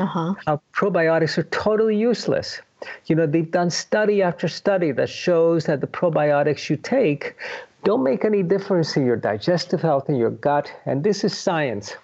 uh-huh. 0.00 0.34
How 0.46 0.60
probiotics 0.72 1.36
are 1.36 1.42
totally 1.44 1.96
useless. 1.96 2.60
You 3.06 3.16
know, 3.16 3.26
they've 3.26 3.50
done 3.50 3.68
study 3.68 4.22
after 4.22 4.48
study 4.48 4.92
that 4.92 5.10
shows 5.10 5.66
that 5.66 5.82
the 5.82 5.86
probiotics 5.86 6.70
you 6.70 6.76
take 6.76 7.36
don't 7.84 8.02
make 8.02 8.24
any 8.24 8.42
difference 8.42 8.96
in 8.96 9.04
your 9.04 9.16
digestive 9.16 9.82
health 9.82 10.08
in 10.08 10.16
your 10.16 10.30
gut, 10.30 10.72
and 10.86 11.04
this 11.04 11.22
is 11.24 11.36
science. 11.36 11.96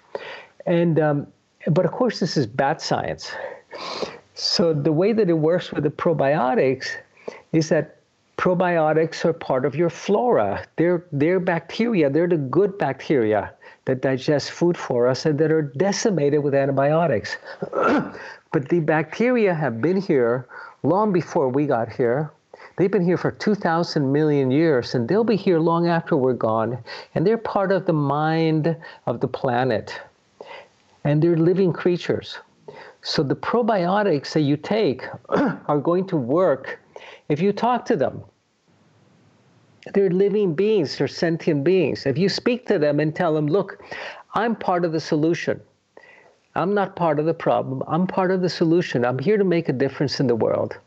And 0.65 0.99
um, 0.99 1.27
but 1.67 1.85
of 1.85 1.91
course, 1.91 2.19
this 2.19 2.37
is 2.37 2.45
bad 2.45 2.81
science. 2.81 3.31
So 4.35 4.73
the 4.73 4.91
way 4.91 5.13
that 5.13 5.29
it 5.29 5.33
works 5.33 5.71
with 5.71 5.83
the 5.83 5.89
probiotics 5.89 6.87
is 7.51 7.69
that 7.69 7.97
probiotics 8.37 9.25
are 9.25 9.33
part 9.33 9.65
of 9.65 9.75
your 9.75 9.89
flora. 9.89 10.65
They're 10.75 11.03
they're 11.11 11.39
bacteria. 11.39 12.09
They're 12.11 12.27
the 12.27 12.37
good 12.37 12.77
bacteria 12.77 13.53
that 13.87 14.01
digest 14.01 14.51
food 14.51 14.77
for 14.77 15.07
us 15.07 15.25
and 15.25 15.39
that 15.39 15.49
are 15.49 15.61
decimated 15.61 16.43
with 16.43 16.53
antibiotics. 16.53 17.37
but 18.51 18.67
the 18.69 18.81
bacteria 18.81 19.53
have 19.53 19.81
been 19.81 19.99
here 19.99 20.45
long 20.83 21.13
before 21.13 21.47
we 21.47 21.65
got 21.65 21.91
here. 21.91 22.29
They've 22.75 22.91
been 22.91 23.05
here 23.05 23.17
for 23.17 23.31
2,000 23.31 24.11
million 24.11 24.51
years, 24.51 24.93
and 24.93 25.07
they'll 25.07 25.23
be 25.23 25.37
here 25.37 25.59
long 25.59 25.87
after 25.87 26.17
we're 26.17 26.33
gone. 26.33 26.77
And 27.15 27.25
they're 27.25 27.37
part 27.37 27.71
of 27.71 27.85
the 27.85 27.93
mind 27.93 28.75
of 29.07 29.21
the 29.21 29.27
planet. 29.27 29.99
And 31.05 31.21
they're 31.21 31.37
living 31.37 31.71
creatures. 31.71 32.37
So 33.01 33.23
the 33.23 33.37
probiotics 33.37 34.33
that 34.33 34.41
you 34.41 34.57
take 34.57 35.05
are 35.29 35.79
going 35.79 36.05
to 36.07 36.17
work 36.17 36.79
if 37.29 37.39
you 37.39 37.53
talk 37.53 37.85
to 37.85 37.95
them. 37.95 38.21
They're 39.93 40.09
living 40.09 40.53
beings, 40.53 40.97
they're 40.97 41.07
sentient 41.07 41.63
beings. 41.63 42.05
If 42.05 42.17
you 42.17 42.29
speak 42.29 42.65
to 42.67 42.79
them 42.79 42.99
and 42.99 43.15
tell 43.15 43.33
them, 43.33 43.47
look, 43.47 43.83
I'm 44.33 44.55
part 44.55 44.85
of 44.85 44.91
the 44.91 44.99
solution. 44.99 45.61
I'm 46.55 46.73
not 46.73 46.95
part 46.95 47.19
of 47.19 47.25
the 47.25 47.33
problem. 47.33 47.83
I'm 47.87 48.07
part 48.07 48.31
of 48.31 48.41
the 48.41 48.49
solution. 48.49 49.05
I'm 49.05 49.19
here 49.19 49.37
to 49.37 49.43
make 49.43 49.69
a 49.69 49.73
difference 49.73 50.19
in 50.19 50.27
the 50.27 50.35
world. 50.35 50.77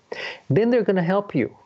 Then 0.49 0.71
they're 0.71 0.83
going 0.83 0.97
to 0.97 1.03
help 1.03 1.35
you. 1.35 1.57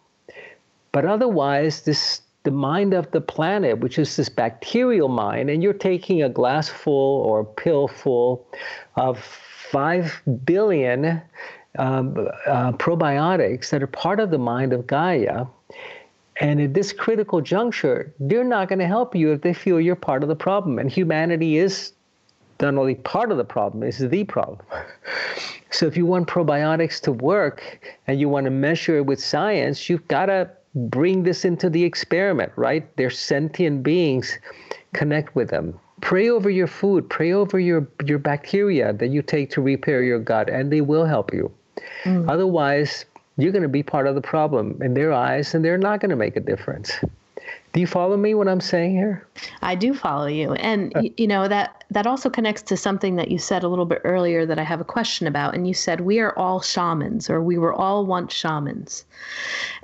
But 0.93 1.07
otherwise, 1.07 1.82
this 1.82 2.20
the 2.45 2.51
mind 2.51 2.93
of 2.93 3.11
the 3.11 3.22
planet, 3.22 3.78
which 3.78 3.99
is 3.99 4.16
this 4.16 4.28
bacterial 4.28 5.09
mind, 5.09 5.49
and 5.49 5.62
you're 5.62 5.72
taking 5.72 6.22
a 6.22 6.28
glass 6.28 6.68
full 6.68 7.22
or 7.22 7.41
a 7.41 7.45
pill 7.45 7.89
full 7.89 8.47
of 8.97 9.18
five 9.18 10.22
billion 10.45 11.22
um, 11.78 12.28
uh, 12.47 12.72
probiotics 12.72 13.70
that 13.70 13.82
are 13.82 13.89
part 13.89 14.20
of 14.20 14.30
the 14.30 14.39
mind 14.39 14.72
of 14.74 14.87
Gaia. 14.87 15.47
And 16.41 16.61
at 16.61 16.74
this 16.74 16.93
critical 16.93 17.41
juncture, 17.41 18.12
they're 18.18 18.45
not 18.45 18.68
going 18.68 18.80
to 18.80 18.87
help 18.87 19.14
you 19.14 19.32
if 19.32 19.43
they 19.43 19.55
feel 19.55 19.80
you're 19.80 19.95
part 19.95 20.22
of 20.22 20.28
the 20.28 20.37
problem. 20.37 20.78
And 20.78 20.91
humanity 20.91 21.59
is 21.59 21.93
not 22.61 22.74
only 22.74 22.97
part 22.97 23.30
of 23.30 23.37
the 23.37 23.45
problem, 23.45 23.82
it's 23.82 23.99
the 23.99 24.24
problem. 24.24 24.66
So 25.70 25.87
if 25.87 25.97
you 25.97 26.07
want 26.07 26.28
probiotics 26.28 27.01
to 27.01 27.11
work 27.11 27.80
and 28.07 28.20
you 28.20 28.28
want 28.28 28.45
to 28.45 28.51
measure 28.53 28.99
it 28.99 29.07
with 29.07 29.20
science, 29.20 29.91
you've 29.91 30.07
got 30.07 30.26
to 30.26 30.49
bring 30.76 31.24
this 31.24 31.45
into 31.45 31.68
the 31.68 31.82
experiment, 31.82 32.53
right? 32.55 32.97
They're 32.97 33.11
sentient 33.11 33.82
beings. 33.82 34.39
Connect 34.93 35.35
with 35.35 35.51
them. 35.51 35.78
Pray 36.01 36.28
over 36.28 36.49
your 36.49 36.68
food, 36.68 37.11
pray 37.11 37.32
over 37.32 37.59
your, 37.59 37.89
your 38.05 38.18
bacteria 38.18 38.93
that 38.93 39.09
you 39.09 39.20
take 39.20 39.51
to 39.51 39.61
repair 39.61 40.05
your 40.05 40.20
gut, 40.20 40.49
and 40.49 40.70
they 40.72 40.80
will 40.80 41.07
help 41.07 41.35
you. 41.35 41.51
Mm. 42.05 42.30
Otherwise, 42.30 43.05
you're 43.37 43.53
going 43.53 43.62
to 43.62 43.68
be 43.68 43.82
part 43.82 44.07
of 44.07 44.14
the 44.14 44.20
problem 44.20 44.80
in 44.82 44.95
their 44.95 45.12
eyes, 45.12 45.55
and 45.55 45.64
they're 45.64 45.78
not 45.78 46.01
going 46.01 46.11
to 46.11 46.16
make 46.16 46.37
a 46.37 46.41
difference. 46.41 46.93
Do 47.72 47.80
you 47.80 47.87
follow 47.87 48.16
me 48.16 48.35
what 48.35 48.47
I'm 48.49 48.61
saying 48.61 48.93
here? 48.93 49.26
I 49.61 49.74
do 49.74 49.95
follow 49.95 50.26
you. 50.26 50.53
And 50.55 50.93
you 51.16 51.26
know 51.26 51.49
that 51.49 51.84
that 51.91 52.07
also 52.07 52.30
connects 52.30 52.62
to 52.62 52.76
something 52.76 53.16
that 53.16 53.30
you 53.30 53.39
said 53.39 53.62
a 53.62 53.68
little 53.68 53.85
bit 53.85 54.01
earlier 54.05 54.47
that 54.47 54.59
I 54.59 54.62
have 54.62 54.80
a 54.80 54.85
question 54.85 55.26
about. 55.26 55.55
And 55.55 55.66
you 55.66 55.74
said 55.74 56.01
we 56.01 56.18
are 56.20 56.37
all 56.39 56.61
shamans 56.61 57.28
or 57.28 57.43
we 57.43 57.59
were 57.59 57.72
all 57.72 58.07
once 58.07 58.32
shamans. 58.32 59.05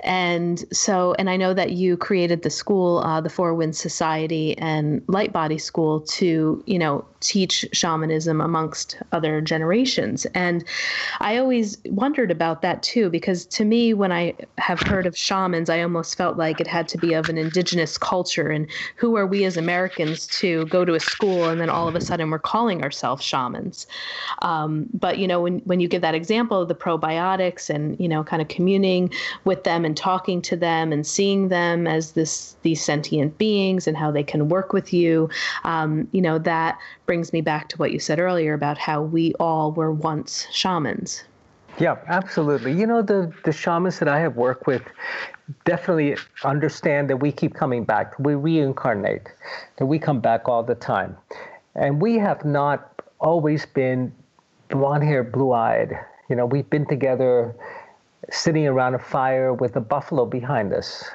And 0.01 0.63
so 0.73 1.13
and 1.19 1.29
I 1.29 1.37
know 1.37 1.53
that 1.53 1.71
you 1.71 1.97
created 1.97 2.41
the 2.41 2.49
school, 2.49 2.99
uh, 2.99 3.21
the 3.21 3.29
Four 3.29 3.53
Winds 3.53 3.79
Society 3.79 4.57
and 4.57 5.01
Light 5.07 5.31
Body 5.31 5.57
School 5.57 6.01
to, 6.01 6.63
you 6.65 6.79
know, 6.79 7.05
teach 7.21 7.65
shamanism 7.71 8.41
amongst 8.41 8.97
other 9.11 9.41
generations. 9.41 10.25
And 10.33 10.63
I 11.19 11.37
always 11.37 11.77
wondered 11.85 12.31
about 12.31 12.61
that 12.63 12.83
too, 12.83 13.09
because 13.09 13.45
to 13.45 13.63
me, 13.63 13.93
when 13.93 14.11
I 14.11 14.33
have 14.57 14.79
heard 14.81 15.05
of 15.05 15.15
shamans, 15.15 15.69
I 15.69 15.81
almost 15.81 16.17
felt 16.17 16.37
like 16.37 16.59
it 16.59 16.67
had 16.67 16.87
to 16.89 16.97
be 16.97 17.13
of 17.13 17.29
an 17.29 17.37
indigenous 17.37 17.97
culture. 17.97 18.49
And 18.49 18.67
who 18.95 19.15
are 19.15 19.27
we 19.27 19.45
as 19.45 19.55
Americans 19.55 20.27
to 20.39 20.65
go 20.65 20.83
to 20.83 20.95
a 20.95 20.99
school 20.99 21.47
and 21.47 21.61
then 21.61 21.69
all 21.69 21.87
of 21.91 21.95
a 21.95 22.01
sudden 22.01 22.31
we're 22.31 22.39
calling 22.39 22.83
ourselves 22.83 23.23
shamans? 23.23 23.85
Um, 24.41 24.87
but, 24.93 25.17
you 25.19 25.27
know, 25.27 25.41
when, 25.41 25.59
when 25.59 25.79
you 25.79 25.87
give 25.87 26.01
that 26.01 26.15
example 26.15 26.61
of 26.61 26.67
the 26.67 26.75
probiotics 26.75 27.69
and, 27.69 27.99
you 27.99 28.07
know, 28.07 28.23
kind 28.23 28.41
of 28.41 28.47
communing 28.47 29.11
with 29.45 29.63
them 29.63 29.85
and 29.85 29.95
talking 29.95 30.41
to 30.43 30.55
them 30.55 30.91
and 30.91 31.05
seeing 31.05 31.49
them 31.49 31.87
as 31.87 32.13
this 32.13 32.55
these 32.63 32.83
sentient 32.83 33.37
beings 33.37 33.87
and 33.87 33.97
how 33.97 34.11
they 34.11 34.23
can 34.23 34.49
work 34.49 34.73
with 34.73 34.93
you, 34.93 35.29
um, 35.63 36.07
you 36.11 36.21
know, 36.21 36.37
that 36.39 36.77
brings 37.05 37.33
me 37.33 37.41
back 37.41 37.69
to 37.69 37.77
what 37.77 37.91
you 37.91 37.99
said 37.99 38.19
earlier 38.19 38.53
about 38.53 38.77
how 38.77 39.01
we 39.01 39.33
all 39.39 39.71
were 39.71 39.91
once 39.91 40.47
shamans. 40.51 41.23
Yeah, 41.79 41.97
absolutely. 42.07 42.73
You 42.73 42.85
know, 42.85 43.01
the, 43.01 43.33
the 43.45 43.51
shamans 43.51 43.99
that 43.99 44.07
I 44.07 44.19
have 44.19 44.35
worked 44.35 44.67
with 44.67 44.83
definitely 45.65 46.17
understand 46.43 47.09
that 47.09 47.17
we 47.17 47.31
keep 47.31 47.53
coming 47.53 47.83
back, 47.83 48.17
we 48.19 48.35
reincarnate, 48.35 49.27
that 49.77 49.85
we 49.85 49.97
come 49.97 50.19
back 50.19 50.47
all 50.47 50.63
the 50.63 50.75
time. 50.75 51.15
And 51.75 52.01
we 52.01 52.17
have 52.17 52.43
not 52.45 53.01
always 53.19 53.65
been 53.65 54.11
blonde 54.69 55.03
haired, 55.03 55.31
blue 55.31 55.53
eyed. 55.53 55.97
You 56.29 56.35
know, 56.35 56.45
we've 56.45 56.69
been 56.69 56.85
together 56.85 57.55
sitting 58.29 58.67
around 58.67 58.95
a 58.95 58.99
fire 58.99 59.53
with 59.53 59.75
a 59.75 59.81
buffalo 59.81 60.25
behind 60.25 60.73
us. 60.73 61.09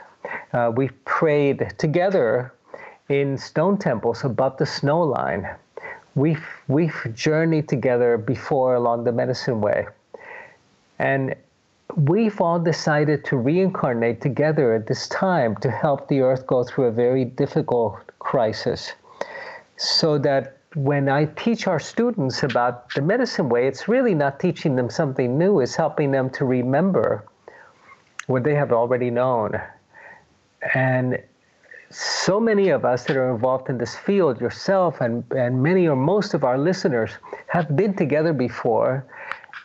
Uh, 0.52 0.72
we've 0.74 1.04
prayed 1.04 1.74
together 1.78 2.52
in 3.08 3.38
stone 3.38 3.78
temples 3.78 4.24
above 4.24 4.56
the 4.58 4.66
snow 4.66 5.00
line 5.00 5.48
we've 6.16 6.44
we've 6.66 7.06
journeyed 7.14 7.68
together 7.68 8.18
before 8.18 8.74
along 8.74 9.04
the 9.04 9.12
medicine 9.12 9.60
way 9.60 9.86
and 10.98 11.34
we've 11.94 12.40
all 12.40 12.58
decided 12.58 13.24
to 13.24 13.36
reincarnate 13.36 14.20
together 14.20 14.74
at 14.74 14.86
this 14.86 15.06
time 15.08 15.54
to 15.56 15.70
help 15.70 16.08
the 16.08 16.20
earth 16.20 16.46
go 16.46 16.64
through 16.64 16.86
a 16.86 16.90
very 16.90 17.24
difficult 17.24 18.00
crisis 18.18 18.92
so 19.76 20.18
that 20.18 20.58
when 20.74 21.08
I 21.08 21.24
teach 21.24 21.66
our 21.66 21.80
students 21.80 22.42
about 22.42 22.92
the 22.94 23.02
medicine 23.02 23.48
way, 23.48 23.66
it's 23.66 23.88
really 23.88 24.14
not 24.14 24.38
teaching 24.38 24.76
them 24.76 24.90
something 24.90 25.38
new, 25.38 25.60
it's 25.60 25.74
helping 25.74 26.10
them 26.10 26.28
to 26.30 26.44
remember 26.44 27.24
what 28.26 28.44
they 28.44 28.54
have 28.54 28.72
already 28.72 29.10
known. 29.10 29.60
And 30.74 31.22
so 31.90 32.40
many 32.40 32.68
of 32.70 32.84
us 32.84 33.04
that 33.04 33.16
are 33.16 33.30
involved 33.30 33.70
in 33.70 33.78
this 33.78 33.96
field, 33.96 34.40
yourself 34.40 35.00
and, 35.00 35.24
and 35.30 35.62
many 35.62 35.86
or 35.86 35.96
most 35.96 36.34
of 36.34 36.44
our 36.44 36.58
listeners, 36.58 37.12
have 37.46 37.74
been 37.76 37.94
together 37.94 38.32
before 38.32 39.06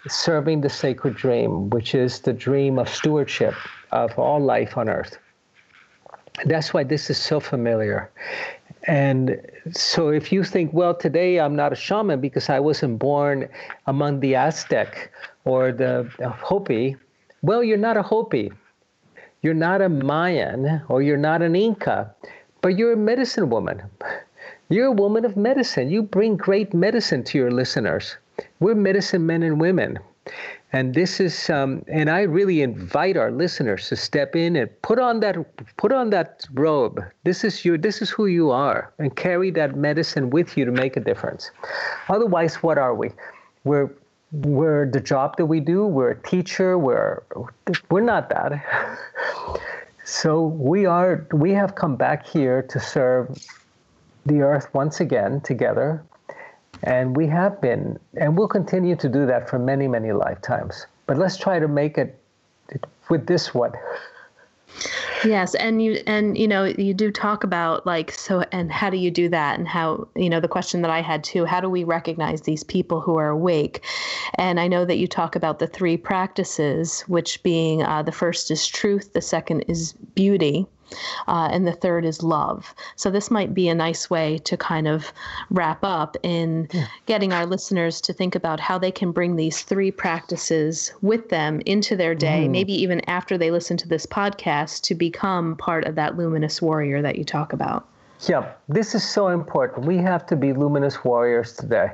serving 0.08 0.62
the 0.62 0.70
sacred 0.70 1.16
dream, 1.16 1.70
which 1.72 1.96
is 1.96 2.20
the 2.20 2.34
dream 2.34 2.80
of 2.80 2.88
stewardship 2.88 3.54
of 3.92 4.18
all 4.18 4.40
life 4.40 4.78
on 4.78 4.88
earth. 4.88 5.18
That's 6.46 6.74
why 6.74 6.84
this 6.84 7.10
is 7.10 7.18
so 7.18 7.40
familiar. 7.40 8.10
And 8.88 9.40
so 9.72 10.10
if 10.10 10.32
you 10.32 10.44
think, 10.44 10.74
well, 10.74 10.96
today 10.96 11.40
I'm 11.40 11.56
not 11.56 11.72
a 11.72 11.76
shaman 11.76 12.20
because 12.20 12.50
I 12.50 12.60
wasn't 12.60 12.98
born 13.00 13.48
among 13.86 14.20
the 14.20 14.36
Aztec 14.36 15.12
or 15.46 15.72
the 15.72 16.10
Hopi, 16.20 16.96
well, 17.42 17.64
you're 17.64 17.78
not 17.78 17.98
a 17.98 18.02
Hopi. 18.02 18.52
You're 19.42 19.54
not 19.56 19.82
a 19.82 19.90
Mayan 19.90 20.82
or 20.88 21.02
you're 21.02 21.18
not 21.18 21.42
an 21.42 21.56
Inca, 21.56 22.14
but 22.62 22.78
you're 22.78 22.94
a 22.94 22.98
medicine 22.98 23.50
woman. 23.50 23.82
You're 24.70 24.88
a 24.88 24.92
woman 24.92 25.26
of 25.26 25.36
medicine. 25.36 25.90
You 25.90 26.04
bring 26.04 26.38
great 26.38 26.74
medicine 26.74 27.24
to 27.26 27.38
your 27.38 27.52
listeners. 27.52 28.16
We're 28.60 28.76
medicine 28.76 29.26
men 29.26 29.44
and 29.44 29.60
women. 29.60 30.00
And 30.74 30.94
this 30.94 31.20
is, 31.20 31.50
um, 31.50 31.84
and 31.88 32.10
I 32.10 32.22
really 32.22 32.62
invite 32.62 33.18
our 33.18 33.32
listeners 33.32 33.90
to 33.90 33.96
step 33.96 34.36
in 34.36 34.56
and 34.56 34.70
put 34.82 35.00
on 35.00 35.20
that, 35.20 35.36
put 35.78 35.92
on 35.92 36.12
that 36.12 36.46
robe. 36.54 37.04
This 37.26 37.44
is 37.44 37.66
you. 37.66 37.78
This 37.78 38.02
is 38.02 38.10
who 38.10 38.28
you 38.28 38.52
are, 38.52 38.94
and 38.98 39.16
carry 39.16 39.52
that 39.52 39.76
medicine 39.76 40.30
with 40.30 40.58
you 40.58 40.64
to 40.64 40.72
make 40.72 40.96
a 40.96 41.02
difference. 41.02 41.52
Otherwise, 42.08 42.56
what 42.56 42.78
are 42.78 42.96
we? 42.96 43.10
We're 43.66 43.90
we're 44.32 44.90
the 44.90 45.02
job 45.02 45.36
that 45.38 45.46
we 45.46 45.60
do. 45.60 45.86
We're 45.86 46.12
a 46.12 46.22
teacher. 46.22 46.78
We're 46.78 47.24
we're 47.90 48.02
not 48.02 48.30
that. 48.30 48.64
so 50.06 50.46
we 50.46 50.86
are. 50.86 51.28
We 51.34 51.52
have 51.52 51.76
come 51.76 51.98
back 51.98 52.26
here 52.26 52.62
to 52.64 52.80
serve 52.80 53.38
the 54.26 54.42
earth 54.42 54.74
once 54.74 55.00
again 55.00 55.42
together, 55.42 56.04
and 56.84 57.16
we 57.16 57.28
have 57.28 57.62
been, 57.62 58.00
and 58.16 58.38
we'll 58.38 58.48
continue 58.48 58.96
to 58.96 59.10
do 59.10 59.26
that 59.26 59.50
for 59.50 59.60
many, 59.60 59.88
many 59.88 60.12
lifetimes. 60.12 60.88
But 61.06 61.18
let's 61.18 61.38
try 61.38 61.60
to 61.60 61.68
make 61.68 61.98
it 61.98 62.20
with 63.10 63.28
this 63.28 63.54
one. 63.54 63.74
Yes, 65.24 65.54
and 65.56 65.84
you 65.84 66.02
and 66.08 66.38
you 66.38 66.48
know 66.48 66.64
you 66.64 66.94
do 66.94 67.12
talk 67.12 67.44
about 67.44 67.86
like 67.86 68.12
so 68.12 68.44
and 68.52 68.72
how 68.72 68.90
do 68.90 68.98
you 68.98 69.12
do 69.12 69.30
that 69.30 69.60
and 69.60 69.68
how 69.68 70.08
you 70.16 70.30
know 70.30 70.40
the 70.40 70.48
question 70.48 70.82
that 70.82 70.90
I 70.90 71.02
had 71.02 71.24
too 71.24 71.46
how 71.46 71.62
do 71.62 71.70
we 71.70 71.84
recognize 71.84 72.42
these 72.42 72.64
people 72.64 73.02
who 73.02 73.18
are 73.18 73.30
awake 73.30 73.86
and 74.36 74.60
I 74.60 74.68
know 74.68 74.86
that 74.86 74.98
you 74.98 75.08
talk 75.08 75.36
about 75.36 75.60
the 75.60 75.68
three 75.68 75.98
practices 75.98 77.02
which 77.02 77.44
being 77.44 77.84
uh, 77.84 78.02
the 78.02 78.12
first 78.12 78.50
is 78.50 78.66
truth 78.66 79.14
the 79.14 79.22
second 79.22 79.62
is 79.68 79.94
beauty 80.16 80.66
uh, 81.28 81.50
and 81.52 81.68
the 81.68 81.74
third 81.74 82.06
is 82.06 82.24
love. 82.24 82.74
So 82.96 83.10
this 83.10 83.32
might 83.32 83.54
be 83.54 83.68
a 83.70 83.76
nice 83.76 84.10
way 84.10 84.38
to 84.40 84.58
kind 84.58 84.88
of 84.88 85.12
wrap 85.50 85.84
up 85.84 86.18
in 86.24 86.68
yeah. 86.72 86.88
getting 87.06 87.34
our 87.34 87.46
listeners 87.46 88.02
to 88.02 88.14
think 88.14 88.36
about 88.36 88.60
how 88.60 88.78
they 88.78 88.92
can 88.92 89.12
bring 89.12 89.36
these 89.36 89.62
three 89.62 89.92
practices 89.92 90.94
with 91.02 91.30
them 91.30 91.62
into 91.66 91.96
their 91.96 92.16
day, 92.16 92.48
mm. 92.48 92.52
maybe 92.52 92.74
even 92.74 93.02
after 93.10 93.38
they 93.38 93.52
listen 93.52 93.78
to 93.78 93.88
this 93.88 94.06
podcast, 94.06 94.82
to 94.84 94.96
become 94.96 95.56
part 95.58 95.86
of 95.86 95.96
that 95.96 96.18
luminous 96.18 96.62
warrior 96.62 97.02
that 97.02 97.18
you 97.18 97.24
talk 97.24 97.54
about. 97.54 97.88
Yeah, 98.28 98.52
this 98.70 98.94
is 98.94 99.08
so 99.08 99.30
important. 99.30 99.88
We 99.88 99.98
have 99.98 100.26
to 100.28 100.36
be 100.36 100.54
luminous 100.54 101.04
warriors 101.04 101.54
today. 101.54 101.92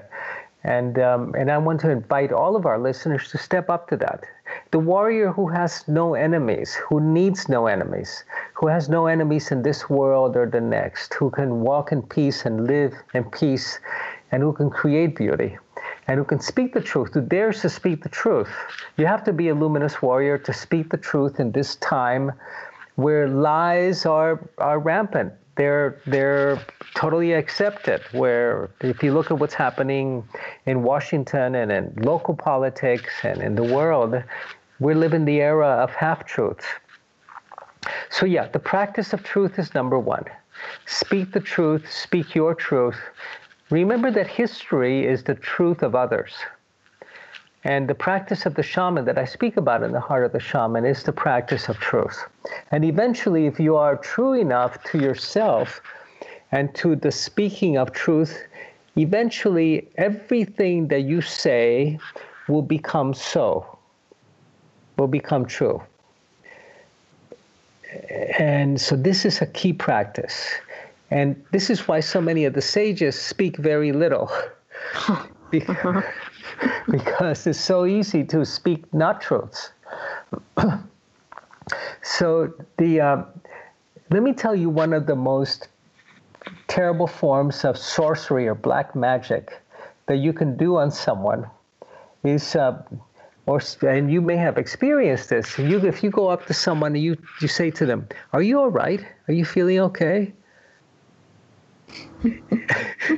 And, 0.63 0.99
um, 0.99 1.33
and 1.37 1.49
I 1.49 1.57
want 1.57 1.79
to 1.81 1.89
invite 1.89 2.33
all 2.33 2.57
of 2.57 2.65
our 2.65 2.77
listeners 2.77 3.31
to 3.31 3.37
step 3.37 3.69
up 3.69 3.87
to 3.89 3.97
that. 3.97 4.25
The 4.71 4.79
warrior 4.79 5.31
who 5.31 5.47
has 5.47 5.87
no 5.87 6.13
enemies, 6.13 6.75
who 6.75 6.99
needs 6.99 7.47
no 7.47 7.67
enemies, 7.67 8.23
who 8.53 8.67
has 8.67 8.89
no 8.89 9.07
enemies 9.07 9.51
in 9.51 9.61
this 9.61 9.89
world 9.89 10.35
or 10.35 10.45
the 10.45 10.61
next, 10.61 11.13
who 11.13 11.29
can 11.29 11.61
walk 11.61 11.91
in 11.91 12.01
peace 12.01 12.45
and 12.45 12.67
live 12.67 12.93
in 13.13 13.23
peace, 13.25 13.79
and 14.31 14.43
who 14.43 14.51
can 14.51 14.69
create 14.69 15.15
beauty, 15.15 15.57
and 16.07 16.17
who 16.17 16.25
can 16.25 16.39
speak 16.39 16.73
the 16.73 16.81
truth, 16.81 17.13
who 17.13 17.21
dares 17.21 17.61
to 17.61 17.69
speak 17.69 18.03
the 18.03 18.09
truth. 18.09 18.49
You 18.97 19.05
have 19.05 19.23
to 19.23 19.33
be 19.33 19.49
a 19.49 19.55
luminous 19.55 20.01
warrior 20.01 20.37
to 20.39 20.53
speak 20.53 20.89
the 20.89 20.97
truth 20.97 21.39
in 21.39 21.51
this 21.51 21.77
time 21.77 22.31
where 22.95 23.27
lies 23.27 24.05
are, 24.05 24.49
are 24.57 24.79
rampant. 24.79 25.31
They're, 25.55 26.01
they're 26.05 26.59
totally 26.93 27.33
accepted. 27.33 28.01
Where 28.11 28.69
if 28.81 29.01
you 29.01 29.13
look 29.13 29.31
at 29.31 29.39
what's 29.39 29.53
happening 29.53 30.23
in 30.65 30.83
Washington 30.83 31.55
and 31.55 31.71
in 31.71 31.93
local 31.97 32.35
politics 32.35 33.11
and 33.23 33.41
in 33.41 33.55
the 33.55 33.63
world, 33.63 34.21
we 34.79 34.93
live 34.93 35.13
in 35.13 35.25
the 35.25 35.41
era 35.41 35.67
of 35.67 35.91
half 35.91 36.25
truths. 36.25 36.65
So, 38.09 38.25
yeah, 38.25 38.47
the 38.47 38.59
practice 38.59 39.13
of 39.13 39.23
truth 39.23 39.59
is 39.59 39.73
number 39.73 39.97
one. 39.97 40.25
Speak 40.85 41.31
the 41.31 41.39
truth, 41.39 41.91
speak 41.91 42.35
your 42.35 42.53
truth. 42.55 42.97
Remember 43.69 44.11
that 44.11 44.27
history 44.27 45.05
is 45.05 45.23
the 45.23 45.35
truth 45.35 45.83
of 45.83 45.95
others. 45.95 46.33
And 47.63 47.87
the 47.87 47.95
practice 47.95 48.45
of 48.45 48.55
the 48.55 48.63
shaman 48.63 49.05
that 49.05 49.17
I 49.17 49.25
speak 49.25 49.57
about 49.57 49.83
in 49.83 49.91
the 49.91 49.99
heart 49.99 50.23
of 50.23 50.31
the 50.31 50.39
shaman 50.39 50.85
is 50.85 51.03
the 51.03 51.11
practice 51.11 51.67
of 51.67 51.77
truth. 51.79 52.23
And 52.71 52.85
eventually, 52.85 53.45
if 53.45 53.59
you 53.59 53.75
are 53.75 53.97
true 53.97 54.33
enough 54.33 54.81
to 54.85 54.99
yourself 54.99 55.81
and 56.51 56.73
to 56.75 56.95
the 56.95 57.11
speaking 57.11 57.77
of 57.77 57.91
truth, 57.91 58.41
eventually 58.95 59.89
everything 59.97 60.87
that 60.87 61.01
you 61.01 61.21
say 61.21 61.99
will 62.47 62.61
become 62.61 63.13
so, 63.13 63.76
will 64.97 65.07
become 65.07 65.45
true. 65.45 65.81
And 68.37 68.79
so, 68.79 68.95
this 68.95 69.25
is 69.25 69.41
a 69.41 69.45
key 69.45 69.73
practice. 69.73 70.51
And 71.09 71.41
this 71.51 71.69
is 71.69 71.87
why 71.87 72.01
so 72.01 72.19
many 72.19 72.45
of 72.45 72.53
the 72.53 72.61
sages 72.61 73.19
speak 73.19 73.57
very 73.57 73.91
little. 73.91 74.29
because, 75.51 76.03
because 76.91 77.47
it's 77.47 77.59
so 77.59 77.85
easy 77.85 78.23
to 78.25 78.45
speak 78.45 78.93
not 78.93 79.21
truths. 79.21 79.71
so, 82.01 82.53
the, 82.77 82.99
uh, 82.99 83.23
let 84.11 84.21
me 84.21 84.33
tell 84.33 84.55
you 84.55 84.69
one 84.69 84.93
of 84.93 85.05
the 85.05 85.15
most 85.15 85.69
terrible 86.67 87.07
forms 87.07 87.63
of 87.63 87.77
sorcery 87.77 88.47
or 88.47 88.55
black 88.55 88.95
magic 88.95 89.61
that 90.07 90.17
you 90.17 90.33
can 90.33 90.57
do 90.57 90.77
on 90.77 90.91
someone 90.91 91.45
is, 92.23 92.55
uh, 92.55 92.81
or 93.47 93.61
and 93.81 94.11
you 94.11 94.21
may 94.21 94.37
have 94.37 94.57
experienced 94.57 95.29
this. 95.29 95.57
You, 95.57 95.79
if 95.85 96.03
you 96.03 96.11
go 96.11 96.27
up 96.27 96.45
to 96.45 96.53
someone 96.53 96.93
and 96.93 97.03
you 97.03 97.17
you 97.41 97.47
say 97.47 97.71
to 97.71 97.85
them, 97.85 98.07
"Are 98.33 98.41
you 98.41 98.59
all 98.59 98.69
right? 98.69 99.03
Are 99.27 99.33
you 99.33 99.45
feeling 99.45 99.79
okay?" 99.79 100.33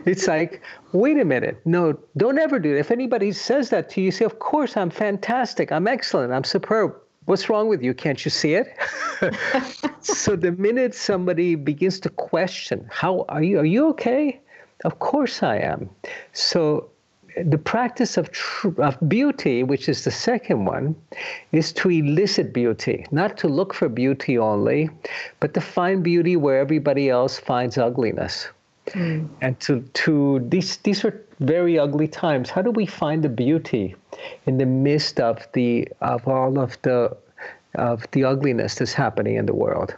it's 0.06 0.28
like, 0.28 0.62
wait 0.92 1.18
a 1.18 1.26
minute. 1.26 1.60
No, 1.66 1.98
don't 2.18 2.38
ever 2.38 2.60
do 2.60 2.76
it. 2.76 2.80
If 2.80 2.92
anybody 2.92 3.32
says 3.32 3.70
that 3.70 3.90
to 3.92 4.02
you, 4.02 4.12
say, 4.12 4.26
Of 4.26 4.40
course, 4.40 4.78
I'm 4.78 4.90
fantastic. 4.90 5.72
I'm 5.72 5.88
excellent. 5.88 6.34
I'm 6.34 6.44
superb. 6.44 6.96
What's 7.26 7.50
wrong 7.50 7.68
with 7.68 7.84
you? 7.84 7.94
Can't 7.94 8.24
you 8.26 8.32
see 8.32 8.56
it? 8.56 8.76
so 10.02 10.36
the 10.36 10.52
minute 10.54 10.96
somebody 10.96 11.56
begins 11.56 12.00
to 12.02 12.10
question, 12.10 12.88
How 12.92 13.26
are 13.30 13.44
you? 13.44 13.60
Are 13.60 13.66
you 13.66 13.88
okay? 13.90 14.40
Of 14.86 15.00
course 15.00 15.44
I 15.44 15.58
am. 15.58 15.90
So 16.34 16.90
the 17.38 17.58
practice 17.58 18.18
of, 18.18 18.32
tr- 18.32 18.82
of 18.82 18.98
beauty, 19.08 19.64
which 19.64 19.90
is 19.90 20.04
the 20.04 20.12
second 20.12 20.66
one, 20.66 20.96
is 21.52 21.72
to 21.74 21.90
elicit 21.90 22.54
beauty, 22.54 23.06
not 23.12 23.38
to 23.38 23.48
look 23.48 23.74
for 23.74 23.90
beauty 23.90 24.38
only, 24.38 24.90
but 25.40 25.54
to 25.54 25.62
find 25.62 26.04
beauty 26.04 26.36
where 26.36 26.60
everybody 26.60 27.10
else 27.10 27.40
finds 27.40 27.78
ugliness. 27.78 28.48
Mm. 28.88 29.30
And 29.42 29.60
to, 29.62 29.82
to 29.82 30.40
these, 30.50 30.78
these 30.78 31.06
are 31.06 31.26
very 31.40 31.80
ugly 31.80 32.08
times. 32.08 32.50
How 32.50 32.62
do 32.62 32.72
we 32.72 32.86
find 32.86 33.24
the 33.24 33.30
beauty 33.30 33.96
in 34.46 34.58
the 34.58 34.66
midst 34.66 35.20
of 35.20 35.48
the 35.54 35.88
of 36.02 36.28
all 36.28 36.60
of 36.60 36.78
the 36.82 37.16
of 37.76 38.06
the 38.12 38.24
ugliness 38.24 38.76
that's 38.76 38.94
happening 38.94 39.36
in 39.36 39.46
the 39.46 39.54
world? 39.54 39.96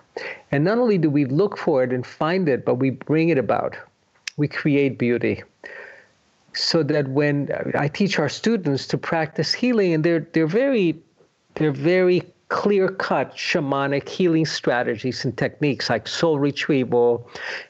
And 0.52 0.64
not 0.64 0.78
only 0.78 0.98
do 0.98 1.10
we 1.10 1.26
look 1.26 1.58
for 1.58 1.84
it 1.84 1.92
and 1.92 2.06
find 2.06 2.48
it, 2.50 2.66
but 2.66 2.76
we 2.76 2.92
bring 2.92 3.30
it 3.30 3.38
about. 3.38 3.76
We 4.38 4.48
create 4.48 4.98
beauty. 4.98 5.44
So 6.54 6.84
that 6.84 7.08
when 7.08 7.49
uh, 7.52 7.72
I 7.78 7.88
teach 7.88 8.20
our 8.20 8.30
students 8.30 8.86
to 8.88 8.97
practice 8.97 9.54
healing, 9.54 9.93
and 9.93 10.04
they're 10.04 10.28
they're 10.34 10.47
very 10.47 11.02
they're 11.56 11.72
very 11.72 12.24
clear 12.52 12.89
cut 12.89 13.34
shamanic 13.34 14.10
healing 14.10 14.45
strategies 14.45 15.24
and 15.24 15.38
techniques 15.38 15.89
like 15.89 16.06
soul 16.06 16.38
retrieval 16.38 17.26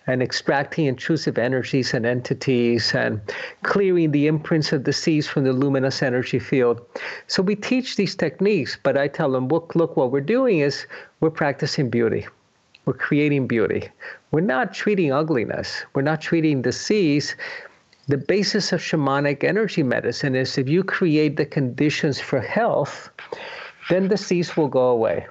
and 0.07 0.23
extracting 0.23 0.87
intrusive 0.87 1.37
energies 1.37 1.93
and 1.93 2.03
entities 2.03 2.91
and 2.95 3.21
clearing 3.61 4.09
the 4.09 4.25
imprints 4.25 4.73
of 4.73 4.83
disease 4.83 5.27
from 5.27 5.43
the 5.43 5.53
luminous 5.53 6.01
energy 6.01 6.39
field. 6.39 6.81
So 7.27 7.43
we 7.43 7.55
teach 7.55 7.95
these 7.95 8.15
techniques, 8.15 8.75
but 8.81 8.97
I 8.97 9.07
tell 9.07 9.31
them, 9.31 9.49
look, 9.49 9.75
look, 9.75 9.95
what 9.95 10.11
we're 10.11 10.19
doing 10.19 10.59
is 10.59 10.87
we're 11.19 11.29
practicing 11.29 11.91
beauty. 11.91 12.25
We're 12.85 12.93
creating 12.93 13.45
beauty. 13.45 13.87
We're 14.31 14.41
not 14.41 14.73
treating 14.73 15.11
ugliness. 15.11 15.85
We're 15.93 16.01
not 16.01 16.21
treating 16.21 16.63
disease. 16.63 17.35
The 18.07 18.17
basis 18.17 18.73
of 18.73 18.81
shamanic 18.81 19.43
energy 19.43 19.83
medicine 19.83 20.35
is 20.35 20.57
if 20.57 20.67
you 20.67 20.83
create 20.83 21.37
the 21.37 21.45
conditions 21.45 22.19
for 22.19 22.39
health, 22.39 23.09
then 23.89 24.07
disease 24.07 24.57
will 24.57 24.67
go 24.67 24.89
away. 24.89 25.27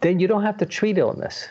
Then 0.00 0.20
you 0.20 0.28
don't 0.28 0.42
have 0.42 0.56
to 0.58 0.66
treat 0.66 0.98
illness, 0.98 1.48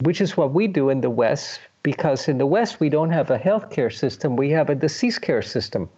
which 0.00 0.20
is 0.20 0.36
what 0.36 0.52
we 0.52 0.66
do 0.66 0.88
in 0.88 1.00
the 1.00 1.10
West, 1.10 1.60
because 1.82 2.28
in 2.28 2.38
the 2.38 2.46
West 2.46 2.80
we 2.80 2.88
don't 2.88 3.10
have 3.10 3.30
a 3.30 3.38
healthcare 3.38 3.92
system, 3.92 4.36
we 4.36 4.50
have 4.50 4.70
a 4.70 4.74
disease 4.74 5.18
care 5.18 5.42
system. 5.42 5.88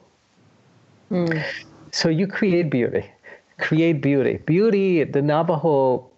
Mm. 1.10 1.44
So 1.92 2.08
you 2.08 2.26
create 2.26 2.70
beauty. 2.70 3.10
Create 3.58 4.00
beauty. 4.02 4.38
Beauty, 4.46 5.04
the 5.04 5.22
Navajo 5.22 6.10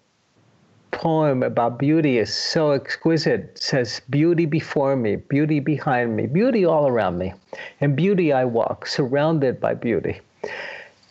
poem 0.91 1.43
about 1.43 1.79
beauty 1.79 2.19
is 2.19 2.35
so 2.35 2.73
exquisite. 2.73 3.41
It 3.41 3.63
says, 3.63 4.01
Beauty 4.11 4.47
before 4.47 4.97
me, 4.97 5.17
beauty 5.17 5.61
behind 5.61 6.17
me, 6.17 6.27
beauty 6.27 6.65
all 6.65 6.87
around 6.89 7.19
me. 7.19 7.35
And 7.81 7.97
beauty 7.97 8.33
I 8.33 8.45
walk, 8.45 8.87
surrounded 8.87 9.61
by 9.61 9.75
beauty. 9.75 10.21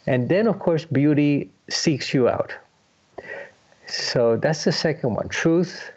And 0.08 0.30
then, 0.30 0.48
of 0.48 0.60
course, 0.60 0.86
beauty 0.86 1.50
seeks 1.70 2.14
you 2.14 2.30
out. 2.30 2.54
So 3.88 4.38
that's 4.38 4.64
the 4.64 4.72
second 4.72 5.16
one 5.16 5.30
truth 5.30 5.92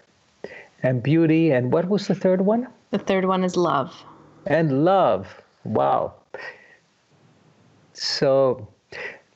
and 0.82 1.02
beauty. 1.02 1.50
And 1.50 1.72
what 1.72 1.88
was 1.88 2.06
the 2.06 2.14
third 2.14 2.42
one? 2.42 2.68
The 2.90 2.98
third 2.98 3.24
one 3.24 3.44
is 3.44 3.56
love. 3.56 3.94
And 4.46 4.84
love. 4.84 5.42
Wow. 5.64 6.14
So, 7.92 8.68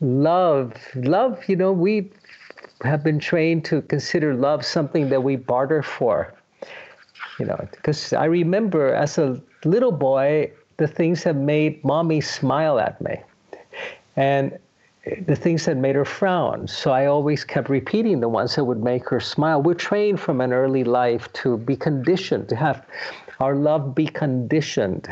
love, 0.00 0.72
love, 0.94 1.40
you 1.48 1.56
know, 1.56 1.72
we 1.72 2.10
have 2.84 3.02
been 3.02 3.18
trained 3.18 3.64
to 3.66 3.82
consider 3.82 4.34
love 4.34 4.64
something 4.64 5.08
that 5.08 5.22
we 5.22 5.36
barter 5.36 5.82
for. 5.82 6.32
You 7.38 7.46
know, 7.46 7.68
because 7.70 8.12
I 8.12 8.26
remember 8.26 8.94
as 8.94 9.18
a 9.18 9.40
little 9.64 9.92
boy, 9.92 10.52
the 10.76 10.86
things 10.86 11.24
that 11.24 11.36
made 11.36 11.84
mommy 11.84 12.20
smile 12.20 12.78
at 12.78 13.00
me. 13.00 13.20
And 14.16 14.58
the 15.26 15.34
things 15.34 15.64
that 15.64 15.76
made 15.76 15.96
her 15.96 16.04
frown. 16.04 16.68
So 16.68 16.92
I 16.92 17.06
always 17.06 17.44
kept 17.44 17.68
repeating 17.68 18.20
the 18.20 18.28
ones 18.28 18.54
that 18.54 18.64
would 18.64 18.82
make 18.82 19.08
her 19.08 19.20
smile. 19.20 19.60
We're 19.60 19.74
trained 19.74 20.20
from 20.20 20.40
an 20.40 20.52
early 20.52 20.84
life 20.84 21.32
to 21.34 21.56
be 21.56 21.74
conditioned, 21.74 22.48
to 22.50 22.56
have 22.56 22.86
our 23.40 23.56
love 23.56 23.94
be 23.94 24.06
conditioned. 24.06 25.08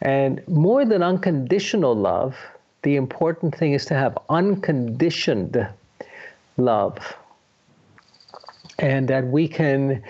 And 0.00 0.46
more 0.46 0.84
than 0.84 1.02
unconditional 1.02 1.94
love, 1.94 2.36
the 2.82 2.94
important 2.96 3.56
thing 3.56 3.72
is 3.72 3.84
to 3.86 3.94
have 3.94 4.16
unconditioned 4.28 5.66
love. 6.56 6.98
And 8.78 9.08
that 9.08 9.26
we 9.26 9.48
can 9.48 10.02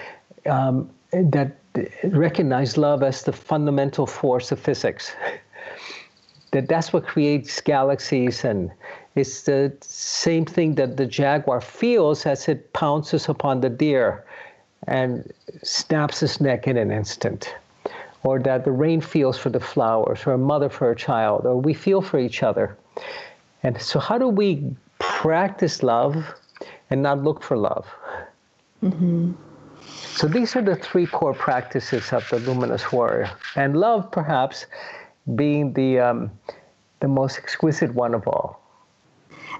um, 0.47 0.91
that 1.13 1.57
recognize 2.05 2.77
love 2.77 3.03
as 3.03 3.23
the 3.25 3.33
fundamental 3.33 4.07
force 4.07 4.53
of 4.53 4.59
physics. 4.59 5.13
that 6.55 6.69
that's 6.69 6.93
what 6.93 7.05
creates 7.05 7.61
galaxies 7.61 8.45
and 8.45 8.71
it's 9.17 9.43
the 9.43 9.73
same 9.81 10.45
thing 10.45 10.77
that 10.77 10.97
the 10.97 11.05
jaguar 11.05 11.61
feels 11.61 12.27
as 12.27 12.49
it 12.49 12.73
pounces 12.73 13.29
upon 13.29 13.61
the 13.61 13.69
deer 13.69 14.25
and 14.87 15.33
snaps 15.65 16.23
its 16.23 16.41
neck 16.41 16.69
in 16.69 16.77
an 16.77 16.93
instant 16.93 17.53
or 18.23 18.39
that 18.39 18.65
the 18.65 18.71
rain 18.71 19.01
feels 19.01 19.37
for 19.37 19.51
the 19.51 19.59
flowers 19.59 20.21
or 20.27 20.33
a 20.33 20.39
mother 20.39 20.69
for 20.69 20.93
a 20.93 20.97
child 20.97 21.45
or 21.45 21.57
we 21.57 21.75
feel 21.75 22.01
for 22.01 22.21
each 22.21 22.45
other 22.45 22.77
and 23.65 23.81
so 23.83 23.99
how 23.99 24.17
do 24.17 24.29
we 24.29 24.65
practice 25.25 25.83
love 25.83 26.15
and 26.91 27.03
not 27.03 27.25
look 27.25 27.43
for 27.43 27.57
love 27.57 27.87
mm-hmm. 28.83 29.33
so 30.21 30.29
these 30.37 30.55
are 30.57 30.63
the 30.63 30.77
three 30.77 31.07
core 31.07 31.35
practices 31.35 32.13
of 32.13 32.29
the 32.31 32.39
luminous 32.41 32.85
warrior 32.93 33.31
and 33.57 33.77
love 33.87 34.11
perhaps 34.13 34.67
being 35.35 35.73
the 35.73 35.99
um, 35.99 36.31
the 37.05 37.09
most 37.09 37.39
exquisite 37.39 37.93
one 37.95 38.15
of 38.15 38.27
all. 38.27 38.64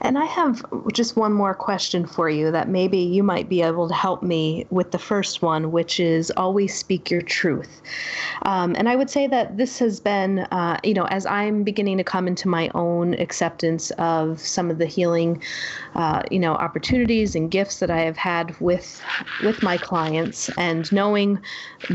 And 0.01 0.19
I 0.19 0.25
have 0.27 0.65
just 0.93 1.17
one 1.17 1.33
more 1.33 1.55
question 1.55 2.07
for 2.07 2.29
you 2.29 2.51
that 2.51 2.69
maybe 2.69 2.99
you 2.99 3.23
might 3.23 3.49
be 3.49 3.63
able 3.63 3.89
to 3.89 3.95
help 3.95 4.23
me 4.23 4.67
with 4.71 4.91
the 4.91 4.99
first 4.99 5.43
one, 5.43 5.73
which 5.73 6.01
is 6.01 6.31
always 6.37 6.75
speak 6.75 7.11
your 7.11 7.23
truth. 7.23 7.83
Um, 8.43 8.75
and 8.77 8.89
I 8.89 8.97
would 8.97 9.11
say 9.11 9.27
that 9.27 9.57
this 9.57 9.79
has 9.79 10.01
been, 10.01 10.41
uh, 10.41 10.79
you 10.83 10.95
know, 10.95 11.05
as 11.07 11.27
I'm 11.27 11.63
beginning 11.63 11.99
to 11.99 12.05
come 12.05 12.27
into 12.27 12.49
my 12.49 12.71
own 12.75 13.15
acceptance 13.15 13.91
of 13.93 14.41
some 14.41 14.71
of 14.71 14.79
the 14.79 14.87
healing, 14.87 15.43
uh, 15.95 16.23
you 16.31 16.39
know, 16.39 16.55
opportunities 16.55 17.35
and 17.35 17.51
gifts 17.51 17.79
that 17.79 17.91
I 17.91 18.01
have 18.01 18.17
had 18.17 18.59
with 18.61 19.03
with 19.43 19.63
my 19.63 19.77
clients, 19.77 20.51
and 20.59 20.91
knowing 20.93 21.39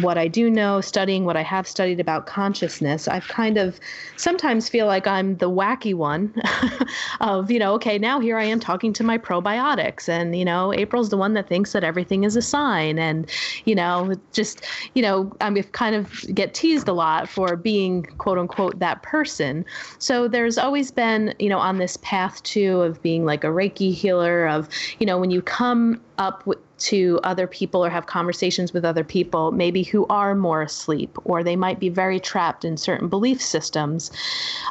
what 0.02 0.18
I 0.18 0.28
do 0.28 0.50
know, 0.50 0.82
studying 0.82 1.26
what 1.26 1.36
I 1.36 1.44
have 1.44 1.68
studied 1.68 2.00
about 2.00 2.26
consciousness, 2.26 3.08
I've 3.08 3.28
kind 3.28 3.58
of 3.58 3.80
sometimes 4.16 4.70
feel 4.70 4.86
like 4.86 5.08
I'm 5.08 5.38
the 5.38 5.50
wacky 5.50 5.94
one 5.94 6.34
of, 7.22 7.50
you 7.52 7.60
know, 7.60 7.74
okay, 7.76 7.89
now 7.98 8.20
here 8.20 8.38
I 8.38 8.44
am 8.44 8.60
talking 8.60 8.94
to 8.94 9.04
my 9.04 9.18
probiotics, 9.18 10.08
and 10.08 10.38
you 10.38 10.46
know, 10.46 10.74
April's 10.74 11.10
the 11.10 11.18
one 11.18 11.34
that 11.34 11.48
thinks 11.48 11.72
that 11.74 11.84
everything 11.84 12.24
is 12.24 12.36
a 12.36 12.42
sign, 12.42 13.00
and 13.00 13.30
you 13.66 13.76
know, 13.76 14.14
just 14.32 14.66
you 14.94 15.02
know, 15.02 15.32
I'm 15.42 15.62
kind 15.64 15.96
of 15.96 16.24
get 16.34 16.54
teased 16.54 16.88
a 16.88 16.94
lot 16.94 17.30
for 17.30 17.56
being 17.56 18.04
quote 18.18 18.38
unquote 18.38 18.80
that 18.80 19.04
person. 19.04 19.66
So 19.98 20.28
there's 20.28 20.58
always 20.58 20.92
been, 20.92 21.34
you 21.40 21.50
know, 21.50 21.60
on 21.60 21.78
this 21.78 21.98
path 22.02 22.42
too 22.44 22.82
of 22.82 23.02
being 23.02 23.26
like 23.26 23.44
a 23.44 23.48
Reiki 23.48 23.94
healer, 23.94 24.48
of 24.48 24.70
you 25.00 25.06
know, 25.06 25.18
when 25.18 25.32
you 25.32 25.42
come 25.42 26.02
up 26.20 26.48
to 26.78 27.20
other 27.24 27.48
people 27.48 27.84
or 27.84 27.90
have 27.90 28.06
conversations 28.06 28.74
with 28.74 28.86
other 28.86 29.04
people, 29.04 29.52
maybe 29.52 29.84
who 29.84 30.06
are 30.08 30.36
more 30.36 30.62
asleep, 30.62 31.18
or 31.24 31.44
they 31.44 31.56
might 31.56 31.80
be 31.80 31.90
very 31.90 32.20
trapped 32.20 32.64
in 32.64 32.78
certain 32.78 33.08
belief 33.08 33.42
systems. 33.42 34.12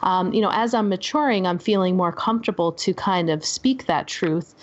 Um, 0.03 0.32
you 0.32 0.40
know, 0.40 0.51
as 0.53 0.74
I'm 0.74 0.88
maturing, 0.88 1.46
I'm 1.46 1.59
feeling 1.59 1.96
more 1.96 2.12
comfortable 2.12 2.72
to 2.72 2.94
kind 2.94 3.30
of 3.30 3.44
speak 3.44 3.86
that 3.86 4.07
truth. 4.07 4.55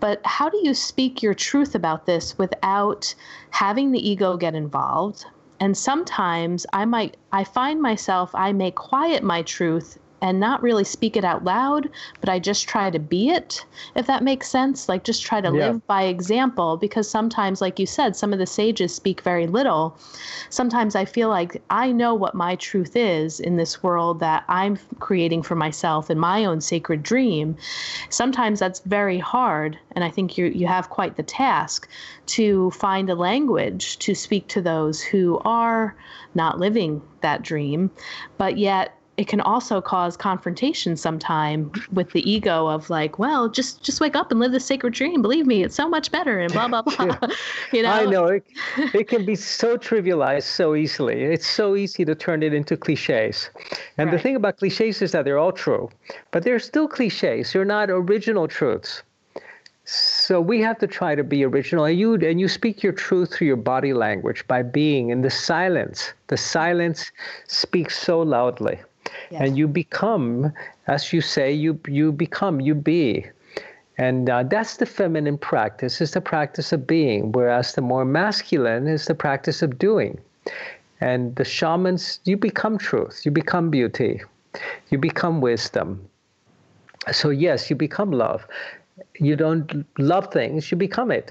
But 0.00 0.20
how 0.24 0.48
do 0.48 0.58
you 0.64 0.74
speak 0.74 1.22
your 1.22 1.34
truth 1.34 1.74
about 1.74 2.06
this 2.06 2.36
without 2.38 3.14
having 3.50 3.92
the 3.92 4.08
ego 4.08 4.36
get 4.36 4.54
involved? 4.54 5.26
And 5.60 5.76
sometimes 5.76 6.66
I 6.72 6.86
might, 6.86 7.18
I 7.32 7.44
find 7.44 7.82
myself, 7.82 8.34
I 8.34 8.52
may 8.52 8.70
quiet 8.70 9.22
my 9.22 9.42
truth 9.42 9.98
and 10.22 10.38
not 10.38 10.62
really 10.62 10.84
speak 10.84 11.16
it 11.16 11.24
out 11.24 11.44
loud, 11.44 11.88
but 12.20 12.28
I 12.28 12.38
just 12.38 12.68
try 12.68 12.90
to 12.90 12.98
be 12.98 13.30
it, 13.30 13.64
if 13.94 14.06
that 14.06 14.22
makes 14.22 14.48
sense. 14.48 14.88
Like 14.88 15.04
just 15.04 15.22
try 15.22 15.40
to 15.40 15.48
yeah. 15.48 15.52
live 15.66 15.86
by 15.86 16.02
example 16.02 16.76
because 16.76 17.08
sometimes, 17.08 17.60
like 17.60 17.78
you 17.78 17.86
said, 17.86 18.16
some 18.16 18.32
of 18.32 18.38
the 18.38 18.46
sages 18.46 18.94
speak 18.94 19.22
very 19.22 19.46
little. 19.46 19.96
Sometimes 20.50 20.94
I 20.94 21.04
feel 21.04 21.28
like 21.28 21.62
I 21.70 21.92
know 21.92 22.14
what 22.14 22.34
my 22.34 22.56
truth 22.56 22.96
is 22.96 23.40
in 23.40 23.56
this 23.56 23.82
world 23.82 24.20
that 24.20 24.44
I'm 24.48 24.78
creating 24.98 25.42
for 25.42 25.54
myself 25.54 26.10
in 26.10 26.18
my 26.18 26.44
own 26.44 26.60
sacred 26.60 27.02
dream. 27.02 27.56
Sometimes 28.10 28.58
that's 28.58 28.80
very 28.80 29.18
hard, 29.18 29.78
and 29.92 30.04
I 30.04 30.10
think 30.10 30.36
you 30.36 30.46
you 30.46 30.66
have 30.66 30.90
quite 30.90 31.16
the 31.16 31.22
task 31.22 31.88
to 32.26 32.70
find 32.72 33.08
a 33.10 33.14
language 33.14 33.98
to 34.00 34.14
speak 34.14 34.48
to 34.48 34.60
those 34.60 35.00
who 35.00 35.40
are 35.44 35.96
not 36.34 36.58
living 36.58 37.02
that 37.22 37.42
dream, 37.42 37.90
but 38.38 38.58
yet 38.58 38.99
it 39.20 39.28
can 39.28 39.42
also 39.42 39.82
cause 39.82 40.16
confrontation 40.16 40.96
sometime 40.96 41.70
with 41.92 42.12
the 42.12 42.28
ego 42.28 42.66
of 42.68 42.88
like, 42.88 43.18
well, 43.18 43.50
just 43.50 43.82
just 43.82 44.00
wake 44.00 44.16
up 44.16 44.30
and 44.30 44.40
live 44.40 44.52
the 44.52 44.58
sacred 44.58 44.94
dream. 44.94 45.20
Believe 45.20 45.46
me, 45.46 45.62
it's 45.62 45.74
so 45.74 45.90
much 45.90 46.10
better 46.10 46.40
and 46.40 46.50
blah 46.54 46.68
blah 46.68 46.80
blah. 46.80 47.18
you 47.72 47.82
know, 47.82 47.90
I 47.90 48.06
know 48.06 48.24
it, 48.28 48.46
it 48.94 49.08
can 49.08 49.26
be 49.26 49.34
so 49.34 49.76
trivialized 49.76 50.44
so 50.44 50.74
easily. 50.74 51.22
It's 51.22 51.46
so 51.46 51.76
easy 51.76 52.06
to 52.06 52.14
turn 52.14 52.42
it 52.42 52.54
into 52.54 52.78
cliches. 52.78 53.50
And 53.98 54.08
right. 54.08 54.16
the 54.16 54.22
thing 54.22 54.36
about 54.36 54.56
cliches 54.56 55.02
is 55.02 55.12
that 55.12 55.26
they're 55.26 55.38
all 55.38 55.52
true, 55.52 55.90
but 56.30 56.42
they're 56.42 56.58
still 56.58 56.88
cliches. 56.88 57.52
They're 57.52 57.66
not 57.66 57.90
original 57.90 58.48
truths. 58.48 59.02
So 59.84 60.40
we 60.40 60.62
have 60.62 60.78
to 60.78 60.86
try 60.86 61.14
to 61.14 61.24
be 61.24 61.44
original. 61.44 61.84
And 61.84 61.98
you 61.98 62.14
and 62.14 62.40
you 62.40 62.48
speak 62.48 62.82
your 62.82 62.94
truth 62.94 63.34
through 63.34 63.48
your 63.48 63.56
body 63.74 63.92
language 63.92 64.46
by 64.48 64.62
being 64.62 65.10
in 65.10 65.20
the 65.20 65.30
silence. 65.30 66.14
The 66.28 66.38
silence 66.38 67.12
speaks 67.48 67.98
so 67.98 68.22
loudly. 68.22 68.78
Yes. 69.30 69.42
And 69.42 69.56
you 69.56 69.68
become, 69.68 70.52
as 70.88 71.12
you 71.12 71.20
say, 71.20 71.52
you 71.52 71.78
you 71.86 72.12
become, 72.12 72.60
you 72.60 72.74
be. 72.74 73.26
And 73.96 74.30
uh, 74.30 74.42
that's 74.44 74.78
the 74.78 74.86
feminine 74.86 75.38
practice, 75.38 76.00
is 76.00 76.12
the 76.12 76.20
practice 76.20 76.72
of 76.72 76.86
being, 76.86 77.32
whereas 77.32 77.74
the 77.74 77.82
more 77.82 78.04
masculine 78.04 78.88
is 78.88 79.04
the 79.04 79.14
practice 79.14 79.62
of 79.62 79.78
doing. 79.78 80.18
And 81.00 81.36
the 81.36 81.44
shamans, 81.44 82.20
you 82.24 82.36
become 82.36 82.78
truth, 82.78 83.22
you 83.24 83.30
become 83.30 83.70
beauty, 83.70 84.22
you 84.90 84.98
become 84.98 85.40
wisdom. 85.40 86.08
So, 87.12 87.30
yes, 87.30 87.70
you 87.70 87.76
become 87.76 88.10
love. 88.10 88.46
You 89.18 89.36
don't 89.36 89.86
love 89.98 90.32
things, 90.32 90.70
you 90.70 90.76
become 90.76 91.10
it. 91.10 91.30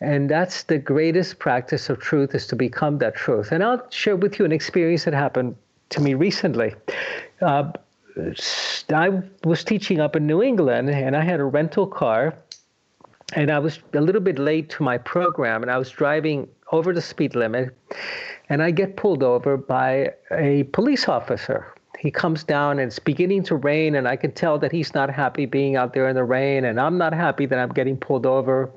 And 0.00 0.28
that's 0.30 0.64
the 0.64 0.78
greatest 0.78 1.38
practice 1.38 1.88
of 1.90 2.00
truth 2.00 2.34
is 2.34 2.46
to 2.48 2.56
become 2.56 2.98
that 2.98 3.14
truth. 3.14 3.52
And 3.52 3.62
I'll 3.62 3.88
share 3.90 4.16
with 4.16 4.38
you 4.38 4.44
an 4.44 4.52
experience 4.52 5.04
that 5.04 5.14
happened 5.14 5.54
to 5.90 6.00
me 6.00 6.14
recently. 6.14 6.74
Uh, 7.40 7.72
I 8.92 9.22
was 9.44 9.64
teaching 9.64 10.00
up 10.00 10.16
in 10.16 10.26
New 10.26 10.42
England, 10.42 10.90
and 10.90 11.16
I 11.16 11.22
had 11.22 11.40
a 11.40 11.44
rental 11.44 11.86
car, 11.86 12.34
and 13.34 13.50
I 13.50 13.58
was 13.58 13.78
a 13.94 14.00
little 14.00 14.20
bit 14.20 14.38
late 14.38 14.70
to 14.70 14.82
my 14.82 14.98
program, 14.98 15.62
and 15.62 15.70
I 15.70 15.78
was 15.78 15.90
driving 15.90 16.48
over 16.72 16.92
the 16.92 17.02
speed 17.02 17.34
limit, 17.34 17.76
and 18.48 18.62
I 18.62 18.70
get 18.70 18.96
pulled 18.96 19.22
over 19.22 19.56
by 19.56 20.12
a 20.30 20.64
police 20.72 21.08
officer. 21.08 21.74
He 21.98 22.10
comes 22.10 22.44
down, 22.44 22.78
and 22.78 22.88
it's 22.88 22.98
beginning 22.98 23.42
to 23.44 23.56
rain, 23.56 23.94
and 23.94 24.08
I 24.08 24.16
can 24.16 24.32
tell 24.32 24.58
that 24.58 24.72
he's 24.72 24.94
not 24.94 25.10
happy 25.10 25.44
being 25.44 25.76
out 25.76 25.92
there 25.92 26.08
in 26.08 26.16
the 26.16 26.24
rain, 26.24 26.64
and 26.64 26.80
I'm 26.80 26.96
not 26.96 27.12
happy 27.12 27.44
that 27.46 27.58
I'm 27.58 27.68
getting 27.68 27.96
pulled 27.96 28.24
over. 28.24 28.70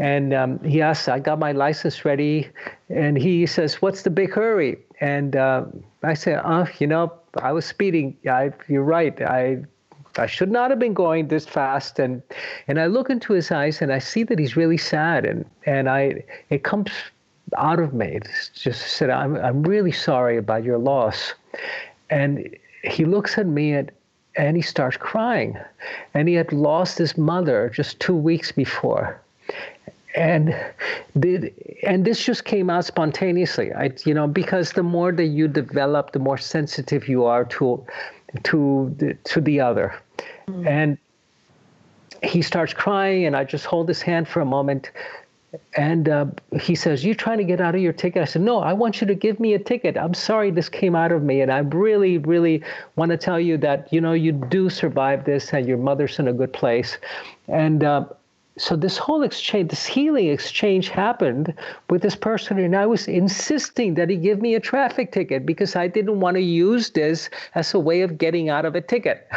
And 0.00 0.34
um, 0.34 0.58
he 0.64 0.82
asks, 0.82 1.06
I 1.06 1.20
got 1.20 1.38
my 1.38 1.52
license 1.52 2.04
ready, 2.04 2.48
and 2.88 3.16
he 3.16 3.46
says, 3.46 3.80
What's 3.80 4.02
the 4.02 4.10
big 4.10 4.34
hurry? 4.34 4.78
And 5.00 5.36
uh, 5.36 5.64
I 6.02 6.14
said, 6.14 6.40
Oh, 6.44 6.66
you 6.78 6.86
know, 6.86 7.12
I 7.42 7.52
was 7.52 7.64
speeding. 7.64 8.16
I, 8.28 8.52
you're 8.68 8.82
right. 8.82 9.20
I 9.20 9.64
I 10.18 10.26
should 10.26 10.50
not 10.50 10.70
have 10.70 10.78
been 10.78 10.94
going 10.94 11.28
this 11.28 11.46
fast. 11.46 11.98
And 11.98 12.22
and 12.68 12.80
I 12.80 12.86
look 12.86 13.10
into 13.10 13.32
his 13.32 13.50
eyes 13.50 13.82
and 13.82 13.92
I 13.92 13.98
see 13.98 14.22
that 14.24 14.38
he's 14.38 14.56
really 14.56 14.78
sad. 14.78 15.24
And 15.26 15.44
and 15.66 15.88
I 15.88 16.24
it 16.50 16.64
comes 16.64 16.90
out 17.58 17.78
of 17.78 17.92
me. 17.92 18.06
It's 18.06 18.48
just 18.48 18.82
said, 18.82 19.10
I'm 19.10 19.36
I'm 19.36 19.62
really 19.62 19.92
sorry 19.92 20.36
about 20.36 20.64
your 20.64 20.78
loss. 20.78 21.34
And 22.10 22.56
he 22.82 23.04
looks 23.04 23.38
at 23.38 23.46
me 23.46 23.72
and 23.72 23.90
and 24.36 24.56
he 24.56 24.62
starts 24.62 24.96
crying. 24.96 25.58
And 26.14 26.28
he 26.28 26.34
had 26.34 26.52
lost 26.52 26.98
his 26.98 27.16
mother 27.16 27.70
just 27.74 28.00
two 28.00 28.16
weeks 28.16 28.52
before 28.52 29.20
and 30.16 30.56
the, 31.14 31.52
and 31.82 32.04
this 32.04 32.24
just 32.24 32.44
came 32.44 32.70
out 32.70 32.86
spontaneously. 32.86 33.72
I, 33.72 33.92
you 34.04 34.14
know, 34.14 34.26
because 34.26 34.72
the 34.72 34.82
more 34.82 35.12
that 35.12 35.26
you 35.26 35.46
develop, 35.46 36.12
the 36.12 36.18
more 36.18 36.38
sensitive 36.38 37.06
you 37.06 37.24
are 37.24 37.44
to 37.44 37.84
to 38.44 38.94
the, 38.98 39.14
to 39.14 39.40
the 39.40 39.60
other, 39.60 39.94
mm. 40.48 40.66
and 40.66 40.98
he 42.22 42.40
starts 42.42 42.72
crying, 42.72 43.26
and 43.26 43.36
I 43.36 43.44
just 43.44 43.66
hold 43.66 43.88
his 43.88 44.00
hand 44.02 44.26
for 44.26 44.40
a 44.40 44.44
moment. 44.44 44.90
And 45.76 46.08
uh, 46.08 46.26
he 46.60 46.74
says, 46.74 47.04
"You 47.04 47.14
trying 47.14 47.38
to 47.38 47.44
get 47.44 47.60
out 47.60 47.74
of 47.74 47.80
your 47.82 47.92
ticket?" 47.92 48.22
I 48.22 48.24
said, 48.24 48.42
"No, 48.42 48.60
I 48.60 48.72
want 48.72 49.00
you 49.00 49.06
to 49.06 49.14
give 49.14 49.38
me 49.38 49.52
a 49.52 49.58
ticket. 49.58 49.98
I'm 49.98 50.14
sorry 50.14 50.50
this 50.50 50.68
came 50.70 50.94
out 50.94 51.12
of 51.12 51.22
me, 51.22 51.42
and 51.42 51.52
I 51.52 51.58
really, 51.58 52.18
really 52.18 52.62
want 52.96 53.10
to 53.10 53.18
tell 53.18 53.38
you 53.38 53.58
that 53.58 53.92
you 53.92 54.00
know 54.00 54.12
you 54.12 54.32
do 54.32 54.70
survive 54.70 55.24
this, 55.24 55.52
and 55.52 55.66
your 55.66 55.78
mother's 55.78 56.18
in 56.18 56.28
a 56.28 56.32
good 56.32 56.52
place." 56.54 56.98
And 57.48 57.84
uh, 57.84 58.06
so 58.58 58.74
this 58.74 58.96
whole 58.96 59.22
exchange, 59.22 59.70
this 59.70 59.84
healing 59.84 60.28
exchange 60.28 60.88
happened 60.88 61.52
with 61.90 62.00
this 62.00 62.16
person, 62.16 62.58
and 62.58 62.74
I 62.74 62.86
was 62.86 63.06
insisting 63.06 63.94
that 63.94 64.08
he 64.08 64.16
give 64.16 64.40
me 64.40 64.54
a 64.54 64.60
traffic 64.60 65.12
ticket 65.12 65.44
because 65.44 65.76
I 65.76 65.88
didn't 65.88 66.20
want 66.20 66.36
to 66.36 66.42
use 66.42 66.90
this 66.90 67.28
as 67.54 67.74
a 67.74 67.78
way 67.78 68.00
of 68.00 68.16
getting 68.16 68.48
out 68.48 68.64
of 68.64 68.74
a 68.74 68.80
ticket. 68.80 69.28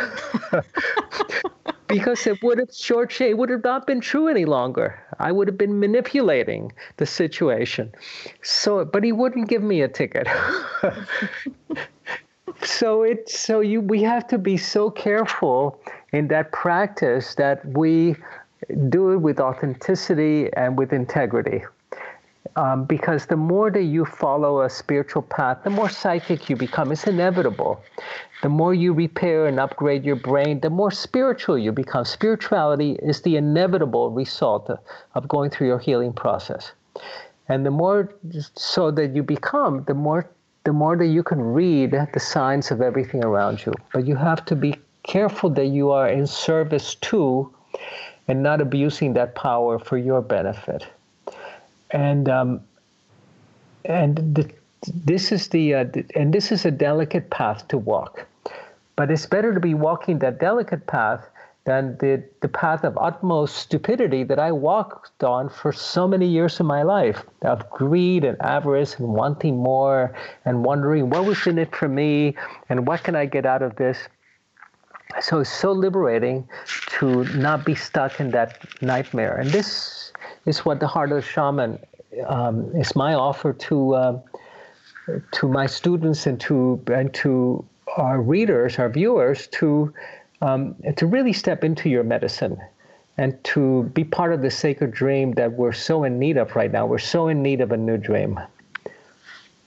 because 1.87 2.25
it 2.27 2.41
would 2.43 2.59
have 2.59 2.73
short 2.73 3.19
it 3.19 3.37
would 3.37 3.49
have 3.49 3.63
not 3.63 3.85
been 3.85 3.99
true 3.99 4.27
any 4.29 4.45
longer. 4.45 4.97
I 5.19 5.31
would 5.33 5.47
have 5.47 5.57
been 5.57 5.79
manipulating 5.79 6.71
the 6.97 7.05
situation. 7.05 7.91
So 8.41 8.85
but 8.85 9.03
he 9.03 9.11
wouldn't 9.11 9.49
give 9.49 9.63
me 9.63 9.81
a 9.81 9.87
ticket. 9.87 10.27
so 12.63 13.03
it's 13.03 13.37
so 13.37 13.59
you 13.59 13.81
we 13.81 14.01
have 14.03 14.27
to 14.27 14.37
be 14.37 14.55
so 14.55 14.89
careful 14.91 15.81
in 16.13 16.27
that 16.29 16.51
practice 16.51 17.35
that 17.35 17.65
we 17.65 18.15
do 18.89 19.11
it 19.11 19.17
with 19.17 19.39
authenticity 19.39 20.49
and 20.53 20.77
with 20.77 20.93
integrity. 20.93 21.63
Um, 22.55 22.85
because 22.85 23.25
the 23.25 23.35
more 23.35 23.69
that 23.71 23.83
you 23.83 24.05
follow 24.05 24.61
a 24.61 24.69
spiritual 24.69 25.21
path, 25.21 25.59
the 25.63 25.69
more 25.69 25.89
psychic 25.89 26.49
you 26.49 26.55
become. 26.55 26.91
It's 26.91 27.05
inevitable. 27.05 27.81
The 28.41 28.49
more 28.49 28.73
you 28.73 28.93
repair 28.93 29.45
and 29.45 29.59
upgrade 29.59 30.03
your 30.03 30.15
brain, 30.15 30.59
the 30.59 30.69
more 30.69 30.91
spiritual 30.91 31.57
you 31.57 31.71
become. 31.71 32.05
Spirituality 32.05 32.93
is 33.03 33.21
the 33.21 33.35
inevitable 33.35 34.11
result 34.11 34.69
of 35.13 35.27
going 35.27 35.51
through 35.51 35.67
your 35.67 35.79
healing 35.79 36.13
process. 36.13 36.71
And 37.49 37.65
the 37.65 37.71
more 37.71 38.13
so 38.55 38.91
that 38.91 39.15
you 39.15 39.23
become, 39.23 39.83
the 39.85 39.93
more 39.93 40.29
the 40.65 40.73
more 40.73 40.97
that 40.97 41.07
you 41.07 41.23
can 41.23 41.39
read 41.39 41.91
the 42.13 42.19
signs 42.19 42.69
of 42.69 42.81
everything 42.81 43.23
around 43.23 43.65
you. 43.65 43.73
But 43.93 44.05
you 44.05 44.15
have 44.15 44.45
to 44.45 44.55
be 44.55 44.75
careful 45.03 45.49
that 45.51 45.67
you 45.67 45.89
are 45.91 46.09
in 46.09 46.27
service 46.27 46.95
to 46.95 47.51
and 48.29 48.43
not 48.43 48.61
abusing 48.61 49.13
that 49.13 49.35
power 49.35 49.79
for 49.79 49.97
your 49.97 50.21
benefit. 50.21 50.85
And 51.89 52.29
um, 52.29 52.61
and 53.83 54.17
the, 54.35 54.49
this 54.93 55.31
is 55.31 55.49
the 55.49 55.73
uh, 55.73 55.85
and 56.15 56.31
this 56.31 56.51
is 56.51 56.63
a 56.63 56.71
delicate 56.71 57.29
path 57.31 57.67
to 57.69 57.77
walk, 57.77 58.25
but 58.95 59.09
it's 59.09 59.25
better 59.25 59.53
to 59.53 59.59
be 59.59 59.73
walking 59.73 60.19
that 60.19 60.39
delicate 60.39 60.85
path 60.85 61.25
than 61.65 61.97
the, 61.97 62.23
the 62.41 62.47
path 62.47 62.83
of 62.83 62.97
utmost 62.97 63.57
stupidity 63.57 64.23
that 64.23 64.39
I 64.39 64.51
walked 64.51 65.23
on 65.23 65.49
for 65.49 65.71
so 65.71 66.07
many 66.07 66.27
years 66.27 66.59
of 66.59 66.65
my 66.65 66.83
life 66.83 67.23
of 67.41 67.69
greed 67.69 68.23
and 68.23 68.41
avarice 68.41 68.95
and 68.95 69.09
wanting 69.09 69.57
more 69.57 70.15
and 70.45 70.63
wondering 70.63 71.09
what 71.09 71.25
was 71.25 71.45
in 71.45 71.59
it 71.59 71.75
for 71.75 71.87
me 71.87 72.35
and 72.69 72.87
what 72.87 73.03
can 73.03 73.15
I 73.15 73.25
get 73.25 73.45
out 73.45 73.61
of 73.61 73.75
this. 73.75 73.97
So 75.21 75.39
it's 75.39 75.49
so 75.49 75.71
liberating 75.71 76.47
to 76.99 77.23
not 77.35 77.65
be 77.65 77.73
stuck 77.73 78.19
in 78.19 78.29
that 78.31 78.65
nightmare. 78.81 79.37
And 79.37 79.49
this 79.49 80.13
is 80.45 80.59
what 80.65 80.79
the 80.79 80.87
heart 80.87 81.11
of 81.11 81.17
the 81.17 81.21
shaman 81.21 81.79
um, 82.27 82.73
is 82.75 82.95
my 82.95 83.15
offer 83.15 83.53
to 83.53 83.95
uh, 83.95 84.19
to 85.31 85.47
my 85.47 85.65
students 85.65 86.27
and 86.27 86.39
to 86.41 86.81
and 86.87 87.13
to 87.15 87.65
our 87.97 88.21
readers, 88.21 88.77
our 88.77 88.89
viewers, 88.89 89.47
to 89.47 89.91
um, 90.41 90.75
to 90.95 91.07
really 91.07 91.33
step 91.33 91.63
into 91.63 91.89
your 91.89 92.03
medicine 92.03 92.57
and 93.17 93.43
to 93.43 93.83
be 93.93 94.03
part 94.03 94.31
of 94.31 94.41
the 94.41 94.51
sacred 94.51 94.91
dream 94.91 95.33
that 95.33 95.51
we're 95.51 95.73
so 95.73 96.03
in 96.03 96.19
need 96.19 96.37
of 96.37 96.55
right 96.55 96.71
now. 96.71 96.85
We're 96.85 96.99
so 96.99 97.27
in 97.27 97.41
need 97.41 97.61
of 97.61 97.71
a 97.71 97.77
new 97.77 97.97
dream. 97.97 98.39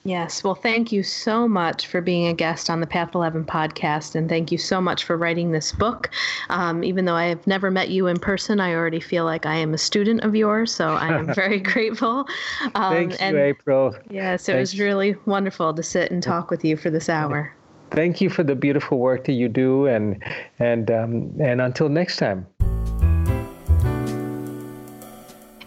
Yes. 0.05 0.43
Well, 0.43 0.57
thank 0.57 0.91
you 0.91 1.05
so 1.05 1.47
much 1.47 1.87
for 1.87 2.01
being 2.01 2.27
a 2.27 2.35
guest 2.35 2.69
on 2.69 2.81
the 2.81 2.89
Path 2.89 3.15
11 3.15 3.45
podcast. 3.45 4.17
And 4.17 4.29
thank 4.29 4.51
you 4.51 4.59
so 4.59 4.81
much 4.81 5.05
for 5.05 5.17
writing 5.17 5.53
this 5.53 5.71
book. 5.71 6.11
Um, 6.49 6.83
even 6.83 7.05
though 7.05 7.15
I 7.15 7.27
have 7.27 7.47
never 7.47 7.71
met 7.71 7.91
you 7.91 8.09
in 8.09 8.19
person, 8.19 8.59
I 8.59 8.75
already 8.75 8.99
feel 8.99 9.25
like 9.25 9.47
I 9.47 9.55
am 9.55 9.75
a 9.75 9.79
student 9.79 10.23
of 10.23 10.35
yours. 10.35 10.75
So 10.75 10.95
I 10.95 11.09
am 11.09 11.33
very 11.35 11.61
grateful. 11.61 12.27
Um, 12.75 12.95
Thanks, 12.95 13.17
and, 13.19 13.37
you, 13.37 13.43
April. 13.43 13.95
Yes, 14.11 14.49
it 14.49 14.55
Thanks. 14.55 14.73
was 14.73 14.81
really 14.81 15.15
wonderful 15.25 15.73
to 15.73 15.83
sit 15.85 16.11
and 16.11 16.21
talk 16.21 16.51
with 16.51 16.65
you 16.65 16.77
for 16.77 16.91
this 16.91 17.09
hour. 17.09 17.55
Thank 17.93 18.21
you 18.21 18.29
for 18.29 18.43
the 18.43 18.57
beautiful 18.57 18.99
work 18.99 19.25
that 19.27 19.35
you 19.35 19.49
do. 19.49 19.87
And, 19.87 20.21
and, 20.59 20.91
um, 20.91 21.33
and 21.41 21.61
until 21.61 21.89
next 21.89 22.17
time. 22.17 22.47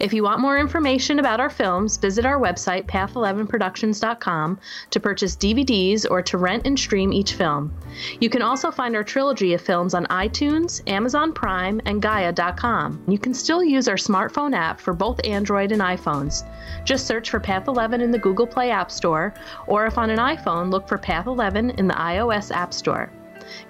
If 0.00 0.12
you 0.12 0.22
want 0.22 0.40
more 0.40 0.58
information 0.58 1.18
about 1.18 1.40
our 1.40 1.50
films, 1.50 1.96
visit 1.96 2.26
our 2.26 2.38
website, 2.38 2.86
path11productions.com, 2.86 4.60
to 4.90 5.00
purchase 5.00 5.36
DVDs 5.36 6.06
or 6.10 6.22
to 6.22 6.38
rent 6.38 6.66
and 6.66 6.78
stream 6.78 7.12
each 7.12 7.34
film. 7.34 7.74
You 8.20 8.28
can 8.28 8.42
also 8.42 8.70
find 8.70 8.94
our 8.94 9.04
trilogy 9.04 9.54
of 9.54 9.60
films 9.60 9.94
on 9.94 10.06
iTunes, 10.06 10.82
Amazon 10.86 11.32
Prime, 11.32 11.80
and 11.86 12.02
Gaia.com. 12.02 13.04
You 13.08 13.18
can 13.18 13.34
still 13.34 13.64
use 13.64 13.88
our 13.88 13.96
smartphone 13.96 14.54
app 14.54 14.80
for 14.80 14.92
both 14.92 15.24
Android 15.24 15.72
and 15.72 15.80
iPhones. 15.80 16.44
Just 16.84 17.06
search 17.06 17.30
for 17.30 17.40
Path 17.40 17.68
11 17.68 18.00
in 18.00 18.10
the 18.10 18.18
Google 18.18 18.46
Play 18.46 18.70
App 18.70 18.90
Store, 18.90 19.34
or 19.66 19.86
if 19.86 19.98
on 19.98 20.10
an 20.10 20.18
iPhone, 20.18 20.70
look 20.70 20.86
for 20.86 20.98
Path 20.98 21.26
11 21.26 21.70
in 21.70 21.86
the 21.86 21.94
iOS 21.94 22.54
App 22.54 22.72
Store. 22.74 23.10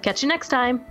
Catch 0.01 0.23
you 0.23 0.29
next 0.29 0.49
time. 0.49 0.85